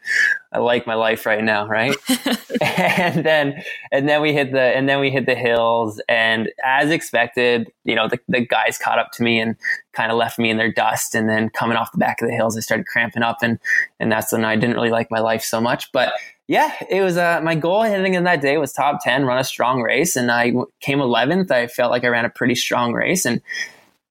I 0.51 0.59
like 0.59 0.89
my 0.89 0.95
life 0.95 1.25
right 1.25 1.45
now. 1.45 1.69
Right. 1.69 1.95
and 2.61 3.25
then, 3.25 3.63
and 3.93 4.09
then 4.09 4.21
we 4.23 4.33
hit 4.33 4.51
the, 4.51 4.61
and 4.61 4.89
then 4.89 4.99
we 4.99 5.11
hit 5.11 5.27
the 5.27 5.37
hills 5.37 6.03
and 6.09 6.51
as 6.65 6.91
expected, 6.91 7.71
you 7.85 7.95
know, 7.95 8.09
the, 8.09 8.19
the 8.27 8.41
guys 8.41 8.77
caught 8.77 8.99
up 8.99 9.13
to 9.13 9.23
me 9.23 9.39
and 9.39 9.55
kind 9.93 10.11
of 10.11 10.19
left 10.19 10.37
me 10.37 10.51
in 10.51 10.57
their 10.57 10.73
dust. 10.73 11.15
And 11.15 11.29
then 11.29 11.49
coming 11.49 11.77
off 11.77 11.93
the 11.93 11.99
back 11.99 12.21
of 12.21 12.29
the 12.29 12.35
hills, 12.35 12.57
I 12.57 12.61
started 12.61 12.87
cramping 12.87 13.23
up 13.23 13.39
and, 13.41 13.61
and 14.01 14.11
that's 14.11 14.33
when 14.33 14.45
I 14.45 14.57
didn't 14.57 14.75
really 14.75 14.91
like 14.91 15.13
my 15.13 15.21
life 15.21 15.43
so 15.43 15.61
much, 15.61 15.93
but 15.93 16.13
yeah, 16.49 16.73
it 16.89 17.03
was 17.03 17.17
uh, 17.17 17.41
my 17.43 17.55
goal 17.57 17.83
heading 17.83 18.15
in 18.15 18.25
that 18.25 18.41
day 18.41 18.57
was 18.59 18.73
top 18.73 19.03
10, 19.03 19.25
run 19.25 19.39
a 19.39 19.45
strong 19.45 19.83
race. 19.83 20.15
And 20.15 20.31
I 20.31 20.53
came 20.81 20.99
11th. 20.99 21.51
I 21.51 21.67
felt 21.67 21.91
like 21.91 22.05
I 22.05 22.09
ran 22.09 22.25
a 22.25 22.31
pretty 22.31 22.55
strong 22.55 22.93
race 22.93 23.27
and, 23.27 23.41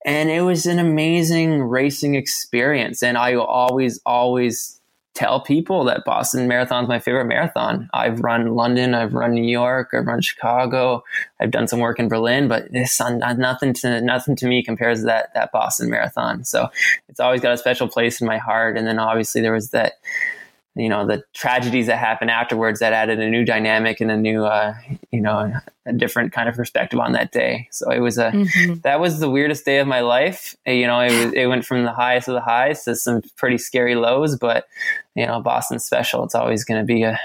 and 0.05 0.29
it 0.29 0.41
was 0.41 0.65
an 0.65 0.77
amazing 0.77 1.63
racing 1.63 2.15
experience. 2.15 3.01
And 3.01 3.17
I 3.17 3.35
always, 3.35 3.99
always 4.05 4.79
tell 5.15 5.39
people 5.39 5.85
that 5.85 6.03
Boston 6.05 6.47
Marathon 6.47 6.83
is 6.83 6.89
my 6.89 6.99
favorite 6.99 7.25
marathon. 7.25 7.89
I've 7.93 8.19
run 8.19 8.53
London, 8.53 8.93
I've 8.93 9.13
run 9.13 9.33
New 9.33 9.49
York, 9.49 9.91
I've 9.93 10.05
run 10.05 10.21
Chicago, 10.21 11.03
I've 11.39 11.51
done 11.51 11.69
some 11.69 11.79
work 11.79 11.99
in 11.99 12.09
Berlin, 12.09 12.49
but 12.49 12.71
this 12.71 12.99
nothing 12.99 13.73
to 13.75 14.01
nothing 14.01 14.35
to 14.35 14.45
me 14.45 14.61
compares 14.61 14.99
to 14.99 15.05
that 15.05 15.33
that 15.33 15.53
Boston 15.53 15.89
Marathon. 15.89 16.43
So 16.43 16.67
it's 17.07 17.21
always 17.21 17.39
got 17.39 17.53
a 17.53 17.57
special 17.57 17.87
place 17.87 18.19
in 18.19 18.27
my 18.27 18.37
heart. 18.37 18.77
And 18.77 18.85
then 18.85 18.99
obviously 18.99 19.41
there 19.41 19.53
was 19.53 19.69
that 19.69 19.93
you 20.75 20.89
know 20.89 21.05
the 21.05 21.23
tragedies 21.33 21.87
that 21.87 21.97
happened 21.97 22.29
afterwards 22.29 22.79
that 22.79 22.93
added 22.93 23.19
a 23.19 23.29
new 23.29 23.45
dynamic 23.45 24.01
and 24.01 24.11
a 24.11 24.17
new 24.17 24.45
uh, 24.45 24.73
you 25.11 25.21
know 25.21 25.51
a 25.85 25.93
different 25.93 26.33
kind 26.33 26.49
of 26.49 26.55
perspective 26.55 26.99
on 26.99 27.13
that 27.13 27.31
day 27.31 27.67
so 27.71 27.89
it 27.89 27.99
was 27.99 28.17
a 28.17 28.31
mm-hmm. 28.31 28.73
that 28.81 28.99
was 28.99 29.19
the 29.19 29.29
weirdest 29.29 29.65
day 29.65 29.79
of 29.79 29.87
my 29.87 30.01
life 30.01 30.55
you 30.65 30.85
know 30.85 30.99
it, 30.99 31.11
was, 31.11 31.33
it 31.33 31.47
went 31.47 31.65
from 31.65 31.83
the 31.83 31.93
highest 31.93 32.27
of 32.27 32.33
the 32.33 32.41
highs 32.41 32.83
to 32.83 32.95
some 32.95 33.21
pretty 33.37 33.57
scary 33.57 33.95
lows 33.95 34.37
but 34.37 34.65
you 35.15 35.25
know 35.25 35.39
boston's 35.39 35.85
special 35.85 36.23
it's 36.23 36.35
always 36.35 36.63
going 36.63 36.79
to 36.79 36.85
be 36.85 37.03
a 37.03 37.19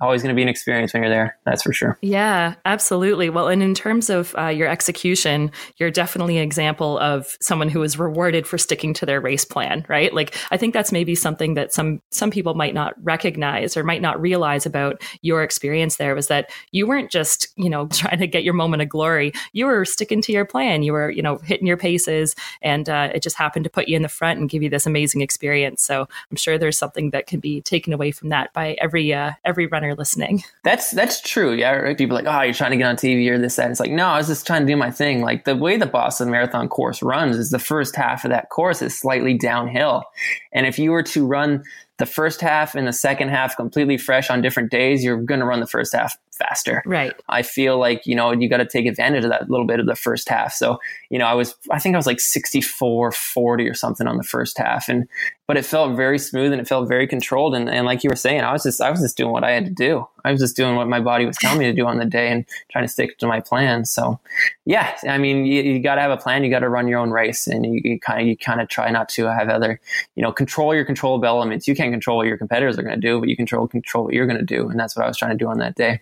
always 0.00 0.22
going 0.22 0.34
to 0.34 0.36
be 0.36 0.42
an 0.42 0.48
experience 0.48 0.92
when 0.92 1.02
you're 1.02 1.10
there. 1.10 1.38
That's 1.44 1.62
for 1.62 1.72
sure. 1.72 1.98
Yeah, 2.00 2.54
absolutely. 2.64 3.30
Well, 3.30 3.48
and 3.48 3.62
in 3.62 3.74
terms 3.74 4.10
of 4.10 4.34
uh, 4.38 4.48
your 4.48 4.68
execution, 4.68 5.50
you're 5.76 5.90
definitely 5.90 6.36
an 6.36 6.42
example 6.42 6.98
of 6.98 7.36
someone 7.40 7.68
who 7.68 7.80
was 7.80 7.98
rewarded 7.98 8.46
for 8.46 8.58
sticking 8.58 8.94
to 8.94 9.06
their 9.06 9.20
race 9.20 9.44
plan, 9.44 9.84
right? 9.88 10.12
Like, 10.12 10.36
I 10.50 10.56
think 10.56 10.74
that's 10.74 10.92
maybe 10.92 11.14
something 11.14 11.54
that 11.54 11.72
some 11.72 12.00
some 12.10 12.30
people 12.30 12.54
might 12.54 12.74
not 12.74 12.94
recognize 13.02 13.76
or 13.76 13.84
might 13.84 14.02
not 14.02 14.20
realize 14.20 14.66
about 14.66 15.02
your 15.22 15.42
experience. 15.42 15.96
There 15.96 16.14
was 16.14 16.28
that 16.28 16.50
you 16.70 16.86
weren't 16.86 17.10
just 17.10 17.48
you 17.56 17.70
know 17.70 17.86
trying 17.92 18.18
to 18.18 18.26
get 18.26 18.44
your 18.44 18.54
moment 18.54 18.82
of 18.82 18.88
glory. 18.88 19.32
You 19.52 19.66
were 19.66 19.84
sticking 19.84 20.22
to 20.22 20.32
your 20.32 20.44
plan. 20.44 20.82
You 20.82 20.92
were 20.92 21.10
you 21.10 21.22
know 21.22 21.38
hitting 21.38 21.66
your 21.66 21.76
paces, 21.76 22.34
and 22.60 22.88
uh, 22.88 23.10
it 23.14 23.22
just 23.22 23.36
happened 23.36 23.64
to 23.64 23.70
put 23.70 23.88
you 23.88 23.96
in 23.96 24.02
the 24.02 24.08
front 24.08 24.38
and 24.38 24.48
give 24.48 24.62
you 24.62 24.70
this 24.70 24.86
amazing 24.86 25.20
experience. 25.20 25.82
So 25.82 26.08
I'm 26.30 26.36
sure 26.36 26.58
there's 26.58 26.78
something 26.78 27.10
that 27.10 27.26
can 27.26 27.40
be 27.40 27.60
taken 27.60 27.92
away 27.92 28.10
from 28.10 28.28
that 28.30 28.52
by 28.52 28.76
every 28.80 29.12
uh, 29.12 29.32
every 29.44 29.66
runner 29.72 29.94
listening. 29.94 30.44
That's 30.64 30.92
that's 30.92 31.20
true. 31.20 31.52
Yeah, 31.52 31.72
right? 31.72 31.98
people 31.98 32.16
like, 32.16 32.26
oh, 32.26 32.42
you're 32.42 32.54
trying 32.54 32.70
to 32.70 32.76
get 32.76 32.86
on 32.86 32.96
TV 32.96 33.28
or 33.28 33.38
this 33.38 33.56
that. 33.56 33.70
It's 33.70 33.80
like, 33.80 33.90
no, 33.90 34.06
I 34.06 34.18
was 34.18 34.28
just 34.28 34.46
trying 34.46 34.62
to 34.62 34.72
do 34.72 34.76
my 34.76 34.90
thing. 34.90 35.22
Like 35.22 35.44
the 35.44 35.56
way 35.56 35.76
the 35.76 35.86
Boston 35.86 36.30
Marathon 36.30 36.68
course 36.68 37.02
runs 37.02 37.36
is 37.36 37.50
the 37.50 37.58
first 37.58 37.96
half 37.96 38.24
of 38.24 38.30
that 38.30 38.50
course 38.50 38.80
is 38.80 38.96
slightly 38.96 39.34
downhill, 39.34 40.04
and 40.52 40.66
if 40.66 40.78
you 40.78 40.92
were 40.92 41.02
to 41.02 41.26
run 41.26 41.64
the 41.98 42.06
first 42.06 42.40
half 42.40 42.74
and 42.74 42.86
the 42.86 42.92
second 42.92 43.28
half 43.28 43.56
completely 43.56 43.96
fresh 43.96 44.30
on 44.30 44.40
different 44.42 44.70
days, 44.70 45.04
you're 45.04 45.20
going 45.22 45.40
to 45.40 45.46
run 45.46 45.60
the 45.60 45.66
first 45.66 45.92
half 45.92 46.16
faster. 46.42 46.82
Right. 46.86 47.14
I 47.28 47.42
feel 47.42 47.78
like, 47.78 48.06
you 48.06 48.14
know, 48.14 48.32
you 48.32 48.48
got 48.48 48.58
to 48.58 48.66
take 48.66 48.86
advantage 48.86 49.24
of 49.24 49.30
that 49.30 49.50
little 49.50 49.66
bit 49.66 49.80
of 49.80 49.86
the 49.86 49.94
first 49.94 50.28
half. 50.28 50.52
So, 50.52 50.78
you 51.10 51.18
know, 51.18 51.26
I 51.26 51.34
was, 51.34 51.54
I 51.70 51.78
think 51.78 51.94
I 51.94 51.98
was 51.98 52.06
like 52.06 52.20
64, 52.20 53.12
40 53.12 53.68
or 53.68 53.74
something 53.74 54.06
on 54.06 54.16
the 54.16 54.22
first 54.22 54.58
half. 54.58 54.88
And, 54.88 55.08
but 55.46 55.56
it 55.56 55.64
felt 55.64 55.96
very 55.96 56.18
smooth 56.18 56.52
and 56.52 56.60
it 56.60 56.68
felt 56.68 56.88
very 56.88 57.06
controlled. 57.06 57.54
And, 57.54 57.68
and 57.68 57.84
like 57.84 58.02
you 58.02 58.10
were 58.10 58.16
saying, 58.16 58.40
I 58.40 58.52
was 58.52 58.62
just, 58.62 58.80
I 58.80 58.90
was 58.90 59.00
just 59.00 59.16
doing 59.16 59.32
what 59.32 59.44
I 59.44 59.50
had 59.50 59.64
to 59.66 59.70
do. 59.70 60.06
I 60.24 60.30
was 60.30 60.40
just 60.40 60.56
doing 60.56 60.76
what 60.76 60.88
my 60.88 61.00
body 61.00 61.26
was 61.26 61.36
telling 61.36 61.58
me 61.58 61.66
to 61.66 61.72
do 61.72 61.86
on 61.86 61.98
the 61.98 62.04
day 62.04 62.30
and 62.30 62.46
trying 62.70 62.84
to 62.84 62.92
stick 62.92 63.18
to 63.18 63.26
my 63.26 63.40
plan. 63.40 63.84
So 63.84 64.20
yeah, 64.64 64.96
I 65.08 65.18
mean, 65.18 65.44
you, 65.46 65.62
you 65.62 65.80
got 65.80 65.96
to 65.96 66.00
have 66.00 66.10
a 66.10 66.16
plan. 66.16 66.44
You 66.44 66.50
got 66.50 66.60
to 66.60 66.68
run 66.68 66.88
your 66.88 67.00
own 67.00 67.10
race 67.10 67.46
and 67.46 67.66
you 67.66 67.98
kind 68.00 68.20
of, 68.20 68.26
you 68.26 68.36
kind 68.36 68.60
of 68.60 68.68
try 68.68 68.90
not 68.90 69.08
to 69.10 69.26
have 69.26 69.48
other, 69.48 69.80
you 70.14 70.22
know, 70.22 70.32
control 70.32 70.74
your 70.74 70.84
controllable 70.84 71.26
elements. 71.26 71.66
You 71.66 71.74
can't 71.74 71.92
control 71.92 72.18
what 72.18 72.28
your 72.28 72.38
competitors 72.38 72.78
are 72.78 72.82
going 72.82 72.94
to 72.94 73.00
do, 73.00 73.18
but 73.18 73.28
you 73.28 73.36
control, 73.36 73.66
control 73.66 74.04
what 74.04 74.14
you're 74.14 74.26
going 74.26 74.38
to 74.38 74.44
do. 74.44 74.68
And 74.68 74.78
that's 74.78 74.96
what 74.96 75.04
I 75.04 75.08
was 75.08 75.18
trying 75.18 75.32
to 75.32 75.44
do 75.44 75.48
on 75.48 75.58
that 75.58 75.74
day. 75.74 76.00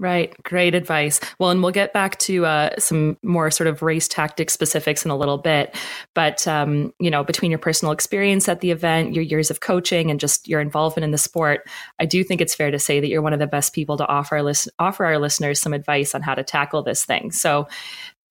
Right. 0.00 0.34
Great 0.44 0.74
advice. 0.74 1.20
Well, 1.38 1.50
and 1.50 1.62
we'll 1.62 1.72
get 1.72 1.92
back 1.92 2.18
to 2.20 2.46
uh, 2.46 2.70
some 2.78 3.18
more 3.22 3.50
sort 3.50 3.66
of 3.66 3.82
race 3.82 4.08
tactic 4.08 4.48
specifics 4.48 5.04
in 5.04 5.10
a 5.10 5.16
little 5.16 5.36
bit. 5.36 5.76
But, 6.14 6.48
um, 6.48 6.94
you 6.98 7.10
know, 7.10 7.22
between 7.22 7.50
your 7.50 7.58
personal 7.58 7.92
experience 7.92 8.48
at 8.48 8.62
the 8.62 8.70
event, 8.70 9.12
your 9.14 9.24
years 9.24 9.50
of 9.50 9.60
coaching, 9.60 10.10
and 10.10 10.18
just 10.18 10.48
your 10.48 10.62
involvement 10.62 11.04
in 11.04 11.10
the 11.10 11.18
sport, 11.18 11.68
I 11.98 12.06
do 12.06 12.24
think 12.24 12.40
it's 12.40 12.54
fair 12.54 12.70
to 12.70 12.78
say 12.78 12.98
that 12.98 13.08
you're 13.08 13.20
one 13.20 13.34
of 13.34 13.40
the 13.40 13.46
best 13.46 13.74
people 13.74 13.98
to 13.98 14.06
offer 14.06 14.36
our, 14.36 14.42
list- 14.42 14.70
offer 14.78 15.04
our 15.04 15.18
listeners 15.18 15.60
some 15.60 15.74
advice 15.74 16.14
on 16.14 16.22
how 16.22 16.34
to 16.34 16.42
tackle 16.42 16.82
this 16.82 17.04
thing. 17.04 17.30
So, 17.30 17.68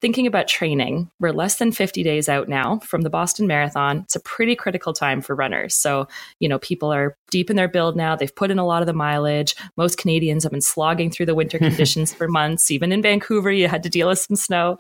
thinking 0.02 0.26
about 0.28 0.48
training, 0.48 1.10
we're 1.20 1.32
less 1.32 1.56
than 1.56 1.72
50 1.72 2.04
days 2.04 2.30
out 2.30 2.48
now 2.48 2.80
from 2.80 3.02
the 3.02 3.10
Boston 3.10 3.48
Marathon. 3.48 4.00
It's 4.00 4.16
a 4.16 4.22
pretty 4.22 4.56
critical 4.56 4.94
time 4.94 5.22
for 5.22 5.36
runners. 5.36 5.76
So, 5.76 6.08
you 6.40 6.48
know, 6.48 6.60
people 6.60 6.92
are 6.92 7.18
deep 7.32 7.50
in 7.50 7.56
their 7.56 7.68
build 7.68 7.96
now. 7.96 8.16
They've 8.16 8.34
put 8.34 8.52
in 8.52 8.60
a 8.60 8.66
lot 8.66 8.82
of 8.82 8.88
the 8.88 8.94
mileage. 8.94 9.56
Most 9.76 9.98
Canadians 9.98 10.44
have 10.44 10.52
been 10.52 10.62
slogging 10.62 11.12
through 11.12 11.26
the 11.26 11.36
winter 11.36 11.58
conditions 11.60 12.14
for 12.14 12.28
months. 12.28 12.72
Even 12.72 12.92
in 12.92 13.02
Vancouver, 13.02 13.52
you 13.52 13.68
had 13.68 13.84
to 13.84 13.90
deal 13.90 14.08
with 14.08 14.20
some 14.20 14.36
snow, 14.36 14.78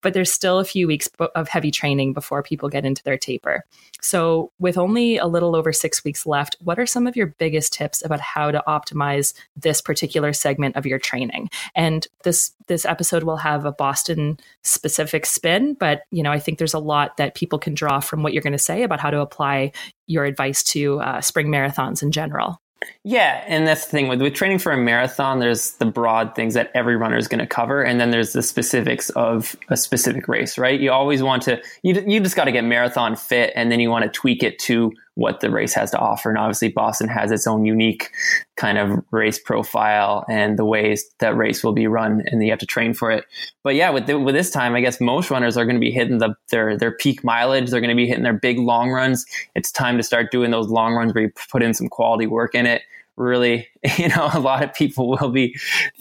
but 0.00 0.14
there's 0.14 0.32
still 0.32 0.58
a 0.58 0.64
few 0.64 0.86
weeks 0.86 1.08
of 1.34 1.48
heavy 1.48 1.70
training 1.70 2.12
before 2.12 2.42
people 2.42 2.68
get 2.68 2.84
into 2.84 3.02
their 3.02 3.18
taper. 3.18 3.64
So, 4.00 4.50
with 4.58 4.76
only 4.76 5.16
a 5.16 5.26
little 5.26 5.54
over 5.54 5.72
six 5.72 6.02
weeks 6.02 6.26
left, 6.26 6.56
what 6.60 6.78
are 6.78 6.86
some 6.86 7.06
of 7.06 7.14
your 7.14 7.28
biggest 7.28 7.72
tips 7.72 8.04
about 8.04 8.20
how 8.20 8.50
to 8.50 8.62
optimize 8.66 9.32
this 9.54 9.80
particular 9.80 10.32
segment 10.32 10.76
of 10.76 10.86
your 10.86 10.98
training? 10.98 11.50
And 11.74 12.06
this 12.24 12.52
this 12.66 12.84
episode 12.84 13.22
will 13.22 13.36
have 13.36 13.64
a 13.64 13.72
Boston 13.72 14.38
specific 14.62 15.26
spin, 15.26 15.74
but 15.74 16.02
you 16.10 16.22
know, 16.22 16.30
I 16.30 16.38
think 16.38 16.58
there's 16.58 16.74
a 16.74 16.78
lot 16.78 17.16
that 17.16 17.34
people 17.34 17.58
can 17.58 17.74
draw 17.74 18.00
from 18.00 18.22
what 18.22 18.32
you're 18.32 18.42
going 18.42 18.52
to 18.52 18.58
say 18.58 18.82
about 18.82 19.00
how 19.00 19.10
to 19.10 19.20
apply 19.20 19.72
your 20.06 20.24
advice 20.24 20.62
to 20.64 21.00
uh, 21.00 21.20
spring 21.20 21.48
marathons 21.48 22.02
in 22.02 22.12
general. 22.12 22.60
Yeah, 23.04 23.42
and 23.46 23.66
that's 23.66 23.84
the 23.86 23.90
thing 23.90 24.08
with, 24.08 24.20
with 24.20 24.34
training 24.34 24.58
for 24.58 24.72
a 24.72 24.76
marathon. 24.76 25.38
There's 25.38 25.72
the 25.72 25.86
broad 25.86 26.34
things 26.34 26.54
that 26.54 26.70
every 26.74 26.96
runner 26.96 27.16
is 27.16 27.28
going 27.28 27.40
to 27.40 27.46
cover, 27.46 27.82
and 27.82 28.00
then 28.00 28.10
there's 28.10 28.32
the 28.32 28.42
specifics 28.42 29.10
of 29.10 29.56
a 29.68 29.76
specific 29.76 30.28
race. 30.28 30.58
Right? 30.58 30.80
You 30.80 30.92
always 30.92 31.22
want 31.22 31.42
to 31.44 31.60
you 31.82 32.02
you 32.06 32.20
just 32.20 32.36
got 32.36 32.44
to 32.44 32.52
get 32.52 32.64
marathon 32.64 33.16
fit, 33.16 33.52
and 33.54 33.70
then 33.70 33.80
you 33.80 33.90
want 33.90 34.04
to 34.04 34.10
tweak 34.10 34.42
it 34.42 34.58
to 34.60 34.92
what 35.14 35.40
the 35.40 35.50
race 35.50 35.74
has 35.74 35.90
to 35.90 35.98
offer. 35.98 36.30
And 36.30 36.38
obviously, 36.38 36.68
Boston 36.68 37.08
has 37.08 37.30
its 37.30 37.46
own 37.46 37.64
unique 37.64 38.10
kind 38.56 38.78
of 38.78 39.04
race 39.10 39.38
profile 39.38 40.24
and 40.28 40.58
the 40.58 40.64
ways 40.64 41.04
that 41.18 41.36
race 41.36 41.62
will 41.62 41.72
be 41.72 41.86
run, 41.86 42.22
and 42.26 42.42
you 42.42 42.50
have 42.50 42.58
to 42.60 42.66
train 42.66 42.94
for 42.94 43.10
it. 43.10 43.24
But 43.62 43.74
yeah, 43.74 43.90
with 43.90 44.06
the, 44.06 44.18
with 44.18 44.34
this 44.34 44.50
time, 44.50 44.74
I 44.74 44.80
guess 44.80 45.00
most 45.00 45.30
runners 45.30 45.56
are 45.56 45.64
going 45.64 45.76
to 45.76 45.80
be 45.80 45.90
hitting 45.90 46.18
the, 46.18 46.34
their 46.50 46.76
their 46.76 46.92
peak 46.92 47.22
mileage. 47.24 47.70
They're 47.70 47.80
going 47.80 47.90
to 47.90 47.96
be 47.96 48.06
hitting 48.06 48.24
their 48.24 48.32
big 48.32 48.58
long 48.58 48.90
runs. 48.90 49.26
It's 49.54 49.70
time 49.70 49.96
to 49.96 50.02
start 50.02 50.30
doing 50.30 50.50
those 50.50 50.68
long 50.68 50.94
runs 50.94 51.14
where 51.14 51.24
you 51.24 51.32
put 51.50 51.62
in 51.62 51.74
some 51.74 51.88
quality 51.88 52.26
work 52.26 52.54
in 52.54 52.66
it 52.66 52.82
really, 53.16 53.68
you 53.98 54.08
know, 54.08 54.30
a 54.32 54.40
lot 54.40 54.62
of 54.62 54.72
people 54.74 55.08
will 55.08 55.30
be 55.30 55.54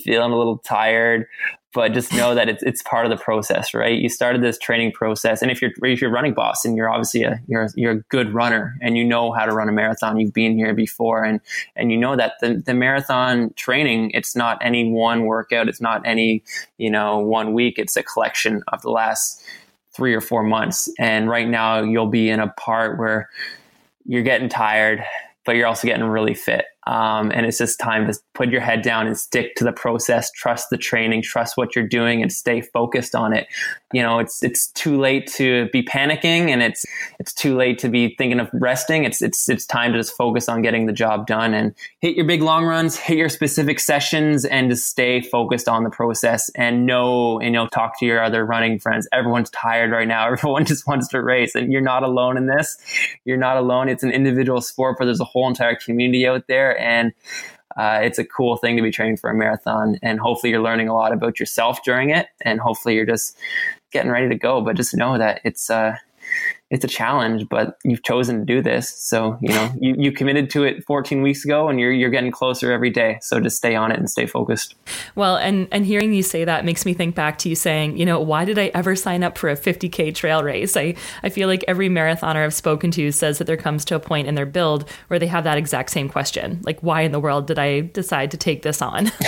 feeling 0.04 0.32
a 0.32 0.38
little 0.38 0.58
tired 0.60 1.28
but 1.74 1.94
just 1.94 2.12
know 2.14 2.36
that 2.36 2.50
it's 2.50 2.64
it's 2.64 2.82
part 2.82 3.06
of 3.06 3.10
the 3.10 3.24
process, 3.24 3.74
right? 3.74 3.98
You 3.98 4.10
started 4.10 4.42
this 4.42 4.58
training 4.58 4.92
process, 4.92 5.42
and 5.42 5.50
if 5.50 5.62
you're 5.62 5.72
if 5.84 6.02
you're 6.02 6.12
running 6.12 6.34
Boston, 6.34 6.76
you're 6.76 6.90
obviously 6.90 7.24
a 7.24 7.42
you're 7.48 7.70
you're 7.76 7.92
a 7.92 8.00
good 8.10 8.34
runner, 8.34 8.76
and 8.82 8.98
you 8.98 9.04
know 9.06 9.32
how 9.32 9.46
to 9.46 9.54
run 9.54 9.70
a 9.70 9.72
marathon. 9.72 10.20
You've 10.20 10.34
been 10.34 10.58
here 10.58 10.74
before, 10.74 11.24
and 11.24 11.40
and 11.76 11.92
you 11.92 11.98
know 11.98 12.16
that 12.16 12.34
the 12.42 12.62
the 12.66 12.74
marathon 12.74 13.54
training 13.56 14.12
it's 14.12 14.36
not 14.36 14.58
any 14.62 14.92
one 14.92 15.26
workout, 15.26 15.70
it's 15.70 15.82
not 15.82 16.06
any 16.06 16.44
you 16.78 16.90
know 16.90 17.20
one 17.20 17.54
week. 17.54 17.76
It's 17.78 17.96
a 17.96 18.04
collection 18.04 18.64
of 18.68 18.82
the 18.82 18.92
last 18.92 19.44
three 19.94 20.14
or 20.14 20.22
four 20.22 20.44
months, 20.44 20.90
and 21.00 21.30
right 21.30 21.48
now 21.48 21.82
you'll 21.82 22.08
be 22.08 22.30
in 22.30 22.40
a 22.40 22.50
part 22.50 23.00
where 23.00 23.30
you're 24.06 24.24
getting 24.24 24.50
tired, 24.50 25.04
but 25.46 25.56
you're 25.56 25.68
also 25.68 25.88
getting 25.88 26.04
really 26.06 26.34
fit 26.34 26.66
um, 26.88 27.32
and 27.32 27.46
it's 27.46 27.60
just 27.60 27.80
time 27.80 28.12
to 28.12 28.20
put 28.34 28.50
your 28.50 28.62
head 28.62 28.82
down 28.82 29.06
and 29.06 29.17
stick 29.17 29.56
to 29.56 29.63
the 29.63 29.72
process, 29.72 30.32
trust 30.32 30.72
the 30.72 30.78
training, 30.78 31.22
trust 31.22 31.56
what 31.56 31.76
you're 31.76 31.88
doing, 31.88 32.24
and 32.24 32.32
stay 32.32 32.62
focused 32.62 33.13
on 33.13 33.34
it. 33.34 33.48
You 33.94 34.02
know, 34.02 34.17
it's 34.17 34.41
it's 34.41 34.67
too 34.67 35.00
late 35.00 35.28
to 35.34 35.70
be 35.70 35.84
panicking, 35.84 36.50
and 36.50 36.63
it's 36.63 36.86
it's 37.20 37.34
too 37.34 37.56
late 37.56 37.78
to 37.80 37.89
be 37.89 38.15
thinking 38.15 38.39
of 38.39 38.50
resting. 38.54 39.04
It's 39.04 39.22
it's 39.22 39.48
it's 39.48 39.65
time 39.65 39.91
to 39.91 40.00
just 40.00 40.15
focus 40.15 40.50
on 40.50 40.63
getting 40.63 40.88
the 40.88 40.94
job 40.94 41.28
done 41.28 41.54
and 41.54 41.76
hit 42.00 42.15
your 42.15 42.26
big 42.26 42.41
long 42.41 42.65
runs, 42.65 42.96
hit 42.96 43.17
your 43.17 43.30
specific 43.30 43.80
sessions, 43.80 44.46
and 44.46 44.72
just 44.72 44.88
stay 44.88 45.22
focused 45.22 45.67
on 45.67 45.84
the 45.84 45.89
process. 45.91 46.50
And 46.56 46.88
know 46.88 47.38
and 47.39 47.48
you 47.48 47.52
know 47.52 47.67
talk 47.67 48.00
to 48.00 48.06
your 48.08 48.24
other 48.24 48.44
running 48.44 48.80
friends. 48.80 49.08
Everyone's 49.12 49.52
tired 49.52 49.91
right 49.91 50.08
now. 50.08 50.28
Everyone 50.32 50.65
just 50.65 50.88
wants 50.88 51.10
to 51.10 51.22
race, 51.22 51.54
and 51.54 51.72
you're 51.72 51.82
not 51.82 52.02
alone 52.02 52.38
in 52.38 52.48
this. 52.48 52.78
You're 53.24 53.38
not 53.38 53.58
alone. 53.58 53.88
It's 53.88 54.04
an 54.04 54.12
individual 54.12 54.62
sport, 54.62 54.96
but 54.98 55.06
there's 55.06 55.20
a 55.20 55.26
whole 55.26 55.48
entire 55.48 55.76
community 55.76 56.26
out 56.26 56.48
there 56.48 56.71
and 56.78 57.14
uh, 57.78 58.00
it's 58.02 58.20
a 58.20 58.26
cool 58.26 58.58
thing 58.58 58.76
to 58.76 58.82
be 58.82 58.92
training 58.92 59.18
for 59.18 59.30
a 59.30 59.34
marathon. 59.34 59.98
And 60.02 60.20
hopefully, 60.20 60.52
you're 60.52 60.62
learning 60.62 60.90
a 60.90 60.94
lot 60.94 61.14
about 61.14 61.40
yourself 61.40 61.84
during 61.84 62.10
it, 62.10 62.28
and 62.42 62.60
hopefully, 62.60 62.96
you're 62.96 63.06
just 63.06 63.38
getting 63.92 64.12
ready 64.12 64.30
to 64.30 64.36
go. 64.36 64.62
But 64.62 64.76
just 64.76 64.96
know 64.96 65.18
that 65.18 65.42
it's 65.44 65.70
uh, 65.70 65.96
it's 66.72 66.86
a 66.86 66.88
challenge, 66.88 67.50
but 67.50 67.78
you've 67.84 68.02
chosen 68.02 68.40
to 68.40 68.46
do 68.46 68.62
this. 68.62 68.90
So, 68.90 69.38
you 69.42 69.50
know, 69.50 69.72
you, 69.78 69.94
you 69.98 70.12
committed 70.14 70.50
to 70.52 70.64
it 70.64 70.86
14 70.86 71.22
weeks 71.22 71.44
ago 71.44 71.68
and 71.68 71.78
you're, 71.80 71.92
you're 71.92 72.10
getting 72.10 72.32
closer 72.32 72.72
every 72.72 72.90
day. 72.90 73.20
So 73.22 73.42
just 73.42 73.58
stay 73.58 73.76
on 73.76 73.92
it 73.92 74.00
and 74.00 74.10
stay 74.10 74.26
focused. 74.26 74.76
Well, 75.14 75.36
and, 75.36 75.68
and 75.72 75.86
hearing 75.86 76.14
you 76.14 76.24
say 76.24 76.46
that 76.46 76.64
makes 76.64 76.86
me 76.86 76.94
think 76.94 77.14
back 77.14 77.38
to 77.40 77.50
you 77.50 77.56
saying, 77.56 77.98
you 77.98 78.06
know, 78.06 78.22
why 78.22 78.46
did 78.46 78.58
I 78.58 78.72
ever 78.74 78.96
sign 78.96 79.22
up 79.22 79.38
for 79.38 79.50
a 79.50 79.58
50K 79.58 80.16
trail 80.16 80.44
race? 80.44 80.78
I, 80.78 80.96
I 81.24 81.30
feel 81.30 81.50
like 81.50 81.66
every 81.68 81.90
marathoner 81.90 82.46
I've 82.46 82.54
spoken 82.54 82.90
to 82.92 83.12
says 83.12 83.38
that 83.40 83.48
there 83.48 83.58
comes 83.58 83.84
to 83.86 83.96
a 83.96 84.00
point 84.00 84.30
in 84.30 84.36
their 84.36 84.46
build 84.46 84.90
where 85.10 85.20
they 85.20 85.28
have 85.28 85.44
that 85.44 85.58
exact 85.58 85.90
same 85.90 86.08
question. 86.08 86.62
Like, 86.64 86.80
why 86.80 87.02
in 87.02 87.12
the 87.12 87.20
world 87.20 87.48
did 87.48 87.60
I 87.60 87.82
decide 87.82 88.32
to 88.32 88.38
take 88.38 88.62
this 88.62 88.82
on? 88.82 89.12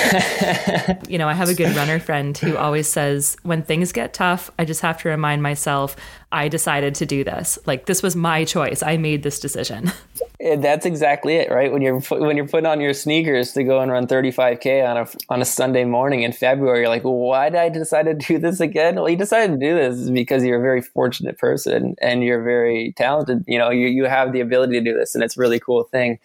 you 1.09 1.17
know, 1.17 1.27
I 1.27 1.33
have 1.33 1.49
a 1.49 1.53
good 1.53 1.75
runner 1.75 1.99
friend 1.99 2.37
who 2.37 2.55
always 2.55 2.87
says, 2.87 3.35
when 3.43 3.63
things 3.63 3.91
get 3.91 4.13
tough, 4.13 4.49
I 4.57 4.63
just 4.63 4.79
have 4.79 4.97
to 5.01 5.09
remind 5.09 5.43
myself, 5.43 5.97
I 6.33 6.47
decided 6.47 6.95
to 6.95 7.05
do 7.05 7.23
this. 7.23 7.59
Like 7.65 7.85
this 7.85 8.01
was 8.01 8.15
my 8.15 8.43
choice. 8.43 8.81
I 8.81 8.97
made 8.97 9.23
this 9.23 9.39
decision. 9.39 9.91
that's 10.57 10.85
exactly 10.85 11.35
it, 11.35 11.51
right? 11.51 11.71
When 11.71 11.81
you're 11.81 11.99
when 11.99 12.35
you're 12.35 12.47
putting 12.47 12.65
on 12.65 12.81
your 12.81 12.93
sneakers 12.93 13.53
to 13.53 13.63
go 13.63 13.79
and 13.79 13.91
run 13.91 14.07
35k 14.07 14.85
on 14.85 14.97
a 14.97 15.07
on 15.29 15.41
a 15.41 15.45
Sunday 15.45 15.85
morning 15.85 16.23
in 16.23 16.33
February, 16.33 16.79
you're 16.79 16.89
like, 16.89 17.03
why 17.03 17.49
did 17.49 17.59
I 17.59 17.69
decide 17.69 18.07
to 18.07 18.13
do 18.15 18.39
this 18.39 18.59
again? 18.59 18.95
Well, 18.95 19.09
you 19.09 19.15
decided 19.15 19.59
to 19.59 19.65
do 19.65 19.75
this 19.75 20.09
because 20.09 20.43
you're 20.43 20.59
a 20.59 20.61
very 20.61 20.81
fortunate 20.81 21.37
person 21.37 21.95
and 22.01 22.23
you're 22.23 22.43
very 22.43 22.93
talented. 22.97 23.45
You 23.47 23.59
know, 23.59 23.69
you 23.69 23.87
you 23.87 24.05
have 24.05 24.33
the 24.33 24.41
ability 24.41 24.79
to 24.79 24.81
do 24.83 24.97
this, 24.97 25.15
and 25.15 25.23
it's 25.23 25.37
a 25.37 25.39
really 25.39 25.59
cool 25.59 25.83
thing. 25.83 26.19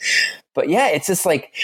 But 0.55 0.69
yeah, 0.71 0.89
it's 0.89 1.07
just 1.07 1.27
like 1.27 1.55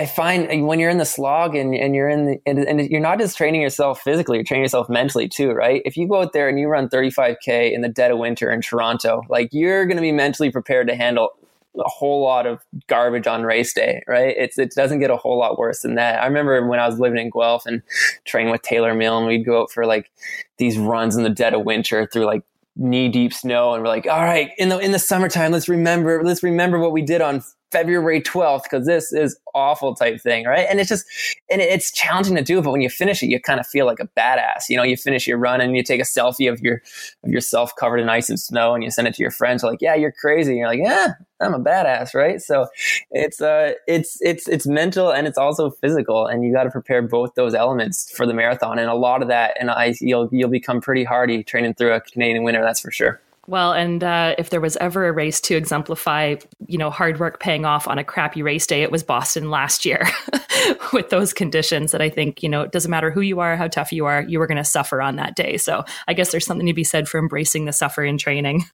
I 0.00 0.06
find 0.06 0.66
when 0.66 0.80
you're 0.80 0.88
in 0.88 0.96
the 0.96 1.04
slog 1.04 1.54
and, 1.54 1.74
and 1.74 1.94
you're 1.94 2.08
in 2.08 2.24
the, 2.24 2.40
and, 2.46 2.60
and, 2.60 2.80
you're 2.88 3.02
not 3.02 3.18
just 3.18 3.36
training 3.36 3.60
yourself 3.60 4.00
physically, 4.00 4.38
you're 4.38 4.44
training 4.44 4.64
yourself 4.64 4.88
mentally 4.88 5.28
too, 5.28 5.50
right? 5.50 5.82
If 5.84 5.94
you 5.94 6.08
go 6.08 6.22
out 6.22 6.32
there 6.32 6.48
and 6.48 6.58
you 6.58 6.68
run 6.68 6.88
35k 6.88 7.70
in 7.70 7.82
the 7.82 7.88
dead 7.90 8.10
of 8.10 8.16
winter 8.16 8.50
in 8.50 8.62
Toronto, 8.62 9.20
like 9.28 9.50
you're 9.52 9.84
going 9.84 9.98
to 9.98 10.02
be 10.02 10.10
mentally 10.10 10.50
prepared 10.50 10.88
to 10.88 10.96
handle 10.96 11.32
a 11.76 11.86
whole 11.86 12.22
lot 12.22 12.46
of 12.46 12.60
garbage 12.86 13.26
on 13.26 13.42
race 13.42 13.74
day, 13.74 14.02
right? 14.08 14.34
It's, 14.38 14.58
it 14.58 14.72
doesn't 14.74 15.00
get 15.00 15.10
a 15.10 15.18
whole 15.18 15.38
lot 15.38 15.58
worse 15.58 15.82
than 15.82 15.96
that. 15.96 16.22
I 16.22 16.26
remember 16.26 16.66
when 16.66 16.80
I 16.80 16.86
was 16.86 16.98
living 16.98 17.18
in 17.18 17.28
Guelph 17.28 17.66
and 17.66 17.82
training 18.24 18.52
with 18.52 18.62
Taylor 18.62 18.94
Milne 18.94 19.24
and 19.24 19.26
we'd 19.26 19.44
go 19.44 19.60
out 19.60 19.70
for 19.70 19.84
like 19.84 20.10
these 20.56 20.78
runs 20.78 21.14
in 21.14 21.24
the 21.24 21.28
dead 21.28 21.52
of 21.52 21.66
winter 21.66 22.08
through 22.10 22.24
like 22.24 22.42
knee 22.74 23.10
deep 23.10 23.34
snow 23.34 23.74
and 23.74 23.82
we're 23.82 23.90
like, 23.90 24.06
all 24.06 24.24
right, 24.24 24.52
in 24.56 24.70
the, 24.70 24.78
in 24.78 24.92
the 24.92 24.98
summertime, 24.98 25.52
let's 25.52 25.68
remember, 25.68 26.24
let's 26.24 26.42
remember 26.42 26.78
what 26.78 26.92
we 26.92 27.02
did 27.02 27.20
on 27.20 27.42
February 27.70 28.20
12th 28.20 28.64
because 28.64 28.86
this 28.86 29.12
is 29.12 29.38
awful 29.54 29.94
type 29.94 30.20
thing, 30.20 30.44
right? 30.44 30.66
And 30.68 30.80
it's 30.80 30.88
just, 30.88 31.06
and 31.50 31.60
it's 31.60 31.92
challenging 31.92 32.34
to 32.36 32.42
do, 32.42 32.60
but 32.62 32.72
when 32.72 32.80
you 32.80 32.90
finish 32.90 33.22
it, 33.22 33.26
you 33.26 33.40
kind 33.40 33.60
of 33.60 33.66
feel 33.66 33.86
like 33.86 34.00
a 34.00 34.08
badass. 34.18 34.68
You 34.68 34.76
know, 34.76 34.82
you 34.82 34.96
finish 34.96 35.26
your 35.26 35.38
run 35.38 35.60
and 35.60 35.76
you 35.76 35.82
take 35.82 36.00
a 36.00 36.04
selfie 36.04 36.50
of 36.50 36.60
your 36.60 36.82
of 37.24 37.30
yourself 37.30 37.74
covered 37.76 37.98
in 37.98 38.08
ice 38.08 38.28
and 38.28 38.38
snow, 38.38 38.74
and 38.74 38.82
you 38.82 38.90
send 38.90 39.08
it 39.08 39.14
to 39.14 39.22
your 39.22 39.30
friends. 39.30 39.62
Like, 39.62 39.80
yeah, 39.80 39.94
you're 39.94 40.12
crazy. 40.12 40.50
And 40.50 40.58
you're 40.58 40.68
like, 40.68 40.80
yeah, 40.82 41.14
I'm 41.40 41.54
a 41.54 41.60
badass, 41.60 42.14
right? 42.14 42.40
So 42.40 42.66
it's 43.10 43.40
uh, 43.40 43.72
it's 43.86 44.18
it's 44.20 44.48
it's 44.48 44.66
mental 44.66 45.12
and 45.12 45.26
it's 45.26 45.38
also 45.38 45.70
physical, 45.70 46.26
and 46.26 46.44
you 46.44 46.52
got 46.52 46.64
to 46.64 46.70
prepare 46.70 47.02
both 47.02 47.34
those 47.34 47.54
elements 47.54 48.10
for 48.10 48.26
the 48.26 48.34
marathon. 48.34 48.78
And 48.78 48.90
a 48.90 48.94
lot 48.94 49.22
of 49.22 49.28
that, 49.28 49.56
and 49.60 49.70
I 49.70 49.94
you'll 50.00 50.28
you'll 50.32 50.50
become 50.50 50.80
pretty 50.80 51.04
hardy 51.04 51.42
training 51.42 51.74
through 51.74 51.92
a 51.92 52.00
Canadian 52.00 52.42
winter, 52.42 52.62
that's 52.62 52.80
for 52.80 52.90
sure. 52.90 53.20
Well, 53.50 53.72
and 53.72 54.04
uh, 54.04 54.36
if 54.38 54.50
there 54.50 54.60
was 54.60 54.76
ever 54.76 55.08
a 55.08 55.12
race 55.12 55.40
to 55.40 55.56
exemplify, 55.56 56.36
you 56.68 56.78
know, 56.78 56.88
hard 56.88 57.18
work 57.18 57.40
paying 57.40 57.64
off 57.64 57.88
on 57.88 57.98
a 57.98 58.04
crappy 58.04 58.42
race 58.42 58.64
day, 58.64 58.84
it 58.84 58.92
was 58.92 59.02
Boston 59.02 59.50
last 59.50 59.84
year 59.84 60.08
with 60.92 61.10
those 61.10 61.32
conditions 61.32 61.90
that 61.90 62.00
I 62.00 62.10
think, 62.10 62.44
you 62.44 62.48
know, 62.48 62.62
it 62.62 62.70
doesn't 62.70 62.92
matter 62.92 63.10
who 63.10 63.22
you 63.22 63.40
are, 63.40 63.56
how 63.56 63.66
tough 63.66 63.90
you 63.90 64.06
are, 64.06 64.22
you 64.22 64.38
were 64.38 64.46
going 64.46 64.56
to 64.56 64.62
suffer 64.62 65.02
on 65.02 65.16
that 65.16 65.34
day. 65.34 65.56
So 65.56 65.84
I 66.06 66.14
guess 66.14 66.30
there's 66.30 66.46
something 66.46 66.68
to 66.68 66.72
be 66.72 66.84
said 66.84 67.08
for 67.08 67.18
embracing 67.18 67.64
the 67.64 67.72
suffering 67.72 68.18
training. 68.18 68.66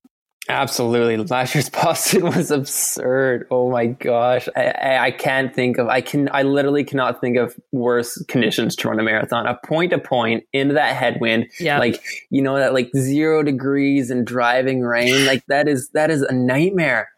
Absolutely. 0.49 1.17
Last 1.17 1.55
year's 1.55 1.69
Boston 1.71 2.25
was 2.27 2.51
absurd. 2.51 3.47
Oh 3.51 3.71
my 3.71 3.87
gosh. 3.87 4.49
I, 4.57 4.67
I, 4.67 5.05
I, 5.07 5.11
can't 5.11 5.55
think 5.55 5.79
of, 5.79 5.89
I 5.89 6.01
can, 6.01 6.29
I 6.33 6.43
literally 6.43 6.85
cannot 6.85 7.21
think 7.21 7.37
of 7.37 7.57
worse 7.73 8.23
conditions 8.29 8.77
to 8.77 8.89
run 8.89 9.01
a 9.01 9.03
marathon. 9.03 9.47
A 9.47 9.59
point 9.67 9.91
to 9.91 9.99
point 9.99 10.45
into 10.53 10.75
that 10.75 10.95
headwind. 10.97 11.47
Yeah. 11.59 11.79
Like, 11.79 12.03
you 12.31 12.43
know, 12.43 12.57
that 12.57 12.75
like 12.75 12.91
zero 12.97 13.43
degrees 13.43 14.11
and 14.11 14.27
driving 14.27 14.83
rain. 14.83 15.27
Like 15.27 15.45
that 15.49 15.69
is, 15.69 15.89
that 15.91 16.11
is 16.11 16.23
a 16.23 16.33
nightmare 16.33 17.11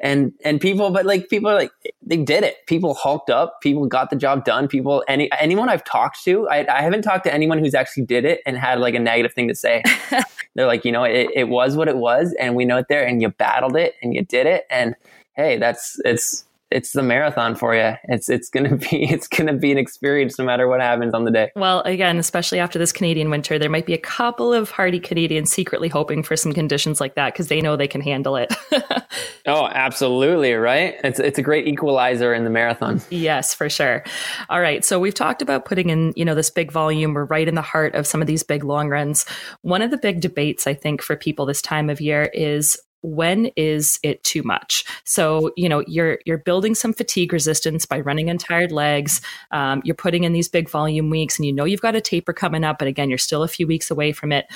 and 0.00 0.32
and 0.44 0.60
people 0.60 0.90
but 0.90 1.06
like 1.06 1.28
people 1.28 1.50
are 1.50 1.54
like 1.54 1.70
they 2.02 2.16
did 2.16 2.44
it. 2.44 2.56
People 2.66 2.94
hulked 2.94 3.30
up. 3.30 3.60
People 3.60 3.86
got 3.86 4.10
the 4.10 4.16
job 4.16 4.44
done. 4.44 4.68
People 4.68 5.04
any 5.08 5.30
anyone 5.40 5.68
i've 5.68 5.84
talked 5.84 6.22
to 6.24 6.48
i, 6.48 6.66
I 6.68 6.82
haven't 6.82 7.02
talked 7.02 7.24
to 7.24 7.32
anyone 7.34 7.58
who's 7.58 7.74
actually 7.74 8.04
did 8.04 8.24
it 8.24 8.40
and 8.46 8.56
had 8.56 8.78
like 8.80 8.94
a 8.94 9.00
negative 9.00 9.32
thing 9.32 9.48
to 9.48 9.54
say. 9.54 9.82
They're 10.54 10.66
like 10.66 10.84
you 10.84 10.92
know 10.92 11.04
it, 11.04 11.30
it 11.34 11.48
was 11.48 11.76
what 11.76 11.88
it 11.88 11.96
was 11.96 12.34
and 12.38 12.54
we 12.54 12.64
know 12.64 12.78
it 12.78 12.86
there 12.88 13.04
and 13.04 13.20
you 13.20 13.30
battled 13.30 13.76
it 13.76 13.94
and 14.02 14.14
you 14.14 14.22
did 14.24 14.46
it 14.46 14.64
and 14.70 14.94
hey 15.34 15.58
that's 15.58 16.00
it's 16.04 16.44
it's 16.74 16.92
the 16.92 17.02
marathon 17.02 17.54
for 17.54 17.74
you. 17.74 17.92
It's 18.04 18.28
it's 18.28 18.50
gonna 18.50 18.76
be 18.90 19.04
it's 19.04 19.28
gonna 19.28 19.54
be 19.54 19.70
an 19.70 19.78
experience 19.78 20.38
no 20.38 20.44
matter 20.44 20.68
what 20.68 20.80
happens 20.80 21.14
on 21.14 21.24
the 21.24 21.30
day. 21.30 21.52
Well, 21.54 21.80
again, 21.82 22.18
especially 22.18 22.58
after 22.58 22.78
this 22.78 22.92
Canadian 22.92 23.30
winter, 23.30 23.58
there 23.58 23.70
might 23.70 23.86
be 23.86 23.94
a 23.94 23.98
couple 23.98 24.52
of 24.52 24.70
hardy 24.70 25.00
Canadians 25.00 25.52
secretly 25.52 25.88
hoping 25.88 26.22
for 26.22 26.36
some 26.36 26.52
conditions 26.52 27.00
like 27.00 27.14
that 27.14 27.32
because 27.32 27.48
they 27.48 27.60
know 27.60 27.76
they 27.76 27.88
can 27.88 28.00
handle 28.00 28.36
it. 28.36 28.52
oh, 29.46 29.68
absolutely, 29.68 30.52
right? 30.54 30.96
It's 31.04 31.20
it's 31.20 31.38
a 31.38 31.42
great 31.42 31.68
equalizer 31.68 32.34
in 32.34 32.44
the 32.44 32.50
marathon. 32.50 33.00
Yes, 33.10 33.54
for 33.54 33.70
sure. 33.70 34.02
All 34.50 34.60
right, 34.60 34.84
so 34.84 34.98
we've 34.98 35.14
talked 35.14 35.42
about 35.42 35.64
putting 35.64 35.90
in 35.90 36.12
you 36.16 36.24
know 36.24 36.34
this 36.34 36.50
big 36.50 36.72
volume. 36.72 37.14
We're 37.14 37.24
right 37.24 37.46
in 37.46 37.54
the 37.54 37.62
heart 37.62 37.94
of 37.94 38.06
some 38.06 38.20
of 38.20 38.26
these 38.26 38.42
big 38.42 38.64
long 38.64 38.88
runs. 38.88 39.24
One 39.62 39.82
of 39.82 39.90
the 39.90 39.98
big 39.98 40.20
debates 40.20 40.66
I 40.66 40.74
think 40.74 41.02
for 41.02 41.14
people 41.14 41.46
this 41.46 41.62
time 41.62 41.88
of 41.88 42.00
year 42.00 42.30
is 42.34 42.78
when 43.04 43.50
is 43.54 44.00
it 44.02 44.24
too 44.24 44.42
much? 44.42 44.84
So 45.04 45.52
you 45.56 45.68
know 45.68 45.84
you're 45.86 46.18
you're 46.24 46.38
building 46.38 46.74
some 46.74 46.92
fatigue 46.92 47.32
resistance 47.32 47.84
by 47.84 48.00
running 48.00 48.30
on 48.30 48.38
tired 48.38 48.72
legs. 48.72 49.20
Um, 49.50 49.82
you're 49.84 49.94
putting 49.94 50.24
in 50.24 50.32
these 50.32 50.48
big 50.48 50.68
volume 50.68 51.10
weeks 51.10 51.38
and 51.38 51.46
you 51.46 51.52
know 51.52 51.64
you've 51.64 51.82
got 51.82 51.94
a 51.94 52.00
taper 52.00 52.32
coming 52.32 52.64
up 52.64 52.78
but 52.78 52.88
again 52.88 53.10
you're 53.10 53.18
still 53.18 53.42
a 53.42 53.48
few 53.48 53.66
weeks 53.66 53.90
away 53.90 54.12
from 54.12 54.32
it. 54.32 54.46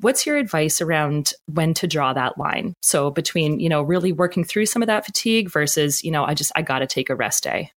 What's 0.00 0.24
your 0.24 0.36
advice 0.36 0.80
around 0.80 1.32
when 1.46 1.74
to 1.74 1.88
draw 1.88 2.12
that 2.12 2.38
line? 2.38 2.74
So 2.82 3.10
between 3.10 3.58
you 3.58 3.68
know 3.68 3.82
really 3.82 4.12
working 4.12 4.44
through 4.44 4.66
some 4.66 4.82
of 4.82 4.86
that 4.86 5.04
fatigue 5.04 5.50
versus 5.50 6.04
you 6.04 6.12
know 6.12 6.24
i 6.24 6.34
just 6.34 6.52
i 6.54 6.62
gotta 6.62 6.86
take 6.86 7.10
a 7.10 7.16
rest 7.16 7.42
day. 7.42 7.72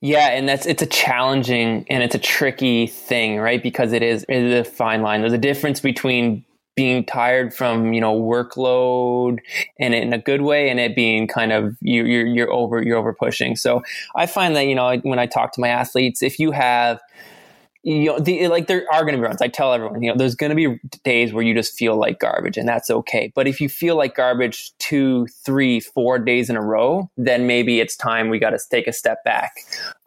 Yeah, 0.00 0.28
and 0.28 0.48
that's 0.48 0.66
it's 0.66 0.82
a 0.82 0.86
challenging 0.86 1.84
and 1.88 2.02
it's 2.02 2.14
a 2.14 2.18
tricky 2.18 2.86
thing, 2.86 3.38
right? 3.38 3.62
Because 3.62 3.92
it 3.92 4.02
is 4.02 4.24
it 4.28 4.42
is 4.42 4.66
a 4.66 4.70
fine 4.70 5.02
line. 5.02 5.20
There's 5.20 5.32
a 5.32 5.38
difference 5.38 5.80
between 5.80 6.44
being 6.76 7.04
tired 7.04 7.52
from 7.52 7.92
you 7.92 8.00
know 8.00 8.14
workload 8.14 9.38
and 9.80 9.94
in 9.94 10.12
a 10.12 10.18
good 10.18 10.42
way 10.42 10.68
and 10.68 10.78
it 10.78 10.94
being 10.94 11.26
kind 11.26 11.52
of 11.52 11.76
you, 11.80 12.04
you're 12.04 12.26
you're 12.26 12.52
over 12.52 12.82
you're 12.82 12.98
over 12.98 13.12
pushing 13.12 13.56
so 13.56 13.82
i 14.14 14.26
find 14.26 14.54
that 14.54 14.66
you 14.66 14.74
know 14.74 14.96
when 14.98 15.18
i 15.18 15.26
talk 15.26 15.52
to 15.52 15.60
my 15.60 15.68
athletes 15.68 16.22
if 16.22 16.38
you 16.38 16.52
have 16.52 17.00
you 17.86 18.06
know, 18.06 18.18
the, 18.18 18.48
like 18.48 18.66
there 18.66 18.84
are 18.92 19.02
going 19.02 19.14
to 19.14 19.18
be 19.18 19.22
runs. 19.22 19.40
I 19.40 19.46
tell 19.46 19.72
everyone, 19.72 20.02
you 20.02 20.10
know, 20.10 20.16
there's 20.18 20.34
going 20.34 20.50
to 20.50 20.56
be 20.56 20.80
days 21.04 21.32
where 21.32 21.44
you 21.44 21.54
just 21.54 21.78
feel 21.78 21.96
like 21.96 22.18
garbage, 22.18 22.56
and 22.56 22.68
that's 22.68 22.90
okay. 22.90 23.30
But 23.32 23.46
if 23.46 23.60
you 23.60 23.68
feel 23.68 23.94
like 23.94 24.16
garbage 24.16 24.76
two, 24.78 25.28
three, 25.44 25.78
four 25.78 26.18
days 26.18 26.50
in 26.50 26.56
a 26.56 26.60
row, 26.60 27.08
then 27.16 27.46
maybe 27.46 27.78
it's 27.78 27.94
time 27.94 28.28
we 28.28 28.40
got 28.40 28.50
to 28.50 28.58
take 28.72 28.88
a 28.88 28.92
step 28.92 29.22
back. 29.22 29.52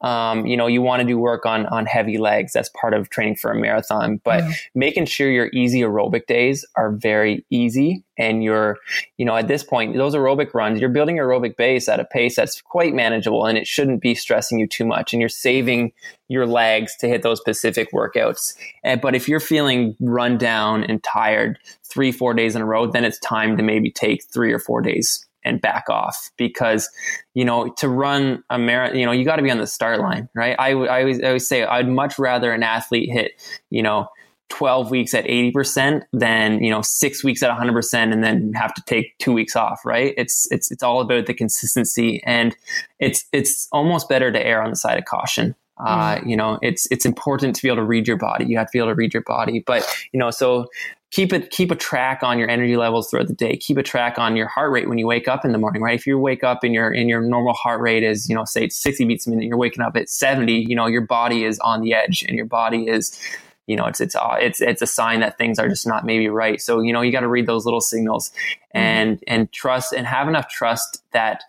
Um, 0.01 0.45
you 0.45 0.55
know, 0.55 0.67
you 0.67 0.81
want 0.81 1.01
to 1.01 1.07
do 1.07 1.17
work 1.17 1.45
on 1.45 1.65
on 1.67 1.85
heavy 1.85 2.17
legs. 2.17 2.53
That's 2.53 2.69
part 2.69 2.93
of 2.93 3.09
training 3.09 3.35
for 3.35 3.51
a 3.51 3.59
marathon. 3.59 4.21
But 4.23 4.43
making 4.73 5.05
sure 5.05 5.29
your 5.29 5.49
easy 5.53 5.81
aerobic 5.81 6.25
days 6.25 6.65
are 6.75 6.91
very 6.91 7.45
easy, 7.49 8.03
and 8.17 8.43
you're, 8.43 8.77
you 9.17 9.25
know, 9.25 9.35
at 9.35 9.47
this 9.47 9.63
point, 9.63 9.95
those 9.95 10.15
aerobic 10.15 10.53
runs, 10.53 10.79
you're 10.79 10.89
building 10.89 11.17
aerobic 11.17 11.57
base 11.57 11.89
at 11.89 11.99
a 11.99 12.05
pace 12.05 12.35
that's 12.35 12.61
quite 12.61 12.93
manageable, 12.93 13.45
and 13.45 13.57
it 13.57 13.67
shouldn't 13.67 14.01
be 14.01 14.15
stressing 14.15 14.59
you 14.59 14.67
too 14.67 14.85
much. 14.85 15.13
And 15.13 15.21
you're 15.21 15.29
saving 15.29 15.91
your 16.29 16.45
legs 16.45 16.95
to 16.97 17.07
hit 17.07 17.21
those 17.21 17.39
specific 17.39 17.91
workouts. 17.91 18.53
And, 18.83 19.01
but 19.01 19.15
if 19.15 19.27
you're 19.27 19.39
feeling 19.39 19.95
run 19.99 20.37
down 20.37 20.83
and 20.83 21.03
tired 21.03 21.57
three, 21.83 22.11
four 22.11 22.33
days 22.33 22.55
in 22.55 22.61
a 22.61 22.65
row, 22.65 22.85
then 22.85 23.03
it's 23.03 23.19
time 23.19 23.57
to 23.57 23.63
maybe 23.63 23.91
take 23.91 24.23
three 24.31 24.53
or 24.53 24.59
four 24.59 24.81
days 24.81 25.25
and 25.43 25.61
back 25.61 25.89
off 25.89 26.31
because 26.37 26.89
you 27.33 27.45
know 27.45 27.69
to 27.73 27.87
run 27.87 28.43
a 28.49 28.57
marathon 28.57 28.97
you 28.97 29.05
know 29.05 29.11
you 29.11 29.25
got 29.25 29.37
to 29.37 29.43
be 29.43 29.51
on 29.51 29.57
the 29.57 29.67
start 29.67 29.99
line 29.99 30.29
right 30.35 30.55
I, 30.59 30.71
I, 30.71 31.01
always, 31.01 31.21
I 31.21 31.27
always 31.27 31.47
say 31.47 31.63
i'd 31.63 31.87
much 31.87 32.19
rather 32.19 32.51
an 32.51 32.63
athlete 32.63 33.09
hit 33.11 33.41
you 33.69 33.83
know 33.83 34.07
12 34.49 34.89
weeks 34.89 35.13
at 35.13 35.25
80% 35.25 36.01
than 36.11 36.63
you 36.63 36.71
know 36.71 36.81
six 36.81 37.23
weeks 37.23 37.43
at 37.43 37.55
100% 37.55 38.11
and 38.11 38.23
then 38.23 38.51
have 38.53 38.73
to 38.73 38.81
take 38.87 39.15
two 39.19 39.31
weeks 39.31 39.55
off 39.55 39.85
right 39.85 40.13
it's 40.17 40.51
it's 40.51 40.71
it's 40.71 40.81
all 40.81 41.01
about 41.01 41.27
the 41.27 41.33
consistency 41.33 42.21
and 42.25 42.55
it's 42.99 43.25
it's 43.31 43.67
almost 43.71 44.09
better 44.09 44.31
to 44.31 44.43
err 44.43 44.63
on 44.63 44.71
the 44.71 44.75
side 44.75 44.97
of 44.97 45.05
caution 45.05 45.55
uh, 45.79 46.17
mm. 46.17 46.29
you 46.29 46.35
know, 46.35 46.59
it's 46.61 46.87
it's 46.91 47.05
important 47.05 47.55
to 47.55 47.61
be 47.61 47.69
able 47.69 47.77
to 47.77 47.83
read 47.83 48.07
your 48.07 48.17
body. 48.17 48.45
You 48.45 48.57
have 48.57 48.67
to 48.67 48.71
be 48.73 48.79
able 48.79 48.89
to 48.89 48.95
read 48.95 49.13
your 49.13 49.23
body. 49.23 49.63
But 49.65 49.87
you 50.11 50.19
know, 50.19 50.29
so 50.29 50.67
keep 51.11 51.33
it 51.33 51.49
keep 51.49 51.71
a 51.71 51.75
track 51.75 52.21
on 52.23 52.37
your 52.37 52.49
energy 52.49 52.77
levels 52.77 53.09
throughout 53.09 53.27
the 53.27 53.33
day. 53.33 53.57
Keep 53.57 53.77
a 53.77 53.83
track 53.83 54.17
on 54.17 54.35
your 54.35 54.47
heart 54.47 54.71
rate 54.71 54.87
when 54.87 54.97
you 54.97 55.07
wake 55.07 55.27
up 55.27 55.45
in 55.45 55.51
the 55.51 55.57
morning. 55.57 55.81
Right? 55.81 55.95
If 55.95 56.05
you 56.05 56.17
wake 56.19 56.43
up 56.43 56.63
and 56.63 56.73
your 56.73 56.91
in 56.91 57.07
your 57.07 57.21
normal 57.21 57.53
heart 57.53 57.81
rate 57.81 58.03
is 58.03 58.29
you 58.29 58.35
know 58.35 58.45
say 58.45 58.65
it's 58.65 58.75
sixty 58.75 59.05
beats 59.05 59.27
a 59.27 59.29
minute, 59.29 59.45
you're 59.45 59.57
waking 59.57 59.81
up 59.81 59.95
at 59.95 60.09
seventy. 60.09 60.59
You 60.59 60.75
know, 60.75 60.87
your 60.87 61.01
body 61.01 61.43
is 61.43 61.59
on 61.59 61.81
the 61.81 61.93
edge, 61.93 62.23
and 62.23 62.35
your 62.35 62.45
body 62.45 62.87
is 62.87 63.19
you 63.67 63.75
know 63.75 63.85
it's 63.85 64.01
it's 64.01 64.15
uh, 64.15 64.37
it's 64.39 64.61
it's 64.61 64.81
a 64.81 64.87
sign 64.87 65.19
that 65.21 65.37
things 65.37 65.59
are 65.59 65.69
just 65.69 65.85
not 65.85 66.03
maybe 66.03 66.27
right 66.27 66.59
so 66.59 66.79
you 66.81 66.91
know 66.91 67.01
you 67.01 67.11
got 67.11 67.19
to 67.19 67.27
read 67.27 67.45
those 67.45 67.65
little 67.65 67.81
signals 67.81 68.31
mm-hmm. 68.31 68.79
and 68.79 69.23
and 69.27 69.51
trust 69.51 69.93
and 69.93 70.07
have 70.07 70.27
enough 70.27 70.49
trust 70.49 71.03
that 71.11 71.43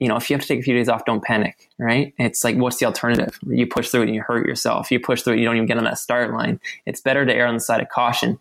you 0.00 0.08
know, 0.08 0.16
if 0.16 0.28
you 0.28 0.34
have 0.34 0.42
to 0.42 0.48
take 0.48 0.60
a 0.60 0.62
few 0.62 0.74
days 0.74 0.88
off, 0.88 1.04
don't 1.04 1.22
panic, 1.22 1.70
right? 1.78 2.12
It's 2.18 2.44
like, 2.44 2.56
what's 2.56 2.78
the 2.78 2.84
alternative? 2.84 3.38
You 3.46 3.66
push 3.66 3.88
through 3.88 4.02
it 4.02 4.06
and 4.06 4.14
you 4.14 4.22
hurt 4.22 4.46
yourself. 4.46 4.90
You 4.90 4.98
push 5.00 5.22
through 5.22 5.34
it, 5.34 5.38
you 5.38 5.44
don't 5.44 5.56
even 5.56 5.66
get 5.66 5.78
on 5.78 5.84
that 5.84 5.98
start 5.98 6.32
line. 6.32 6.60
It's 6.84 7.00
better 7.00 7.24
to 7.24 7.32
err 7.32 7.46
on 7.46 7.54
the 7.54 7.60
side 7.60 7.80
of 7.80 7.88
caution. 7.88 8.38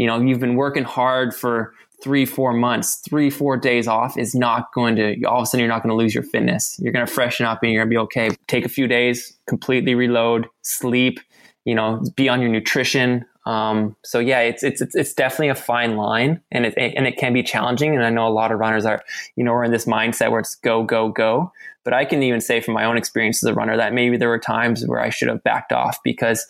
You 0.00 0.06
know, 0.06 0.18
you've 0.18 0.40
been 0.40 0.54
working 0.54 0.84
hard 0.84 1.34
for 1.34 1.74
three, 2.02 2.24
four 2.24 2.54
months, 2.54 3.02
three, 3.06 3.28
four 3.28 3.58
days 3.58 3.86
off 3.86 4.16
is 4.16 4.34
not 4.34 4.72
going 4.72 4.96
to, 4.96 5.22
all 5.24 5.40
of 5.40 5.42
a 5.42 5.46
sudden, 5.46 5.60
you're 5.60 5.68
not 5.68 5.82
going 5.82 5.90
to 5.90 5.94
lose 5.94 6.14
your 6.14 6.24
fitness. 6.24 6.80
You're 6.80 6.94
going 6.94 7.04
to 7.04 7.12
freshen 7.12 7.44
up 7.44 7.62
and 7.62 7.70
you're 7.70 7.84
going 7.84 7.90
to 7.90 7.94
be 7.94 7.98
okay. 7.98 8.30
Take 8.46 8.64
a 8.64 8.70
few 8.70 8.86
days, 8.86 9.36
completely 9.46 9.94
reload, 9.94 10.46
sleep, 10.62 11.20
you 11.66 11.74
know, 11.74 12.02
be 12.16 12.30
on 12.30 12.40
your 12.40 12.48
nutrition, 12.48 13.26
um, 13.46 13.96
so 14.04 14.18
yeah, 14.18 14.40
it's, 14.40 14.62
it's, 14.62 14.80
it's, 14.94 15.14
definitely 15.14 15.48
a 15.48 15.54
fine 15.54 15.96
line 15.96 16.42
and 16.52 16.66
it, 16.66 16.74
and 16.76 17.06
it 17.06 17.16
can 17.16 17.32
be 17.32 17.42
challenging. 17.42 17.94
And 17.94 18.04
I 18.04 18.10
know 18.10 18.28
a 18.28 18.30
lot 18.30 18.52
of 18.52 18.58
runners 18.58 18.84
are, 18.84 19.02
you 19.34 19.44
know, 19.44 19.52
are 19.52 19.64
in 19.64 19.72
this 19.72 19.86
mindset 19.86 20.30
where 20.30 20.40
it's 20.40 20.54
go, 20.56 20.84
go, 20.84 21.08
go. 21.08 21.50
But 21.82 21.94
I 21.94 22.04
can 22.04 22.22
even 22.22 22.42
say 22.42 22.60
from 22.60 22.74
my 22.74 22.84
own 22.84 22.98
experience 22.98 23.42
as 23.42 23.48
a 23.48 23.54
runner 23.54 23.78
that 23.78 23.94
maybe 23.94 24.18
there 24.18 24.28
were 24.28 24.38
times 24.38 24.86
where 24.86 25.00
I 25.00 25.08
should 25.08 25.28
have 25.28 25.42
backed 25.42 25.72
off 25.72 25.98
because 26.04 26.46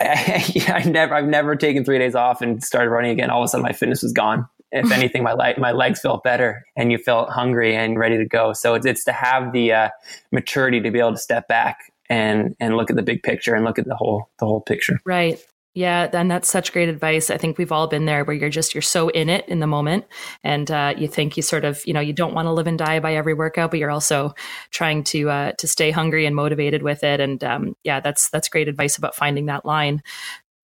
I, 0.00 0.44
I 0.68 0.84
never, 0.84 1.14
I've 1.14 1.26
never 1.26 1.56
taken 1.56 1.84
three 1.84 1.98
days 1.98 2.14
off 2.14 2.42
and 2.42 2.62
started 2.62 2.90
running 2.90 3.10
again. 3.10 3.30
All 3.30 3.42
of 3.42 3.46
a 3.46 3.48
sudden 3.48 3.62
my 3.62 3.72
fitness 3.72 4.02
was 4.02 4.12
gone. 4.12 4.48
If 4.70 4.92
anything, 4.92 5.22
my 5.22 5.32
leg, 5.32 5.58
my 5.58 5.72
legs 5.72 6.00
felt 6.00 6.22
better 6.22 6.64
and 6.76 6.92
you 6.92 6.98
felt 6.98 7.30
hungry 7.30 7.74
and 7.74 7.98
ready 7.98 8.18
to 8.18 8.26
go. 8.26 8.52
So 8.52 8.74
it's, 8.74 8.86
it's 8.86 9.04
to 9.04 9.12
have 9.12 9.52
the 9.52 9.72
uh, 9.72 9.88
maturity 10.30 10.80
to 10.80 10.90
be 10.90 10.98
able 10.98 11.12
to 11.12 11.18
step 11.18 11.48
back 11.48 11.78
and 12.10 12.56
and 12.58 12.76
look 12.76 12.90
at 12.90 12.96
the 12.96 13.02
big 13.02 13.22
picture 13.22 13.54
and 13.54 13.64
look 13.64 13.78
at 13.78 13.84
the 13.84 13.94
whole 13.94 14.30
the 14.38 14.46
whole 14.46 14.60
picture. 14.60 14.98
Right. 15.04 15.44
Yeah, 15.78 16.08
and 16.12 16.28
that's 16.28 16.50
such 16.50 16.72
great 16.72 16.88
advice. 16.88 17.30
I 17.30 17.36
think 17.36 17.56
we've 17.56 17.70
all 17.70 17.86
been 17.86 18.04
there 18.04 18.24
where 18.24 18.34
you're 18.34 18.48
just 18.50 18.74
you're 18.74 18.82
so 18.82 19.10
in 19.10 19.28
it 19.28 19.48
in 19.48 19.60
the 19.60 19.66
moment, 19.68 20.06
and 20.42 20.68
uh, 20.72 20.92
you 20.98 21.06
think 21.06 21.36
you 21.36 21.42
sort 21.44 21.64
of 21.64 21.86
you 21.86 21.92
know 21.92 22.00
you 22.00 22.12
don't 22.12 22.34
want 22.34 22.46
to 22.46 22.52
live 22.52 22.66
and 22.66 22.76
die 22.76 22.98
by 22.98 23.14
every 23.14 23.32
workout, 23.32 23.70
but 23.70 23.78
you're 23.78 23.92
also 23.92 24.34
trying 24.70 25.04
to 25.04 25.30
uh, 25.30 25.52
to 25.52 25.68
stay 25.68 25.92
hungry 25.92 26.26
and 26.26 26.34
motivated 26.34 26.82
with 26.82 27.04
it. 27.04 27.20
And 27.20 27.44
um, 27.44 27.76
yeah, 27.84 28.00
that's 28.00 28.28
that's 28.30 28.48
great 28.48 28.66
advice 28.66 28.98
about 28.98 29.14
finding 29.14 29.46
that 29.46 29.64
line. 29.64 30.02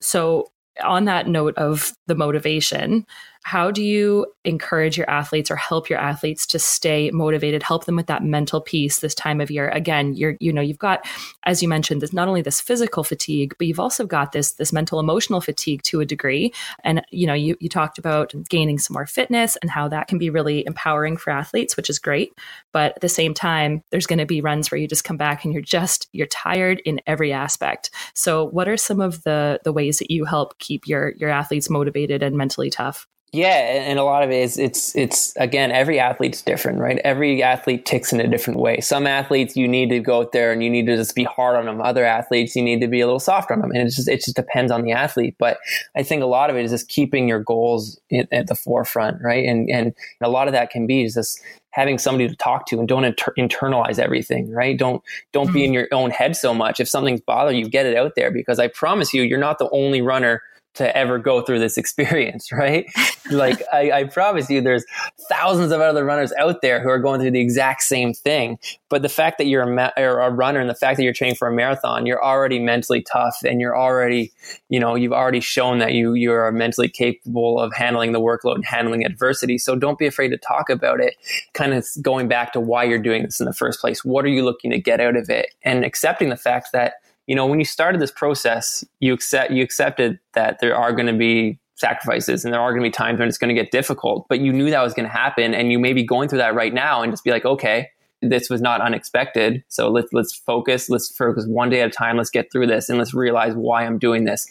So 0.00 0.50
on 0.83 1.05
that 1.05 1.29
note 1.29 1.57
of 1.59 1.92
the 2.09 2.16
motivation, 2.16 3.07
how 3.44 3.70
do 3.70 3.85
you 3.85 4.26
encourage 4.46 4.96
your 4.96 5.09
athletes 5.09 5.50
or 5.50 5.57
help 5.57 5.90
your 5.90 5.98
athletes 5.98 6.46
to 6.46 6.59
stay 6.59 7.11
motivated? 7.11 7.62
Help 7.62 7.85
them 7.85 7.94
with 7.94 8.07
that 8.07 8.24
mental 8.24 8.59
piece 8.59 9.00
this 9.00 9.14
time 9.14 9.38
of 9.38 9.50
year. 9.50 9.68
Again 9.68 10.14
you're 10.14 10.37
you 10.40 10.50
know 10.50 10.62
you've 10.62 10.78
got 10.78 11.07
as 11.44 11.62
you 11.62 11.68
mentioned 11.68 12.00
this 12.00 12.14
not 12.14 12.26
only 12.26 12.40
this 12.40 12.61
physical 12.61 13.04
fatigue 13.04 13.54
but 13.59 13.66
you've 13.66 13.78
also 13.78 14.07
got 14.07 14.33
this 14.33 14.52
this 14.52 14.72
mental 14.72 14.98
emotional 14.98 15.42
fatigue 15.42 15.83
to 15.83 16.00
a 16.00 16.07
degree. 16.07 16.54
And 16.85 17.02
you 17.11 17.26
know 17.26 17.35
you, 17.35 17.54
you 17.61 17.68
talked 17.68 17.98
about 17.98 18.33
gaining 18.48 18.78
some 18.78 18.94
more 18.94 19.07
fitness 19.07 19.57
and 19.57 19.70
how 19.70 19.88
that 19.88 20.09
can 20.09 20.16
be 20.16 20.30
really 20.30 20.64
empowering 20.66 21.18
for 21.18 21.30
athletes 21.30 21.76
which 21.76 21.90
is 21.90 21.98
great. 21.98 22.33
But 22.72 22.92
at 22.96 23.02
the 23.02 23.11
same 23.11 23.35
time 23.35 23.83
there's 23.90 24.07
going 24.07 24.20
to 24.20 24.26
be 24.26 24.40
runs 24.40 24.70
where 24.70 24.78
you 24.78 24.88
just 24.88 25.04
come 25.04 25.18
back 25.18 25.44
and 25.44 25.52
you're 25.52 25.62
just 25.62 26.09
you're 26.12 26.26
tired 26.28 26.80
in 26.87 26.98
every 27.07 27.30
aspect. 27.30 27.90
So 28.14 28.46
what 28.46 28.70
are 28.70 28.78
some 28.78 29.02
of 29.02 29.22
the 29.24 29.61
the 29.64 29.72
ways 29.72 29.98
that 29.98 30.11
you 30.11 30.24
help 30.24 30.59
keep 30.59 30.88
your 30.88 31.12
your 31.18 31.28
athletes 31.28 31.68
motivated 31.68 32.22
and 32.22 32.38
mentally 32.38 32.70
tough 32.70 33.07
yeah, 33.34 33.82
and 33.88 33.98
a 33.98 34.04
lot 34.04 34.22
of 34.22 34.30
it 34.30 34.36
is 34.36 34.58
it's 34.58 34.94
it's 34.94 35.34
again 35.34 35.72
every 35.72 35.98
athlete's 35.98 36.40
different, 36.40 36.78
right? 36.78 37.00
Every 37.02 37.42
athlete 37.42 37.84
ticks 37.84 38.12
in 38.12 38.20
a 38.20 38.28
different 38.28 38.60
way. 38.60 38.80
Some 38.80 39.08
athletes 39.08 39.56
you 39.56 39.66
need 39.66 39.90
to 39.90 39.98
go 39.98 40.20
out 40.20 40.30
there 40.30 40.52
and 40.52 40.62
you 40.62 40.70
need 40.70 40.86
to 40.86 40.96
just 40.96 41.16
be 41.16 41.24
hard 41.24 41.56
on 41.56 41.64
them. 41.64 41.80
Other 41.80 42.04
athletes 42.04 42.54
you 42.54 42.62
need 42.62 42.80
to 42.80 42.86
be 42.86 43.00
a 43.00 43.06
little 43.06 43.18
soft 43.18 43.50
on 43.50 43.60
them, 43.60 43.72
and 43.72 43.80
it 43.80 43.90
just 43.90 44.06
it 44.06 44.24
just 44.24 44.36
depends 44.36 44.70
on 44.70 44.82
the 44.82 44.92
athlete. 44.92 45.34
But 45.36 45.58
I 45.96 46.04
think 46.04 46.22
a 46.22 46.26
lot 46.26 46.48
of 46.48 46.54
it 46.54 46.64
is 46.64 46.70
just 46.70 46.88
keeping 46.88 47.26
your 47.26 47.40
goals 47.40 47.98
in, 48.08 48.28
at 48.30 48.46
the 48.46 48.54
forefront, 48.54 49.20
right? 49.20 49.44
And 49.44 49.68
and 49.68 49.94
a 50.22 50.28
lot 50.28 50.46
of 50.46 50.52
that 50.52 50.70
can 50.70 50.86
be 50.86 51.08
just 51.08 51.40
having 51.70 51.98
somebody 51.98 52.28
to 52.28 52.36
talk 52.36 52.66
to 52.66 52.78
and 52.78 52.86
don't 52.86 53.02
inter- 53.02 53.34
internalize 53.36 53.98
everything 53.98 54.48
right 54.52 54.78
don't 54.78 55.02
don't 55.32 55.46
mm-hmm. 55.46 55.54
be 55.54 55.64
in 55.64 55.72
your 55.72 55.88
own 55.90 56.08
head 56.08 56.36
so 56.36 56.54
much 56.54 56.78
if 56.78 56.88
something's 56.88 57.20
bothering 57.20 57.58
you 57.58 57.68
get 57.68 57.84
it 57.84 57.96
out 57.96 58.12
there 58.14 58.30
because 58.30 58.60
i 58.60 58.68
promise 58.68 59.12
you 59.12 59.22
you're 59.22 59.40
not 59.40 59.58
the 59.58 59.68
only 59.70 60.00
runner 60.00 60.40
to 60.74 60.96
ever 60.96 61.18
go 61.18 61.40
through 61.40 61.60
this 61.60 61.78
experience, 61.78 62.52
right? 62.52 62.87
like 63.30 63.62
I, 63.72 63.90
I, 63.90 64.04
promise 64.04 64.50
you, 64.50 64.60
there's 64.60 64.84
thousands 65.28 65.72
of 65.72 65.80
other 65.80 66.04
runners 66.04 66.32
out 66.38 66.60
there 66.62 66.80
who 66.82 66.88
are 66.88 66.98
going 66.98 67.20
through 67.20 67.30
the 67.30 67.40
exact 67.40 67.82
same 67.82 68.12
thing. 68.12 68.58
But 68.90 69.02
the 69.02 69.08
fact 69.08 69.38
that 69.38 69.46
you're 69.46 69.62
a, 69.62 69.70
ma- 69.70 69.90
a 69.96 70.30
runner 70.30 70.60
and 70.60 70.68
the 70.68 70.74
fact 70.74 70.96
that 70.96 71.04
you're 71.04 71.12
training 71.12 71.37
for 71.37 71.48
a 71.48 71.52
marathon, 71.52 72.06
you're 72.06 72.22
already 72.22 72.58
mentally 72.58 73.02
tough 73.02 73.38
and 73.44 73.60
you're 73.60 73.76
already, 73.76 74.32
you 74.68 74.78
know, 74.78 74.94
you've 74.94 75.12
already 75.12 75.40
shown 75.40 75.78
that 75.78 75.92
you 75.92 76.14
you 76.14 76.32
are 76.32 76.50
mentally 76.52 76.88
capable 76.88 77.58
of 77.58 77.72
handling 77.72 78.12
the 78.12 78.20
workload 78.20 78.56
and 78.56 78.66
handling 78.66 79.04
adversity. 79.04 79.58
So 79.58 79.76
don't 79.76 79.98
be 79.98 80.06
afraid 80.06 80.28
to 80.28 80.37
talk 80.37 80.68
about 80.68 81.00
it. 81.00 81.16
Kind 81.54 81.72
of 81.72 81.87
going 82.02 82.28
back 82.28 82.52
to 82.52 82.60
why 82.60 82.84
you're 82.84 82.98
doing 82.98 83.22
this 83.22 83.40
in 83.40 83.46
the 83.46 83.52
first 83.52 83.80
place. 83.80 84.04
What 84.04 84.24
are 84.24 84.28
you 84.28 84.44
looking 84.44 84.70
to 84.70 84.80
get 84.80 85.00
out 85.00 85.16
of 85.16 85.30
it? 85.30 85.54
And 85.62 85.84
accepting 85.84 86.28
the 86.28 86.37
fact 86.37 86.72
that 86.72 86.94
you 87.26 87.34
know 87.34 87.46
when 87.46 87.58
you 87.58 87.64
started 87.64 88.00
this 88.00 88.10
process, 88.10 88.84
you 89.00 89.12
accept 89.12 89.50
you 89.50 89.62
accepted 89.62 90.18
that 90.34 90.58
there 90.60 90.76
are 90.76 90.92
going 90.92 91.06
to 91.06 91.12
be 91.12 91.58
sacrifices 91.76 92.44
and 92.44 92.54
there 92.54 92.60
are 92.60 92.70
going 92.70 92.82
to 92.82 92.88
be 92.88 92.92
times 92.92 93.18
when 93.18 93.28
it's 93.28 93.38
going 93.38 93.54
to 93.54 93.60
get 93.60 93.72
difficult 93.72 94.26
but 94.28 94.38
you 94.38 94.52
knew 94.52 94.70
that 94.70 94.80
was 94.80 94.94
going 94.94 95.04
to 95.04 95.12
happen 95.12 95.52
and 95.52 95.72
you 95.72 95.78
may 95.78 95.92
be 95.92 96.04
going 96.04 96.28
through 96.28 96.38
that 96.38 96.54
right 96.54 96.72
now 96.72 97.02
and 97.02 97.12
just 97.12 97.24
be 97.24 97.32
like 97.32 97.44
okay 97.44 97.88
this 98.30 98.50
was 98.50 98.60
not 98.60 98.80
unexpected. 98.80 99.64
So 99.68 99.90
let's 99.90 100.12
let's 100.12 100.34
focus. 100.34 100.88
Let's 100.88 101.14
focus 101.14 101.46
one 101.46 101.70
day 101.70 101.80
at 101.80 101.88
a 101.88 101.90
time. 101.90 102.16
Let's 102.16 102.30
get 102.30 102.50
through 102.50 102.66
this 102.66 102.88
and 102.88 102.98
let's 102.98 103.14
realize 103.14 103.54
why 103.54 103.84
I'm 103.84 103.98
doing 103.98 104.24
this. 104.24 104.46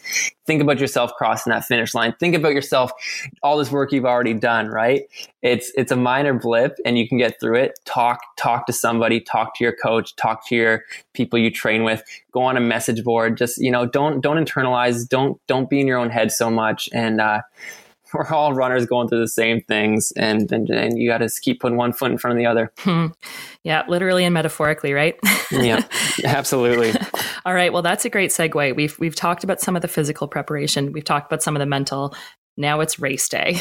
Think 0.45 0.61
about 0.61 0.79
yourself 0.79 1.13
crossing 1.15 1.51
that 1.51 1.65
finish 1.65 1.93
line. 1.93 2.13
Think 2.19 2.35
about 2.35 2.53
yourself, 2.53 2.91
all 3.41 3.57
this 3.57 3.71
work 3.71 3.91
you've 3.91 4.05
already 4.05 4.33
done. 4.33 4.67
Right? 4.67 5.03
It's 5.41 5.71
it's 5.75 5.91
a 5.91 5.95
minor 5.95 6.33
blip, 6.33 6.77
and 6.85 6.97
you 6.97 7.07
can 7.07 7.17
get 7.17 7.39
through 7.39 7.57
it. 7.57 7.73
Talk 7.85 8.19
talk 8.37 8.65
to 8.67 8.73
somebody. 8.73 9.19
Talk 9.19 9.55
to 9.57 9.63
your 9.63 9.75
coach. 9.75 10.15
Talk 10.15 10.47
to 10.47 10.55
your 10.55 10.83
people 11.13 11.39
you 11.39 11.51
train 11.51 11.83
with. 11.83 12.03
Go 12.31 12.41
on 12.43 12.57
a 12.57 12.61
message 12.61 13.03
board. 13.03 13.37
Just 13.37 13.57
you 13.57 13.71
know, 13.71 13.85
don't 13.85 14.21
don't 14.21 14.37
internalize. 14.37 15.07
Don't 15.07 15.39
don't 15.47 15.69
be 15.69 15.79
in 15.79 15.87
your 15.87 15.97
own 15.97 16.09
head 16.09 16.31
so 16.31 16.49
much. 16.49 16.89
And 16.93 17.21
uh, 17.21 17.41
we're 18.17 18.27
all 18.27 18.53
runners 18.53 18.85
going 18.85 19.07
through 19.07 19.19
the 19.19 19.27
same 19.27 19.61
things 19.61 20.11
and 20.15 20.51
and, 20.51 20.69
and 20.69 20.97
you 20.97 21.09
got 21.09 21.19
to 21.19 21.29
keep 21.41 21.59
putting 21.59 21.77
one 21.77 21.93
foot 21.93 22.11
in 22.11 22.17
front 22.17 22.37
of 22.37 22.39
the 22.39 22.45
other. 22.45 22.71
Hmm. 22.79 23.07
yeah 23.63 23.83
literally 23.87 24.25
and 24.25 24.33
metaphorically 24.33 24.93
right? 24.93 25.15
Yeah 25.51 25.83
absolutely. 26.23 26.93
All 27.45 27.53
right 27.53 27.73
well 27.73 27.81
that's 27.81 28.05
a 28.05 28.09
great 28.09 28.31
segue. 28.31 28.75
We've 28.75 28.97
we've 28.99 29.15
talked 29.15 29.43
about 29.43 29.61
some 29.61 29.75
of 29.75 29.81
the 29.81 29.87
physical 29.87 30.27
preparation. 30.27 30.91
We've 30.91 31.03
talked 31.03 31.31
about 31.31 31.43
some 31.43 31.55
of 31.55 31.59
the 31.59 31.65
mental. 31.65 32.15
Now 32.55 32.81
it's 32.81 32.99
race 32.99 33.27
day. 33.27 33.59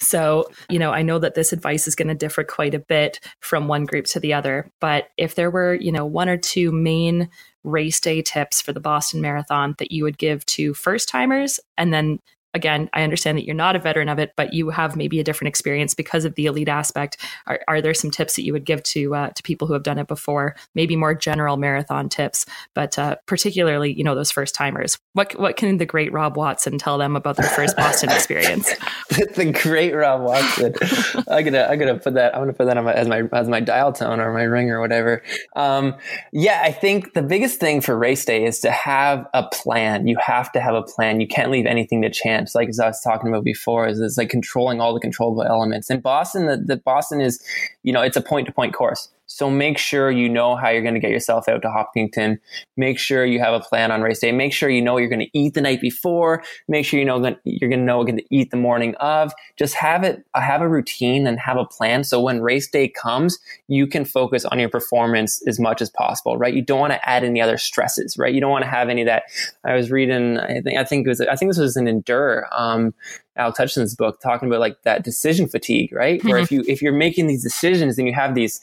So 0.00 0.46
you 0.68 0.78
know 0.78 0.90
i 0.90 1.00
know 1.00 1.18
that 1.18 1.34
this 1.34 1.52
advice 1.52 1.86
is 1.86 1.94
going 1.94 2.08
to 2.08 2.14
differ 2.14 2.44
quite 2.44 2.74
a 2.74 2.78
bit 2.78 3.20
from 3.40 3.68
one 3.68 3.84
group 3.84 4.04
to 4.06 4.20
the 4.20 4.34
other 4.34 4.70
but 4.80 5.08
if 5.16 5.36
there 5.36 5.50
were 5.50 5.74
you 5.74 5.92
know 5.92 6.04
one 6.04 6.28
or 6.28 6.36
two 6.36 6.72
main 6.72 7.30
race 7.64 8.00
day 8.00 8.22
tips 8.22 8.60
for 8.60 8.72
the 8.72 8.80
Boston 8.80 9.20
Marathon 9.20 9.74
that 9.78 9.92
you 9.92 10.04
would 10.04 10.18
give 10.18 10.44
to 10.46 10.74
first 10.74 11.08
timers 11.08 11.60
and 11.78 11.92
then 11.94 12.18
again, 12.54 12.88
I 12.92 13.02
understand 13.02 13.38
that 13.38 13.44
you're 13.44 13.54
not 13.54 13.76
a 13.76 13.78
veteran 13.78 14.08
of 14.08 14.18
it, 14.18 14.32
but 14.36 14.52
you 14.52 14.70
have 14.70 14.96
maybe 14.96 15.20
a 15.20 15.24
different 15.24 15.48
experience 15.48 15.94
because 15.94 16.24
of 16.24 16.34
the 16.34 16.46
elite 16.46 16.68
aspect. 16.68 17.16
Are, 17.46 17.60
are 17.68 17.80
there 17.80 17.94
some 17.94 18.10
tips 18.10 18.36
that 18.36 18.44
you 18.44 18.52
would 18.52 18.64
give 18.64 18.82
to 18.84 19.14
uh, 19.14 19.30
to 19.30 19.42
people 19.42 19.66
who 19.66 19.74
have 19.74 19.82
done 19.82 19.98
it 19.98 20.08
before? 20.08 20.56
Maybe 20.74 20.96
more 20.96 21.14
general 21.14 21.56
marathon 21.56 22.08
tips, 22.08 22.46
but 22.74 22.98
uh, 22.98 23.16
particularly, 23.26 23.92
you 23.92 24.04
know, 24.04 24.14
those 24.14 24.30
first 24.30 24.54
timers. 24.54 24.98
What 25.14 25.38
what 25.38 25.56
can 25.56 25.78
the 25.78 25.86
great 25.86 26.12
Rob 26.12 26.36
Watson 26.36 26.78
tell 26.78 26.98
them 26.98 27.16
about 27.16 27.36
their 27.36 27.48
first 27.48 27.76
Boston 27.76 28.10
experience? 28.12 28.70
the 29.08 29.50
great 29.62 29.94
Rob 29.94 30.22
Watson. 30.22 30.74
I'm 31.28 31.44
gonna 31.44 31.66
I'm 31.70 31.78
gonna 31.78 31.98
put 31.98 32.14
that 32.14 32.34
I'm 32.34 32.42
gonna 32.42 32.52
put 32.52 32.66
that 32.66 32.82
my, 32.82 32.92
as 32.92 33.08
my 33.08 33.22
as 33.32 33.48
my 33.48 33.60
dial 33.60 33.92
tone 33.92 34.20
or 34.20 34.32
my 34.32 34.44
ring 34.44 34.70
or 34.70 34.80
whatever. 34.80 35.22
Um, 35.56 35.94
yeah, 36.32 36.60
I 36.62 36.72
think 36.72 37.14
the 37.14 37.22
biggest 37.22 37.60
thing 37.60 37.80
for 37.80 37.96
race 37.96 38.24
day 38.24 38.44
is 38.44 38.60
to 38.60 38.70
have 38.70 39.26
a 39.32 39.44
plan. 39.44 40.06
You 40.06 40.16
have 40.20 40.52
to 40.52 40.60
have 40.60 40.74
a 40.74 40.82
plan. 40.82 41.20
You 41.20 41.26
can't 41.26 41.50
leave 41.50 41.66
anything 41.66 42.02
to 42.02 42.10
chance 42.10 42.41
like 42.54 42.68
as 42.68 42.80
I 42.80 42.88
was 42.88 43.00
talking 43.00 43.28
about 43.28 43.44
before, 43.44 43.86
is, 43.86 44.00
it's 44.00 44.18
like 44.18 44.30
controlling 44.30 44.80
all 44.80 44.94
the 44.94 45.00
controllable 45.00 45.42
elements. 45.42 45.90
In 45.90 46.00
Boston, 46.00 46.46
the, 46.46 46.56
the 46.56 46.76
Boston 46.76 47.20
is, 47.20 47.42
you 47.82 47.92
know, 47.92 48.02
it's 48.02 48.16
a 48.16 48.20
point 48.20 48.46
to 48.46 48.52
point 48.52 48.74
course. 48.74 49.08
So 49.32 49.50
make 49.50 49.78
sure 49.78 50.10
you 50.10 50.28
know 50.28 50.56
how 50.56 50.68
you're 50.68 50.82
going 50.82 50.94
to 50.94 51.00
get 51.00 51.10
yourself 51.10 51.48
out 51.48 51.62
to 51.62 51.70
Hopkinton. 51.70 52.38
Make 52.76 52.98
sure 52.98 53.24
you 53.24 53.40
have 53.40 53.54
a 53.54 53.60
plan 53.60 53.90
on 53.90 54.02
race 54.02 54.20
day. 54.20 54.30
Make 54.30 54.52
sure 54.52 54.68
you 54.68 54.82
know 54.82 54.98
you're 54.98 55.08
going 55.08 55.26
to 55.26 55.38
eat 55.38 55.54
the 55.54 55.62
night 55.62 55.80
before. 55.80 56.42
Make 56.68 56.84
sure 56.84 57.00
you 57.00 57.06
know 57.06 57.18
that 57.20 57.40
you're 57.44 57.70
going 57.70 57.80
to 57.80 57.86
know 57.86 58.04
going 58.04 58.18
to 58.18 58.24
eat 58.30 58.50
the 58.50 58.56
morning 58.58 58.94
of. 58.96 59.32
Just 59.56 59.74
have 59.74 60.04
it, 60.04 60.22
have 60.34 60.60
a 60.60 60.68
routine 60.68 61.26
and 61.26 61.38
have 61.40 61.56
a 61.56 61.64
plan. 61.64 62.04
So 62.04 62.20
when 62.20 62.42
race 62.42 62.68
day 62.68 62.88
comes, 62.88 63.38
you 63.68 63.86
can 63.86 64.04
focus 64.04 64.44
on 64.44 64.58
your 64.58 64.68
performance 64.68 65.42
as 65.46 65.58
much 65.58 65.80
as 65.80 65.88
possible, 65.88 66.36
right? 66.36 66.52
You 66.52 66.62
don't 66.62 66.80
want 66.80 66.92
to 66.92 67.08
add 67.08 67.24
any 67.24 67.40
other 67.40 67.56
stresses, 67.56 68.18
right? 68.18 68.34
You 68.34 68.40
don't 68.40 68.50
want 68.50 68.64
to 68.64 68.70
have 68.70 68.90
any 68.90 69.00
of 69.00 69.06
that. 69.06 69.24
I 69.64 69.74
was 69.74 69.90
reading, 69.90 70.38
I 70.38 70.60
think, 70.60 70.78
I 70.78 70.84
think 70.84 71.06
it 71.06 71.08
was, 71.08 71.20
I 71.22 71.36
think 71.36 71.50
this 71.50 71.58
was 71.58 71.76
an 71.76 71.88
Endure, 71.88 72.48
um, 72.52 72.92
Al 73.36 73.50
Hutchinson's 73.50 73.94
book 73.94 74.20
talking 74.20 74.48
about 74.48 74.60
like 74.60 74.82
that 74.82 75.04
decision 75.04 75.48
fatigue, 75.48 75.90
right? 75.92 76.20
Mm-hmm. 76.20 76.28
Where 76.28 76.38
if 76.38 76.52
you, 76.52 76.64
if 76.68 76.82
you're 76.82 76.92
making 76.92 77.28
these 77.28 77.42
decisions 77.42 77.98
and 77.98 78.06
you 78.06 78.12
have 78.12 78.34
these, 78.34 78.60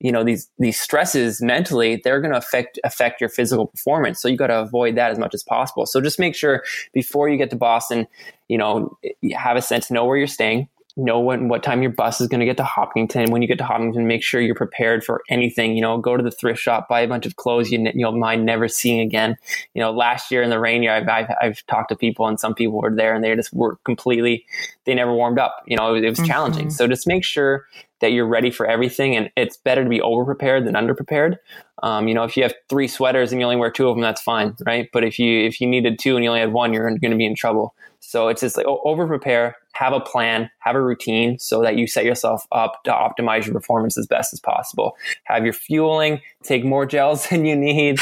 you 0.00 0.10
know 0.10 0.24
these 0.24 0.50
these 0.58 0.80
stresses 0.80 1.40
mentally 1.40 2.00
they're 2.02 2.20
going 2.20 2.32
to 2.32 2.38
affect 2.38 2.78
affect 2.84 3.20
your 3.20 3.30
physical 3.30 3.66
performance. 3.66 4.20
So 4.20 4.28
you 4.28 4.36
got 4.36 4.48
to 4.48 4.60
avoid 4.60 4.96
that 4.96 5.10
as 5.10 5.18
much 5.18 5.34
as 5.34 5.42
possible. 5.42 5.86
So 5.86 6.00
just 6.00 6.18
make 6.18 6.34
sure 6.34 6.64
before 6.92 7.28
you 7.28 7.36
get 7.36 7.50
to 7.50 7.56
boston 7.56 8.06
you 8.48 8.58
know 8.58 8.96
have 9.34 9.56
a 9.56 9.62
sense 9.62 9.90
know 9.90 10.04
where 10.04 10.16
you're 10.16 10.26
staying 10.26 10.68
know 10.96 11.20
when 11.20 11.48
what 11.48 11.62
time 11.62 11.82
your 11.82 11.90
bus 11.90 12.20
is 12.20 12.28
going 12.28 12.40
to 12.40 12.46
get 12.46 12.56
to 12.56 12.64
hopkinton. 12.64 13.30
When 13.30 13.42
you 13.42 13.48
get 13.48 13.58
to 13.58 13.64
hopkinton 13.64 14.06
make 14.06 14.22
sure 14.22 14.40
you're 14.40 14.54
prepared 14.54 15.04
for 15.04 15.22
anything 15.28 15.74
you 15.74 15.82
know 15.82 15.98
go 15.98 16.16
to 16.16 16.22
the 16.22 16.30
thrift 16.30 16.60
shop 16.60 16.88
buy 16.88 17.00
a 17.00 17.08
bunch 17.08 17.26
of 17.26 17.36
clothes 17.36 17.70
you, 17.70 17.90
you'll 17.94 18.16
mind 18.16 18.44
never 18.44 18.68
seeing 18.68 19.00
again. 19.00 19.36
You 19.74 19.80
know 19.80 19.90
last 19.90 20.30
year 20.30 20.42
in 20.42 20.50
the 20.50 20.60
rain 20.60 20.82
year 20.82 20.92
I've, 20.92 21.08
I've, 21.08 21.34
I've 21.40 21.66
talked 21.66 21.90
to 21.90 21.96
people 21.96 22.26
and 22.26 22.38
some 22.38 22.54
people 22.54 22.80
were 22.80 22.94
there 22.94 23.14
and 23.14 23.22
they 23.22 23.34
just 23.34 23.52
were 23.52 23.76
completely 23.84 24.44
they 24.84 24.94
never 24.94 25.12
warmed 25.12 25.38
up. 25.38 25.62
You 25.66 25.76
know 25.76 25.94
it, 25.94 26.04
it 26.04 26.08
was 26.08 26.18
mm-hmm. 26.18 26.26
challenging. 26.26 26.70
So 26.70 26.86
just 26.86 27.06
make 27.06 27.24
sure 27.24 27.66
that 28.00 28.12
you're 28.12 28.26
ready 28.26 28.50
for 28.50 28.66
everything. 28.66 29.16
And 29.16 29.30
it's 29.36 29.56
better 29.56 29.84
to 29.84 29.90
be 29.90 30.00
over 30.00 30.24
prepared 30.24 30.66
than 30.66 30.76
under 30.76 30.94
prepared. 30.94 31.38
Um, 31.82 32.08
you 32.08 32.14
know, 32.14 32.24
if 32.24 32.36
you 32.36 32.42
have 32.42 32.54
three 32.68 32.88
sweaters 32.88 33.32
and 33.32 33.40
you 33.40 33.44
only 33.44 33.56
wear 33.56 33.70
two 33.70 33.88
of 33.88 33.96
them, 33.96 34.02
that's 34.02 34.20
fine, 34.20 34.54
right? 34.66 34.88
But 34.92 35.04
if 35.04 35.18
you 35.18 35.40
if 35.46 35.60
you 35.60 35.66
needed 35.66 35.98
two 35.98 36.16
and 36.16 36.24
you 36.24 36.30
only 36.30 36.40
had 36.40 36.52
one, 36.52 36.72
you're 36.72 36.88
going 36.88 37.10
to 37.10 37.16
be 37.16 37.26
in 37.26 37.34
trouble. 37.34 37.74
So 38.00 38.28
it's 38.28 38.40
just 38.40 38.56
like 38.56 38.66
over 38.66 39.06
prepare, 39.06 39.56
have 39.72 39.92
a 39.92 40.00
plan, 40.00 40.50
have 40.58 40.74
a 40.74 40.82
routine 40.82 41.38
so 41.38 41.62
that 41.62 41.76
you 41.76 41.86
set 41.86 42.04
yourself 42.04 42.46
up 42.50 42.82
to 42.84 42.90
optimize 42.90 43.44
your 43.44 43.54
performance 43.54 43.96
as 43.98 44.06
best 44.06 44.32
as 44.32 44.40
possible. 44.40 44.96
Have 45.24 45.44
your 45.44 45.52
fueling, 45.52 46.20
take 46.42 46.64
more 46.64 46.86
gels 46.86 47.26
than 47.30 47.44
you 47.44 47.54
need. 47.54 47.98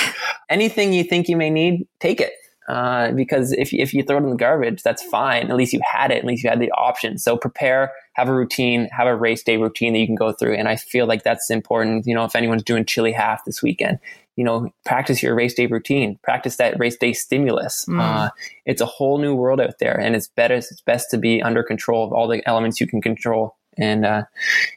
Anything 0.49 0.93
you 0.93 1.05
think 1.05 1.29
you 1.29 1.37
may 1.37 1.51
need, 1.51 1.87
take 2.01 2.21
it. 2.21 2.33
Uh, 2.69 3.13
because 3.13 3.53
if, 3.53 3.73
if 3.73 3.95
you 3.95 4.03
throw 4.03 4.19
it 4.19 4.25
in 4.25 4.31
the 4.31 4.37
garbage, 4.37 4.83
that's 4.83 5.03
fine. 5.03 5.51
At 5.51 5.57
least 5.57 5.73
you 5.73 5.81
had 5.91 6.11
it. 6.11 6.19
At 6.19 6.25
least 6.25 6.45
you 6.45 6.51
had 6.51 6.61
the 6.61 6.71
option. 6.73 7.17
So 7.17 7.37
prepare, 7.37 7.93
have 8.13 8.29
a 8.29 8.35
routine, 8.35 8.89
have 8.93 9.07
a 9.07 9.17
race 9.17 9.43
day 9.43 9.57
routine 9.57 9.95
that 9.95 9.99
you 10.01 10.07
can 10.07 10.17
go 10.17 10.33
through. 10.33 10.55
And 10.55 10.69
I 10.69 10.77
feel 10.77 11.07
like 11.07 11.23
that's 11.23 11.51
important. 11.51 12.07
You 12.07 12.15
know, 12.15 12.25
if 12.25 12.37
anyone's 12.37 12.63
doing 12.63 12.85
Chilly 12.85 13.13
Half 13.13 13.47
this 13.47 13.63
weekend, 13.63 13.99
you 14.37 14.45
know, 14.45 14.71
practice 14.85 15.23
your 15.23 15.35
race 15.35 15.55
day 15.55 15.67
routine, 15.67 16.19
practice 16.23 16.57
that 16.57 16.79
race 16.79 16.97
day 16.97 17.15
stimulus. 17.15 17.87
Mm. 17.87 18.01
Uh, 18.01 18.31
it's 18.67 18.83
a 18.83 18.87
whole 18.87 19.19
new 19.19 19.35
world 19.35 19.61
out 19.61 19.79
there, 19.81 19.99
and 19.99 20.15
it's 20.15 20.29
better. 20.29 20.55
It's 20.55 20.81
best 20.83 21.11
to 21.11 21.19
be 21.19 21.43
under 21.43 21.63
control 21.63 22.05
of 22.05 22.13
all 22.13 22.29
the 22.29 22.47
elements 22.47 22.81
you 22.81 22.87
can 22.87 23.01
control. 23.01 23.57
And 23.79 24.05
uh, 24.05 24.25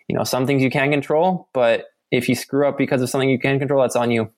you 0.08 0.16
know, 0.16 0.24
some 0.24 0.48
things 0.48 0.64
you 0.64 0.72
can 0.72 0.92
control, 0.92 1.50
but 1.54 1.88
if 2.10 2.30
you 2.30 2.36
screw 2.36 2.68
up 2.68 2.78
because 2.78 3.02
of 3.02 3.10
something 3.10 3.30
you 3.30 3.40
can 3.40 3.60
control, 3.60 3.82
that's 3.82 3.96
on 3.96 4.12
you. 4.12 4.32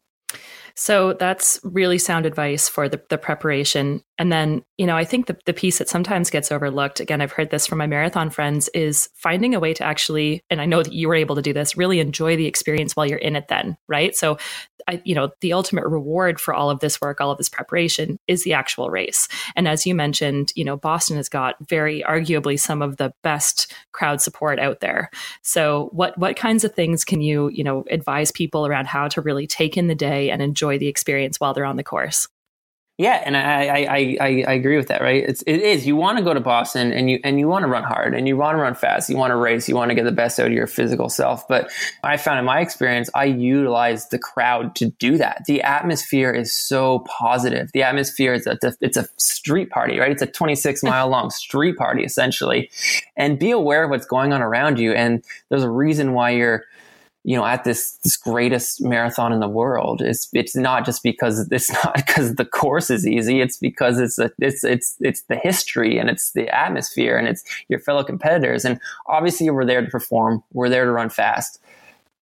So 0.75 1.13
that's 1.13 1.59
really 1.63 1.97
sound 1.97 2.25
advice 2.25 2.67
for 2.67 2.89
the, 2.89 3.01
the 3.09 3.17
preparation. 3.17 4.01
And 4.19 4.31
then, 4.31 4.63
you 4.77 4.85
know, 4.85 4.95
I 4.95 5.05
think 5.05 5.25
the, 5.25 5.37
the 5.45 5.53
piece 5.53 5.79
that 5.79 5.89
sometimes 5.89 6.29
gets 6.29 6.51
overlooked, 6.51 6.99
again, 6.99 7.19
I've 7.19 7.31
heard 7.31 7.49
this 7.49 7.65
from 7.65 7.79
my 7.79 7.87
marathon 7.87 8.29
friends, 8.29 8.69
is 8.69 9.09
finding 9.15 9.55
a 9.55 9.59
way 9.59 9.73
to 9.73 9.83
actually, 9.83 10.43
and 10.51 10.61
I 10.61 10.65
know 10.65 10.83
that 10.83 10.93
you 10.93 11.07
were 11.07 11.15
able 11.15 11.35
to 11.35 11.41
do 11.41 11.51
this, 11.51 11.75
really 11.75 11.99
enjoy 11.99 12.37
the 12.37 12.45
experience 12.45 12.95
while 12.95 13.07
you're 13.07 13.17
in 13.17 13.35
it 13.35 13.47
then, 13.47 13.75
right? 13.87 14.15
So 14.15 14.37
I, 14.87 15.01
you 15.03 15.15
know, 15.15 15.31
the 15.41 15.53
ultimate 15.53 15.87
reward 15.87 16.39
for 16.39 16.53
all 16.53 16.69
of 16.69 16.79
this 16.79 17.01
work, 17.01 17.21
all 17.21 17.31
of 17.31 17.37
this 17.37 17.49
preparation 17.49 18.19
is 18.27 18.43
the 18.43 18.53
actual 18.53 18.89
race. 18.89 19.27
And 19.55 19.67
as 19.67 19.85
you 19.85 19.95
mentioned, 19.95 20.51
you 20.55 20.63
know, 20.63 20.77
Boston 20.77 21.17
has 21.17 21.29
got 21.29 21.55
very 21.67 22.03
arguably 22.03 22.59
some 22.59 22.81
of 22.81 22.97
the 22.97 23.13
best 23.23 23.73
crowd 23.93 24.21
support 24.21 24.59
out 24.59 24.79
there. 24.79 25.09
So 25.41 25.89
what 25.91 26.17
what 26.17 26.35
kinds 26.35 26.63
of 26.63 26.75
things 26.75 27.05
can 27.05 27.21
you, 27.21 27.49
you 27.49 27.63
know, 27.63 27.85
advise 27.89 28.31
people 28.31 28.67
around 28.67 28.87
how 28.87 29.07
to 29.07 29.21
really 29.21 29.47
take 29.47 29.77
in 29.77 29.87
the 29.87 29.95
day 29.95 30.29
and 30.29 30.41
enjoy 30.41 30.77
the 30.77 30.87
experience 30.87 31.39
while 31.39 31.53
they're 31.53 31.65
on 31.65 31.77
the 31.77 31.83
course? 31.83 32.27
Yeah, 32.99 33.19
and 33.25 33.35
I, 33.35 33.65
I, 33.65 34.17
I, 34.21 34.43
I, 34.47 34.53
agree 34.53 34.77
with 34.77 34.89
that. 34.89 35.01
Right? 35.01 35.23
It's 35.23 35.41
it 35.47 35.61
is. 35.61 35.87
You 35.87 35.95
want 35.95 36.19
to 36.19 36.23
go 36.23 36.31
to 36.31 36.39
Boston 36.39 36.93
and 36.93 37.09
you 37.09 37.19
and 37.23 37.39
you 37.39 37.47
want 37.47 37.63
to 37.63 37.67
run 37.67 37.83
hard 37.83 38.13
and 38.13 38.27
you 38.27 38.37
want 38.37 38.55
to 38.55 38.61
run 38.61 38.75
fast. 38.75 39.09
You 39.09 39.17
want 39.17 39.31
to 39.31 39.35
race. 39.35 39.67
You 39.67 39.75
want 39.75 39.89
to 39.89 39.95
get 39.95 40.03
the 40.03 40.11
best 40.11 40.39
out 40.39 40.45
of 40.45 40.53
your 40.53 40.67
physical 40.67 41.09
self. 41.09 41.47
But 41.47 41.71
I 42.03 42.17
found 42.17 42.37
in 42.37 42.45
my 42.45 42.59
experience, 42.59 43.09
I 43.15 43.25
utilize 43.25 44.09
the 44.09 44.19
crowd 44.19 44.75
to 44.75 44.91
do 44.91 45.17
that. 45.17 45.41
The 45.47 45.63
atmosphere 45.63 46.31
is 46.31 46.53
so 46.53 46.99
positive. 46.99 47.71
The 47.73 47.81
atmosphere 47.81 48.35
is 48.35 48.45
a 48.45 48.59
it's 48.79 48.97
a 48.97 49.09
street 49.17 49.71
party, 49.71 49.97
right? 49.97 50.11
It's 50.11 50.21
a 50.21 50.27
26 50.27 50.83
mile 50.83 51.07
long 51.07 51.31
street 51.31 51.77
party 51.77 52.03
essentially, 52.03 52.69
and 53.17 53.39
be 53.39 53.49
aware 53.49 53.85
of 53.85 53.89
what's 53.89 54.05
going 54.05 54.33
on 54.33 54.43
around 54.43 54.77
you. 54.77 54.93
And 54.93 55.23
there's 55.49 55.63
a 55.63 55.69
reason 55.69 56.13
why 56.13 56.29
you're 56.29 56.65
you 57.23 57.37
know, 57.37 57.45
at 57.45 57.63
this, 57.63 57.93
this 58.03 58.17
greatest 58.17 58.81
marathon 58.81 59.31
in 59.31 59.39
the 59.39 59.47
world. 59.47 60.01
It's, 60.01 60.27
it's 60.33 60.55
not 60.55 60.85
just 60.85 61.03
because 61.03 61.47
it's 61.51 61.71
not 61.83 61.95
because 61.95 62.35
the 62.35 62.45
course 62.45 62.89
is 62.89 63.07
easy. 63.07 63.39
It's 63.39 63.57
because 63.57 63.99
it's, 63.99 64.19
a, 64.19 64.31
it's, 64.39 64.63
it's, 64.63 64.97
it's 64.99 65.21
the 65.23 65.37
history 65.37 65.97
and 65.97 66.09
it's 66.09 66.31
the 66.33 66.49
atmosphere 66.49 67.17
and 67.17 67.27
it's 67.27 67.43
your 67.69 67.79
fellow 67.79 68.03
competitors. 68.03 68.65
And 68.65 68.79
obviously 69.07 69.49
we're 69.49 69.65
there 69.65 69.81
to 69.81 69.89
perform. 69.89 70.43
We're 70.51 70.69
there 70.69 70.85
to 70.85 70.91
run 70.91 71.09
fast, 71.09 71.61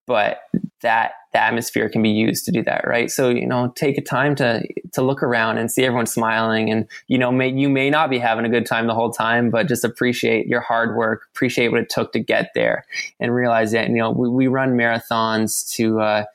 but 0.06 0.42
that 0.82 1.14
the 1.34 1.42
atmosphere 1.42 1.88
can 1.90 2.02
be 2.02 2.10
used 2.10 2.46
to 2.46 2.52
do 2.52 2.62
that, 2.64 2.86
right? 2.86 3.10
So, 3.10 3.30
you 3.30 3.48
know, 3.48 3.72
take 3.76 3.98
a 3.98 4.02
time 4.02 4.36
to 4.36 4.62
to 4.92 5.02
look 5.02 5.24
around 5.24 5.58
and 5.58 5.72
see 5.72 5.84
everyone 5.84 6.06
smiling 6.06 6.70
and 6.70 6.88
you 7.08 7.18
know, 7.18 7.32
may 7.32 7.50
you 7.50 7.70
may 7.70 7.90
not 7.90 8.10
be 8.10 8.20
having 8.20 8.46
a 8.46 8.50
good 8.50 8.66
time 8.66 8.88
the 8.88 8.94
whole 8.94 9.12
time, 9.12 9.50
but 9.50 9.68
just 9.68 9.86
appreciate 9.86 10.48
your 10.48 10.60
hard 10.60 10.96
work, 10.96 11.24
appreciate 11.34 11.70
what 11.70 11.80
it 11.80 11.90
took 11.90 12.12
to 12.14 12.20
get 12.20 12.52
there 12.54 12.86
and 13.20 13.34
realize 13.34 13.72
that, 13.72 13.90
you 13.90 13.96
know, 13.96 14.12
we, 14.12 14.28
we 14.28 14.48
run 14.48 14.78
marathons 14.78 15.70
to 15.76 16.02
uh, 16.02 16.26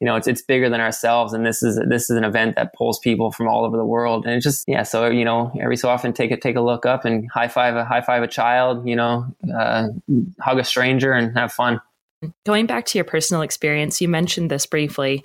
you 0.00 0.06
know, 0.06 0.16
it's 0.16 0.26
it's 0.26 0.42
bigger 0.42 0.70
than 0.70 0.80
ourselves 0.80 1.34
and 1.34 1.44
this 1.44 1.62
is 1.62 1.78
this 1.88 2.08
is 2.08 2.16
an 2.16 2.24
event 2.24 2.56
that 2.56 2.74
pulls 2.74 2.98
people 2.98 3.30
from 3.30 3.48
all 3.48 3.64
over 3.64 3.76
the 3.76 3.84
world. 3.84 4.24
And 4.24 4.34
it's 4.34 4.44
just 4.44 4.64
yeah, 4.66 4.84
so 4.84 5.10
you 5.10 5.24
know, 5.24 5.52
every 5.60 5.76
so 5.76 5.90
often 5.90 6.12
take 6.12 6.30
a 6.30 6.36
take 6.36 6.56
a 6.56 6.62
look 6.62 6.86
up 6.86 7.04
and 7.04 7.30
high 7.30 7.48
five 7.48 7.76
a 7.76 7.84
high 7.84 8.00
five 8.00 8.22
a 8.22 8.28
child, 8.28 8.88
you 8.88 8.96
know, 8.96 9.26
uh, 9.54 9.88
hug 10.40 10.58
a 10.58 10.64
stranger 10.64 11.12
and 11.12 11.36
have 11.36 11.52
fun. 11.52 11.80
Going 12.46 12.66
back 12.66 12.86
to 12.86 12.98
your 12.98 13.04
personal 13.04 13.42
experience, 13.42 14.00
you 14.00 14.08
mentioned 14.08 14.50
this 14.50 14.64
briefly. 14.64 15.22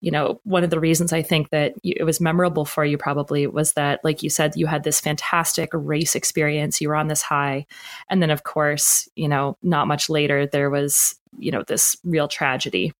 You 0.00 0.10
know, 0.10 0.40
one 0.42 0.64
of 0.64 0.70
the 0.70 0.80
reasons 0.80 1.12
I 1.12 1.22
think 1.22 1.50
that 1.50 1.74
it 1.84 2.04
was 2.04 2.20
memorable 2.20 2.64
for 2.64 2.84
you 2.84 2.98
probably 2.98 3.46
was 3.46 3.74
that, 3.74 4.00
like 4.02 4.24
you 4.24 4.30
said, 4.30 4.56
you 4.56 4.66
had 4.66 4.82
this 4.82 5.00
fantastic 5.00 5.70
race 5.72 6.16
experience. 6.16 6.80
You 6.80 6.88
were 6.88 6.96
on 6.96 7.06
this 7.06 7.22
high. 7.22 7.66
And 8.10 8.20
then, 8.20 8.30
of 8.30 8.42
course, 8.42 9.08
you 9.14 9.28
know, 9.28 9.56
not 9.62 9.86
much 9.86 10.10
later, 10.10 10.46
there 10.46 10.68
was, 10.68 11.14
you 11.38 11.52
know, 11.52 11.62
this 11.62 11.96
real 12.02 12.26
tragedy. 12.26 12.92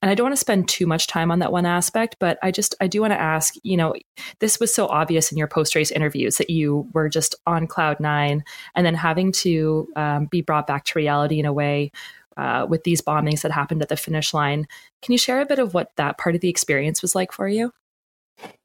And 0.00 0.10
I 0.10 0.14
don't 0.14 0.26
want 0.26 0.34
to 0.34 0.40
spend 0.40 0.68
too 0.68 0.86
much 0.86 1.06
time 1.06 1.30
on 1.30 1.40
that 1.40 1.52
one 1.52 1.66
aspect, 1.66 2.16
but 2.20 2.38
I 2.42 2.50
just, 2.50 2.74
I 2.80 2.86
do 2.86 3.00
want 3.00 3.12
to 3.12 3.20
ask, 3.20 3.54
you 3.62 3.76
know, 3.76 3.94
this 4.38 4.60
was 4.60 4.72
so 4.72 4.86
obvious 4.86 5.32
in 5.32 5.38
your 5.38 5.48
post 5.48 5.74
race 5.74 5.90
interviews 5.90 6.36
that 6.36 6.50
you 6.50 6.88
were 6.92 7.08
just 7.08 7.34
on 7.46 7.66
cloud 7.66 7.98
nine 7.98 8.44
and 8.74 8.86
then 8.86 8.94
having 8.94 9.32
to 9.32 9.88
um, 9.96 10.26
be 10.26 10.40
brought 10.40 10.66
back 10.66 10.84
to 10.84 10.98
reality 10.98 11.40
in 11.40 11.46
a 11.46 11.52
way 11.52 11.90
uh, 12.36 12.66
with 12.68 12.84
these 12.84 13.00
bombings 13.00 13.42
that 13.42 13.52
happened 13.52 13.82
at 13.82 13.88
the 13.88 13.96
finish 13.96 14.34
line. 14.34 14.66
Can 15.02 15.12
you 15.12 15.18
share 15.18 15.40
a 15.40 15.46
bit 15.46 15.58
of 15.58 15.74
what 15.74 15.92
that 15.96 16.18
part 16.18 16.34
of 16.34 16.40
the 16.40 16.48
experience 16.48 17.02
was 17.02 17.14
like 17.14 17.32
for 17.32 17.48
you? 17.48 17.72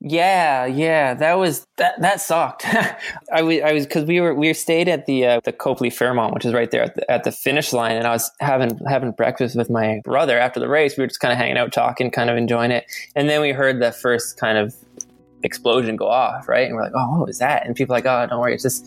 Yeah, 0.01 0.65
yeah, 0.65 1.13
that 1.13 1.35
was 1.35 1.65
that. 1.77 2.01
That 2.01 2.19
sucked. 2.19 2.65
I 3.33 3.41
was, 3.41 3.61
I 3.61 3.71
was, 3.71 3.85
because 3.85 4.03
we 4.05 4.19
were 4.19 4.33
we 4.33 4.53
stayed 4.53 4.89
at 4.89 5.05
the 5.05 5.25
uh, 5.25 5.39
the 5.45 5.53
Copley 5.53 5.89
Fairmont, 5.89 6.33
which 6.33 6.43
is 6.43 6.53
right 6.53 6.69
there 6.69 6.83
at 6.83 6.95
the, 6.95 7.09
at 7.09 7.23
the 7.23 7.31
finish 7.31 7.71
line, 7.71 7.95
and 7.95 8.05
I 8.05 8.11
was 8.11 8.29
having 8.41 8.77
having 8.85 9.11
breakfast 9.11 9.55
with 9.55 9.69
my 9.69 10.01
brother 10.03 10.37
after 10.37 10.59
the 10.59 10.67
race. 10.67 10.97
We 10.97 11.03
were 11.03 11.07
just 11.07 11.21
kind 11.21 11.31
of 11.31 11.37
hanging 11.37 11.57
out, 11.57 11.71
talking, 11.71 12.11
kind 12.11 12.29
of 12.29 12.35
enjoying 12.35 12.71
it, 12.71 12.85
and 13.15 13.29
then 13.29 13.39
we 13.39 13.51
heard 13.51 13.81
the 13.81 13.93
first 13.93 14.37
kind 14.37 14.57
of 14.57 14.75
explosion 15.43 15.95
go 15.95 16.07
off, 16.07 16.47
right? 16.47 16.67
And 16.67 16.75
we're 16.75 16.83
like, 16.83 16.93
oh, 16.95 17.19
what 17.19 17.27
was 17.27 17.39
that? 17.39 17.65
And 17.65 17.75
people 17.75 17.95
are 17.95 17.97
like, 17.97 18.05
oh, 18.05 18.27
don't 18.29 18.39
worry, 18.39 18.53
it's 18.53 18.63
just 18.63 18.85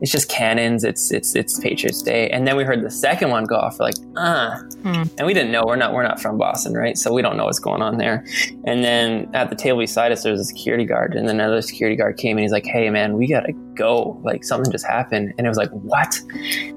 it's 0.00 0.10
just 0.10 0.28
cannons. 0.28 0.84
It's 0.84 1.10
it's 1.10 1.34
it's 1.34 1.58
Patriots 1.60 2.02
Day. 2.02 2.28
And 2.30 2.46
then 2.46 2.56
we 2.56 2.64
heard 2.64 2.82
the 2.82 2.90
second 2.90 3.30
one 3.30 3.44
go 3.44 3.56
off. 3.56 3.78
We're 3.78 3.86
like, 3.86 3.94
ah, 4.16 4.60
and 4.84 5.26
we 5.26 5.32
didn't 5.34 5.52
know. 5.52 5.64
We're 5.66 5.76
not 5.76 5.92
we're 5.92 6.02
not 6.02 6.20
from 6.20 6.36
Boston, 6.36 6.74
right? 6.74 6.98
So 6.98 7.12
we 7.12 7.22
don't 7.22 7.36
know 7.36 7.44
what's 7.44 7.58
going 7.58 7.82
on 7.82 7.98
there. 7.98 8.24
And 8.64 8.84
then 8.84 9.30
at 9.34 9.50
the 9.50 9.56
table 9.56 9.78
beside 9.78 10.12
us, 10.12 10.22
there 10.22 10.32
was 10.32 10.40
a 10.40 10.44
security 10.44 10.84
guard, 10.84 11.14
and 11.14 11.28
then 11.28 11.36
another 11.36 11.62
security 11.62 11.96
guard 11.96 12.16
came 12.16 12.36
and 12.36 12.42
he's 12.42 12.52
like, 12.52 12.66
hey 12.66 12.90
man, 12.90 13.16
we 13.16 13.28
gotta 13.28 13.52
go. 13.74 14.20
Like 14.24 14.44
something 14.44 14.70
just 14.70 14.86
happened. 14.86 15.32
And 15.38 15.46
it 15.46 15.48
was 15.48 15.58
like, 15.58 15.70
what? 15.70 16.20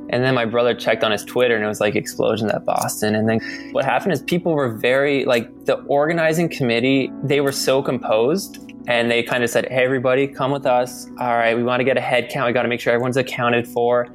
And 0.10 0.24
then 0.24 0.34
my 0.36 0.46
brother 0.46 0.74
checked 0.74 1.04
on 1.04 1.12
his 1.12 1.26
Twitter, 1.26 1.56
and 1.56 1.64
it 1.64 1.68
was 1.68 1.82
like 1.82 1.96
explosions 1.96 2.52
at 2.52 2.66
Boston. 2.66 3.16
And 3.16 3.28
then 3.28 3.40
what 3.72 3.84
happened 3.84 4.14
is 4.14 4.22
people 4.22 4.54
were 4.54 4.70
very 4.78 5.26
like 5.26 5.66
the 5.66 5.76
organizing 5.86 6.50
committee. 6.50 7.12
They 7.24 7.42
were 7.42 7.52
so 7.52 7.82
composed 7.82 8.67
and 8.88 9.12
they 9.12 9.22
kind 9.22 9.44
of 9.44 9.50
said, 9.50 9.68
"Hey, 9.70 9.84
everybody, 9.84 10.28
come 10.28 10.52
with 10.52 10.66
us. 10.66 11.08
All 11.20 11.36
right, 11.36 11.56
we 11.56 11.64
want 11.64 11.82
to 11.82 11.84
get 11.84 11.98
a 11.98 12.02
head 12.02 12.30
count. 12.30 12.48
We 12.48 12.54
got 12.54 12.64
to 12.64 12.70
make 12.70 12.80
sure 12.80 12.94
everyone's 12.94 13.18
accounted 13.18 13.68
for." 13.68 14.08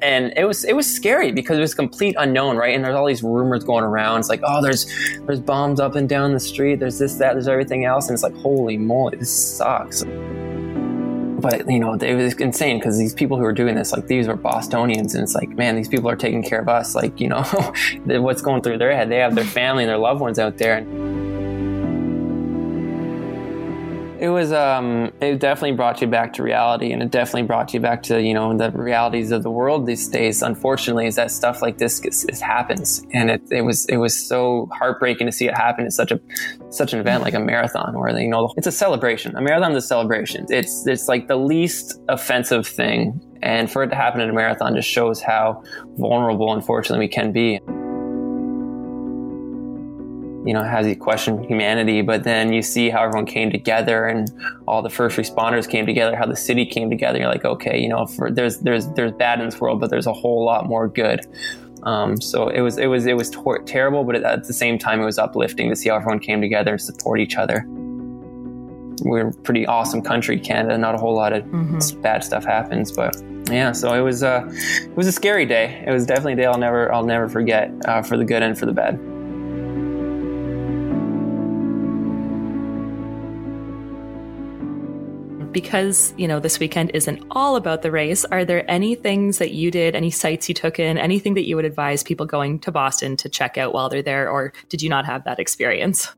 And 0.00 0.32
it 0.36 0.44
was 0.44 0.64
it 0.64 0.74
was 0.74 0.92
scary 0.92 1.32
because 1.32 1.58
it 1.58 1.60
was 1.60 1.74
complete 1.74 2.16
unknown, 2.18 2.56
right? 2.56 2.74
And 2.74 2.84
there's 2.84 2.94
all 2.94 3.06
these 3.06 3.22
rumors 3.22 3.62
going 3.64 3.84
around. 3.84 4.20
It's 4.20 4.28
like, 4.28 4.40
oh, 4.44 4.62
there's 4.62 4.86
there's 5.26 5.40
bombs 5.40 5.80
up 5.80 5.94
and 5.96 6.08
down 6.08 6.32
the 6.32 6.40
street. 6.40 6.80
There's 6.80 6.98
this, 6.98 7.16
that, 7.16 7.34
there's 7.34 7.48
everything 7.48 7.84
else, 7.84 8.08
and 8.08 8.14
it's 8.14 8.22
like, 8.22 8.34
holy 8.36 8.76
moly, 8.76 9.18
this 9.18 9.30
sucks. 9.30 10.04
But 10.04 11.68
you 11.68 11.80
know, 11.80 11.94
it 11.94 12.14
was 12.14 12.34
insane 12.34 12.78
because 12.78 12.98
these 12.98 13.14
people 13.14 13.36
who 13.36 13.42
were 13.42 13.52
doing 13.52 13.74
this, 13.74 13.92
like 13.92 14.06
these 14.06 14.28
were 14.28 14.36
Bostonians, 14.36 15.14
and 15.14 15.24
it's 15.24 15.34
like, 15.34 15.48
man, 15.50 15.74
these 15.74 15.88
people 15.88 16.08
are 16.08 16.16
taking 16.16 16.44
care 16.44 16.60
of 16.60 16.68
us. 16.68 16.94
Like, 16.94 17.20
you 17.20 17.28
know, 17.28 17.42
what's 18.04 18.42
going 18.42 18.62
through 18.62 18.78
their 18.78 18.94
head? 18.94 19.10
They 19.10 19.18
have 19.18 19.34
their 19.34 19.44
family 19.44 19.82
and 19.82 19.90
their 19.90 19.98
loved 19.98 20.20
ones 20.20 20.38
out 20.38 20.58
there. 20.58 20.76
And, 20.76 21.31
it 24.22 24.28
was 24.28 24.52
um, 24.52 25.12
it 25.20 25.40
definitely 25.40 25.72
brought 25.72 26.00
you 26.00 26.06
back 26.06 26.32
to 26.34 26.44
reality, 26.44 26.92
and 26.92 27.02
it 27.02 27.10
definitely 27.10 27.42
brought 27.42 27.74
you 27.74 27.80
back 27.80 28.04
to 28.04 28.22
you 28.22 28.32
know 28.32 28.56
the 28.56 28.70
realities 28.70 29.32
of 29.32 29.42
the 29.42 29.50
world 29.50 29.84
these 29.84 30.06
days. 30.06 30.42
Unfortunately, 30.42 31.08
is 31.08 31.16
that 31.16 31.32
stuff 31.32 31.60
like 31.60 31.78
this, 31.78 31.98
this 31.98 32.40
happens, 32.40 33.04
and 33.12 33.32
it, 33.32 33.42
it 33.50 33.62
was 33.62 33.84
it 33.86 33.96
was 33.96 34.16
so 34.16 34.68
heartbreaking 34.72 35.26
to 35.26 35.32
see 35.32 35.48
it 35.48 35.54
happen. 35.54 35.86
It's 35.86 35.96
such 35.96 36.12
a 36.12 36.20
such 36.70 36.92
an 36.92 37.00
event 37.00 37.24
like 37.24 37.34
a 37.34 37.40
marathon, 37.40 37.98
where 37.98 38.16
you 38.16 38.28
know 38.28 38.54
it's 38.56 38.68
a 38.68 38.72
celebration. 38.72 39.34
A 39.34 39.42
marathon 39.42 39.72
is 39.72 39.82
a 39.82 39.88
celebration. 39.88 40.46
It's 40.50 40.86
it's 40.86 41.08
like 41.08 41.26
the 41.26 41.36
least 41.36 42.00
offensive 42.08 42.64
thing, 42.64 43.20
and 43.42 43.68
for 43.68 43.82
it 43.82 43.88
to 43.88 43.96
happen 43.96 44.20
in 44.20 44.30
a 44.30 44.32
marathon 44.32 44.76
just 44.76 44.88
shows 44.88 45.20
how 45.20 45.64
vulnerable, 45.96 46.52
unfortunately, 46.52 47.04
we 47.04 47.08
can 47.08 47.32
be 47.32 47.58
you 50.44 50.52
know, 50.52 50.62
has 50.62 50.86
you 50.86 50.96
question 50.96 51.42
humanity, 51.44 52.02
but 52.02 52.24
then 52.24 52.52
you 52.52 52.62
see 52.62 52.90
how 52.90 53.04
everyone 53.04 53.26
came 53.26 53.50
together 53.50 54.06
and 54.06 54.30
all 54.66 54.82
the 54.82 54.90
first 54.90 55.16
responders 55.16 55.68
came 55.68 55.86
together, 55.86 56.16
how 56.16 56.26
the 56.26 56.36
city 56.36 56.66
came 56.66 56.90
together. 56.90 57.18
You're 57.18 57.28
like, 57.28 57.44
okay, 57.44 57.80
you 57.80 57.88
know, 57.88 58.06
for, 58.06 58.30
there's 58.30 58.58
there's 58.58 58.88
there's 58.88 59.12
bad 59.12 59.38
in 59.38 59.46
this 59.46 59.60
world, 59.60 59.80
but 59.80 59.90
there's 59.90 60.06
a 60.06 60.12
whole 60.12 60.44
lot 60.44 60.66
more 60.66 60.88
good. 60.88 61.20
Um, 61.84 62.20
so 62.20 62.48
it 62.48 62.60
was 62.60 62.78
it 62.78 62.86
was 62.86 63.06
it 63.06 63.16
was 63.16 63.30
tor- 63.30 63.62
terrible, 63.62 64.04
but 64.04 64.16
at 64.16 64.44
the 64.44 64.52
same 64.52 64.78
time, 64.78 65.00
it 65.00 65.04
was 65.04 65.18
uplifting 65.18 65.68
to 65.70 65.76
see 65.76 65.88
how 65.88 65.96
everyone 65.96 66.18
came 66.18 66.40
together 66.40 66.72
and 66.72 66.80
support 66.80 67.20
each 67.20 67.36
other. 67.36 67.64
We're 69.04 69.28
a 69.28 69.32
pretty 69.32 69.66
awesome 69.66 70.02
country, 70.02 70.38
Canada. 70.38 70.78
Not 70.78 70.94
a 70.94 70.98
whole 70.98 71.14
lot 71.14 71.32
of 71.32 71.44
mm-hmm. 71.44 72.00
bad 72.02 72.22
stuff 72.22 72.44
happens, 72.44 72.92
but 72.92 73.20
yeah. 73.50 73.72
So 73.72 73.92
it 73.94 74.00
was 74.00 74.22
uh, 74.22 74.48
it 74.48 74.96
was 74.96 75.06
a 75.06 75.12
scary 75.12 75.46
day. 75.46 75.84
It 75.86 75.90
was 75.90 76.06
definitely 76.06 76.34
a 76.34 76.36
day 76.36 76.46
I'll 76.46 76.58
never 76.58 76.92
I'll 76.92 77.04
never 77.04 77.28
forget 77.28 77.72
uh, 77.86 78.02
for 78.02 78.16
the 78.16 78.24
good 78.24 78.42
and 78.42 78.56
for 78.56 78.66
the 78.66 78.72
bad. 78.72 79.11
Because, 85.52 86.14
you 86.16 86.26
know, 86.26 86.40
this 86.40 86.58
weekend 86.58 86.90
isn't 86.94 87.22
all 87.30 87.56
about 87.56 87.82
the 87.82 87.90
race, 87.90 88.24
are 88.26 88.44
there 88.44 88.68
any 88.70 88.94
things 88.94 89.38
that 89.38 89.52
you 89.52 89.70
did, 89.70 89.94
any 89.94 90.10
sites 90.10 90.48
you 90.48 90.54
took 90.54 90.78
in, 90.78 90.98
anything 90.98 91.34
that 91.34 91.46
you 91.46 91.56
would 91.56 91.64
advise 91.64 92.02
people 92.02 92.26
going 92.26 92.58
to 92.60 92.72
Boston 92.72 93.16
to 93.18 93.28
check 93.28 93.58
out 93.58 93.72
while 93.72 93.88
they're 93.88 94.02
there, 94.02 94.30
or 94.30 94.52
did 94.68 94.82
you 94.82 94.88
not 94.88 95.04
have 95.06 95.24
that 95.24 95.38
experience? 95.38 96.08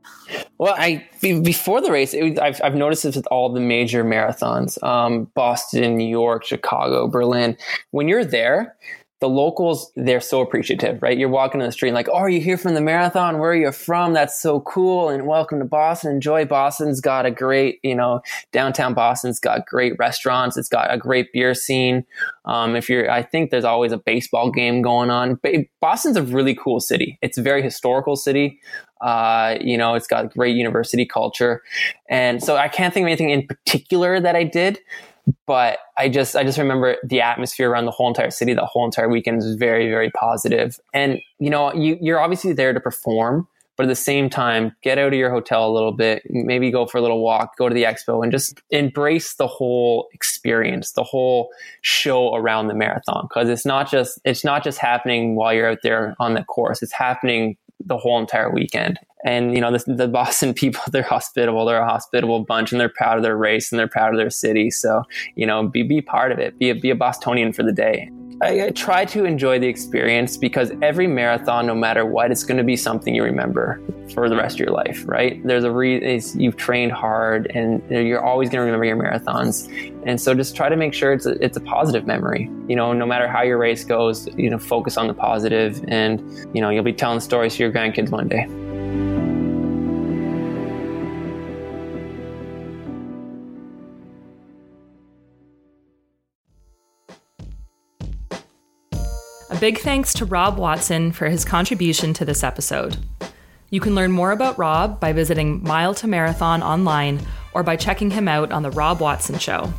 Well, 0.59 0.75
I 0.79 1.07
before 1.21 1.81
the 1.81 1.91
race, 1.91 2.15
I've, 2.15 2.61
I've 2.63 2.75
noticed 2.75 3.03
this 3.03 3.17
with 3.17 3.27
all 3.31 3.53
the 3.53 3.61
major 3.61 4.05
marathons, 4.05 4.83
um, 4.83 5.25
Boston, 5.35 5.97
New 5.97 6.09
York, 6.09 6.45
Chicago, 6.45 7.09
Berlin. 7.09 7.57
When 7.91 8.09
you're 8.09 8.25
there, 8.25 8.77
the 9.21 9.29
locals 9.29 9.91
they're 9.97 10.21
so 10.21 10.41
appreciative 10.41 11.01
right? 11.03 11.17
You're 11.17 11.29
walking 11.29 11.61
on 11.61 11.67
the 11.67 11.73
street 11.73 11.93
like 11.93 12.09
oh 12.09 12.15
are 12.15 12.29
you 12.29 12.41
here 12.41 12.57
from 12.57 12.75
the 12.75 12.81
marathon? 12.81 13.39
Where 13.39 13.51
are 13.51 13.57
you 13.57 13.73
from? 13.73 14.13
That's 14.13 14.41
so 14.41 14.61
cool 14.61 15.09
and 15.09 15.27
welcome 15.27 15.59
to 15.59 15.65
boston. 15.65 16.13
Enjoy 16.13 16.45
boston's 16.45 17.01
got 17.01 17.27
a 17.27 17.31
great 17.31 17.79
you 17.83 17.95
know 17.95 18.21
downtown 18.53 18.95
boston's 18.95 19.39
got 19.39 19.67
great 19.67 19.95
restaurants. 19.99 20.57
It's 20.57 20.69
got 20.69 20.93
a 20.93 20.99
great 20.99 21.33
beer 21.33 21.55
scene. 21.55 22.05
Um, 22.45 22.77
if 22.77 22.91
you're 22.91 23.11
i 23.11 23.23
think 23.23 23.51
there's 23.51 23.65
always 23.65 23.93
a 23.93 23.99
baseball 23.99 24.51
game 24.51 24.83
going 24.83 25.11
on. 25.11 25.37
But 25.43 25.53
boston's 25.81 26.17
a 26.17 26.23
really 26.23 26.55
cool 26.55 26.81
city. 26.81 27.19
It's 27.23 27.39
a 27.39 27.43
very 27.43 27.63
historical 27.63 28.17
city. 28.17 28.61
Uh, 29.01 29.59
you 29.61 29.77
know, 29.77 29.95
it's 29.95 30.07
got 30.07 30.33
great 30.33 30.57
university 30.57 31.05
culture. 31.05 31.63
And 32.09 32.43
so 32.43 32.57
I 32.57 32.69
can't 32.69 32.95
think 32.95 33.05
of 33.05 33.09
anything 33.09 33.31
in 33.31 33.47
particular 33.47 34.19
that 34.19 34.35
I 34.35 34.45
did, 34.45 34.79
but 35.47 35.79
I 35.99 36.09
just 36.09 36.37
I 36.37 36.45
just 36.45 36.59
remember 36.59 36.97
the 37.05 37.21
atmosphere 37.21 37.71
around 37.71 37.87
the 37.87 37.91
whole 37.91 38.09
entire 38.09 38.31
city, 38.31 38.55
the 38.55 38.67
whole 38.67 38.85
entire 38.85 39.09
weekend 39.09 39.37
was 39.39 39.55
very 39.55 39.89
very 39.89 40.11
positive. 40.11 40.79
And 40.93 41.21
you 41.39 41.51
know, 41.51 41.73
you 41.75 41.99
you're 42.01 42.21
obviously 42.21 42.53
there 42.53 42.73
to 42.73 42.81
perform, 42.81 43.49
but 43.77 43.85
at 43.85 43.89
the 43.89 43.95
same 43.95 44.31
time, 44.31 44.75
get 44.83 44.99
out 44.99 45.09
of 45.09 45.19
your 45.19 45.31
hotel 45.31 45.69
a 45.69 45.73
little 45.73 45.93
bit, 45.93 46.23
maybe 46.29 46.71
go 46.71 46.87
for 46.87 46.99
a 46.99 47.01
little 47.01 47.23
walk, 47.23 47.57
go 47.57 47.69
to 47.69 47.75
the 47.75 47.85
expo, 47.85 48.23
and 48.23 48.31
just 48.31 48.61
embrace 48.71 49.35
the 49.35 49.47
whole 49.47 50.09
experience, 50.13 50.93
the 50.93 51.03
whole 51.03 51.49
show 51.81 52.35
around 52.35 52.69
the 52.69 52.75
marathon. 52.75 53.27
Because 53.29 53.49
it's 53.49 53.67
not 53.67 53.91
just 53.91 54.21
it's 54.25 54.45
not 54.45 54.63
just 54.63 54.79
happening 54.79 55.37
while 55.37 55.53
you're 55.53 55.71
out 55.71 55.79
there 55.83 56.15
on 56.19 56.35
the 56.35 56.45
course; 56.45 56.83
it's 56.83 56.93
happening 56.93 57.57
the 57.81 57.97
whole 57.97 58.19
entire 58.19 58.51
weekend. 58.51 58.99
And 59.25 59.55
you 59.55 59.61
know, 59.61 59.77
the, 59.77 59.93
the, 59.93 60.09
Boston 60.09 60.55
people, 60.63 60.83
they're 60.91 61.03
hospitable. 61.03 61.65
They're 61.65 61.81
a 61.81 61.89
hospitable 61.89 62.41
bunch, 62.45 62.73
and 62.73 62.81
they're 62.81 62.89
proud 62.89 63.17
of 63.17 63.23
their 63.23 63.37
race 63.37 63.73
and 63.73 63.79
they're 63.79 63.89
proud 63.89 64.13
of 64.13 64.19
their 64.19 64.31
city. 64.31 64.71
So 64.71 65.03
you 65.35 65.47
know, 65.47 65.67
be 65.67 65.83
be 65.83 66.01
part 66.01 66.33
of 66.33 66.39
it. 66.39 66.59
Be 66.59 66.71
a, 66.71 66.75
be 66.75 66.91
a 66.91 66.95
Bostonian 66.95 67.53
for 67.53 67.63
the 67.63 67.73
day. 67.73 68.11
I, 68.43 68.67
I, 68.67 68.71
try 68.71 69.05
to 69.07 69.25
enjoy 69.25 69.59
the 69.59 69.69
experience 69.69 70.37
because 70.37 70.73
every 70.83 71.07
marathon, 71.07 71.67
no 71.67 71.75
matter 71.75 72.05
what, 72.05 72.31
it's 72.31 72.43
going 72.43 72.59
to 72.59 72.65
be 72.65 72.77
something 72.77 73.15
you 73.15 73.23
remember 73.23 73.81
for 74.13 74.29
the 74.29 74.37
rest 74.37 74.57
of 74.57 74.61
your 74.61 74.71
life, 74.71 75.05
right? 75.07 75.41
There's 75.47 75.65
a 75.65 75.71
reason 75.71 76.41
you've 76.41 76.57
trained 76.57 76.93
hard 76.93 77.51
and 77.55 77.83
you're 77.91 78.23
always 78.23 78.49
going 78.49 78.61
to 78.61 78.65
remember 78.65 78.85
your 78.85 78.97
marathons. 78.97 79.69
And 80.05 80.21
so 80.21 80.35
just 80.35 80.57
try 80.57 80.69
to 80.69 80.77
make 80.77 80.95
sure 80.95 81.13
it's 81.13 81.27
a, 81.27 81.43
it's 81.43 81.57
a 81.57 81.61
positive 81.61 82.07
memory. 82.07 82.51
You 82.69 82.77
know, 82.77 82.93
no 82.93 83.07
matter 83.07 83.29
how 83.29 83.43
your 83.43 83.59
race 83.59 83.85
goes, 83.85 84.29
you 84.37 84.51
know, 84.51 84.59
focus 84.59 84.97
on 84.97 85.07
the 85.07 85.15
positive 85.15 85.83
and, 85.87 86.21
you 86.55 86.61
know, 86.61 86.71
you'll 86.71 86.85
be 86.85 86.93
telling 86.93 87.21
stories 87.21 87.55
to 87.57 87.63
your 87.63 87.73
grandkids 87.73 88.11
one 88.11 88.29
day. 88.29 88.49
Big 99.65 99.79
thanks 99.79 100.13
to 100.13 100.27
Rob 100.27 100.59
Watson 100.59 101.11
for 101.11 101.27
his 101.27 101.43
contribution 101.43 102.13
to 102.13 102.27
this 102.27 102.45
episode. 102.45 102.99
You 103.71 103.81
can 103.81 103.95
learn 103.95 104.13
more 104.13 104.31
about 104.31 104.59
Rob 104.59 105.01
by 105.01 105.15
visiting 105.15 105.63
Mile 105.63 105.95
to 105.95 106.07
Marathon 106.07 106.63
online 106.63 107.19
or 107.55 107.63
by 107.63 107.77
checking 107.77 108.11
him 108.11 108.29
out 108.29 108.53
on 108.53 108.63
The 108.63 108.71
Rob 108.73 109.01
Watson 109.01 109.39
Show. 109.39 109.73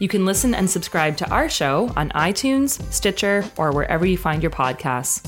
You 0.00 0.08
can 0.08 0.26
listen 0.26 0.52
and 0.52 0.68
subscribe 0.68 1.16
to 1.18 1.30
our 1.30 1.48
show 1.48 1.92
on 1.94 2.10
iTunes, 2.10 2.82
Stitcher, 2.92 3.44
or 3.56 3.70
wherever 3.70 4.04
you 4.04 4.18
find 4.18 4.42
your 4.42 4.50
podcasts. 4.50 5.24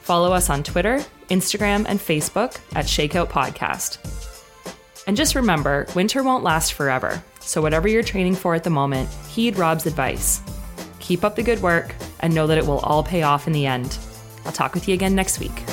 Follow 0.00 0.32
us 0.32 0.48
on 0.48 0.62
Twitter, 0.62 1.04
Instagram, 1.28 1.84
and 1.86 2.00
Facebook 2.00 2.58
at 2.74 2.86
Shakeout 2.86 3.28
Podcast. 3.28 3.98
And 5.06 5.14
just 5.14 5.34
remember, 5.34 5.86
winter 5.94 6.22
won't 6.22 6.42
last 6.42 6.72
forever, 6.72 7.22
so 7.38 7.60
whatever 7.60 7.86
you're 7.86 8.02
training 8.02 8.36
for 8.36 8.54
at 8.54 8.64
the 8.64 8.70
moment, 8.70 9.10
heed 9.28 9.58
Rob's 9.58 9.84
advice. 9.84 10.40
Keep 11.02 11.24
up 11.24 11.36
the 11.36 11.42
good 11.42 11.60
work 11.60 11.94
and 12.20 12.34
know 12.34 12.46
that 12.46 12.56
it 12.56 12.64
will 12.64 12.78
all 12.78 13.02
pay 13.02 13.22
off 13.22 13.46
in 13.46 13.52
the 13.52 13.66
end. 13.66 13.98
I'll 14.46 14.52
talk 14.52 14.72
with 14.72 14.88
you 14.88 14.94
again 14.94 15.14
next 15.14 15.38
week. 15.38 15.64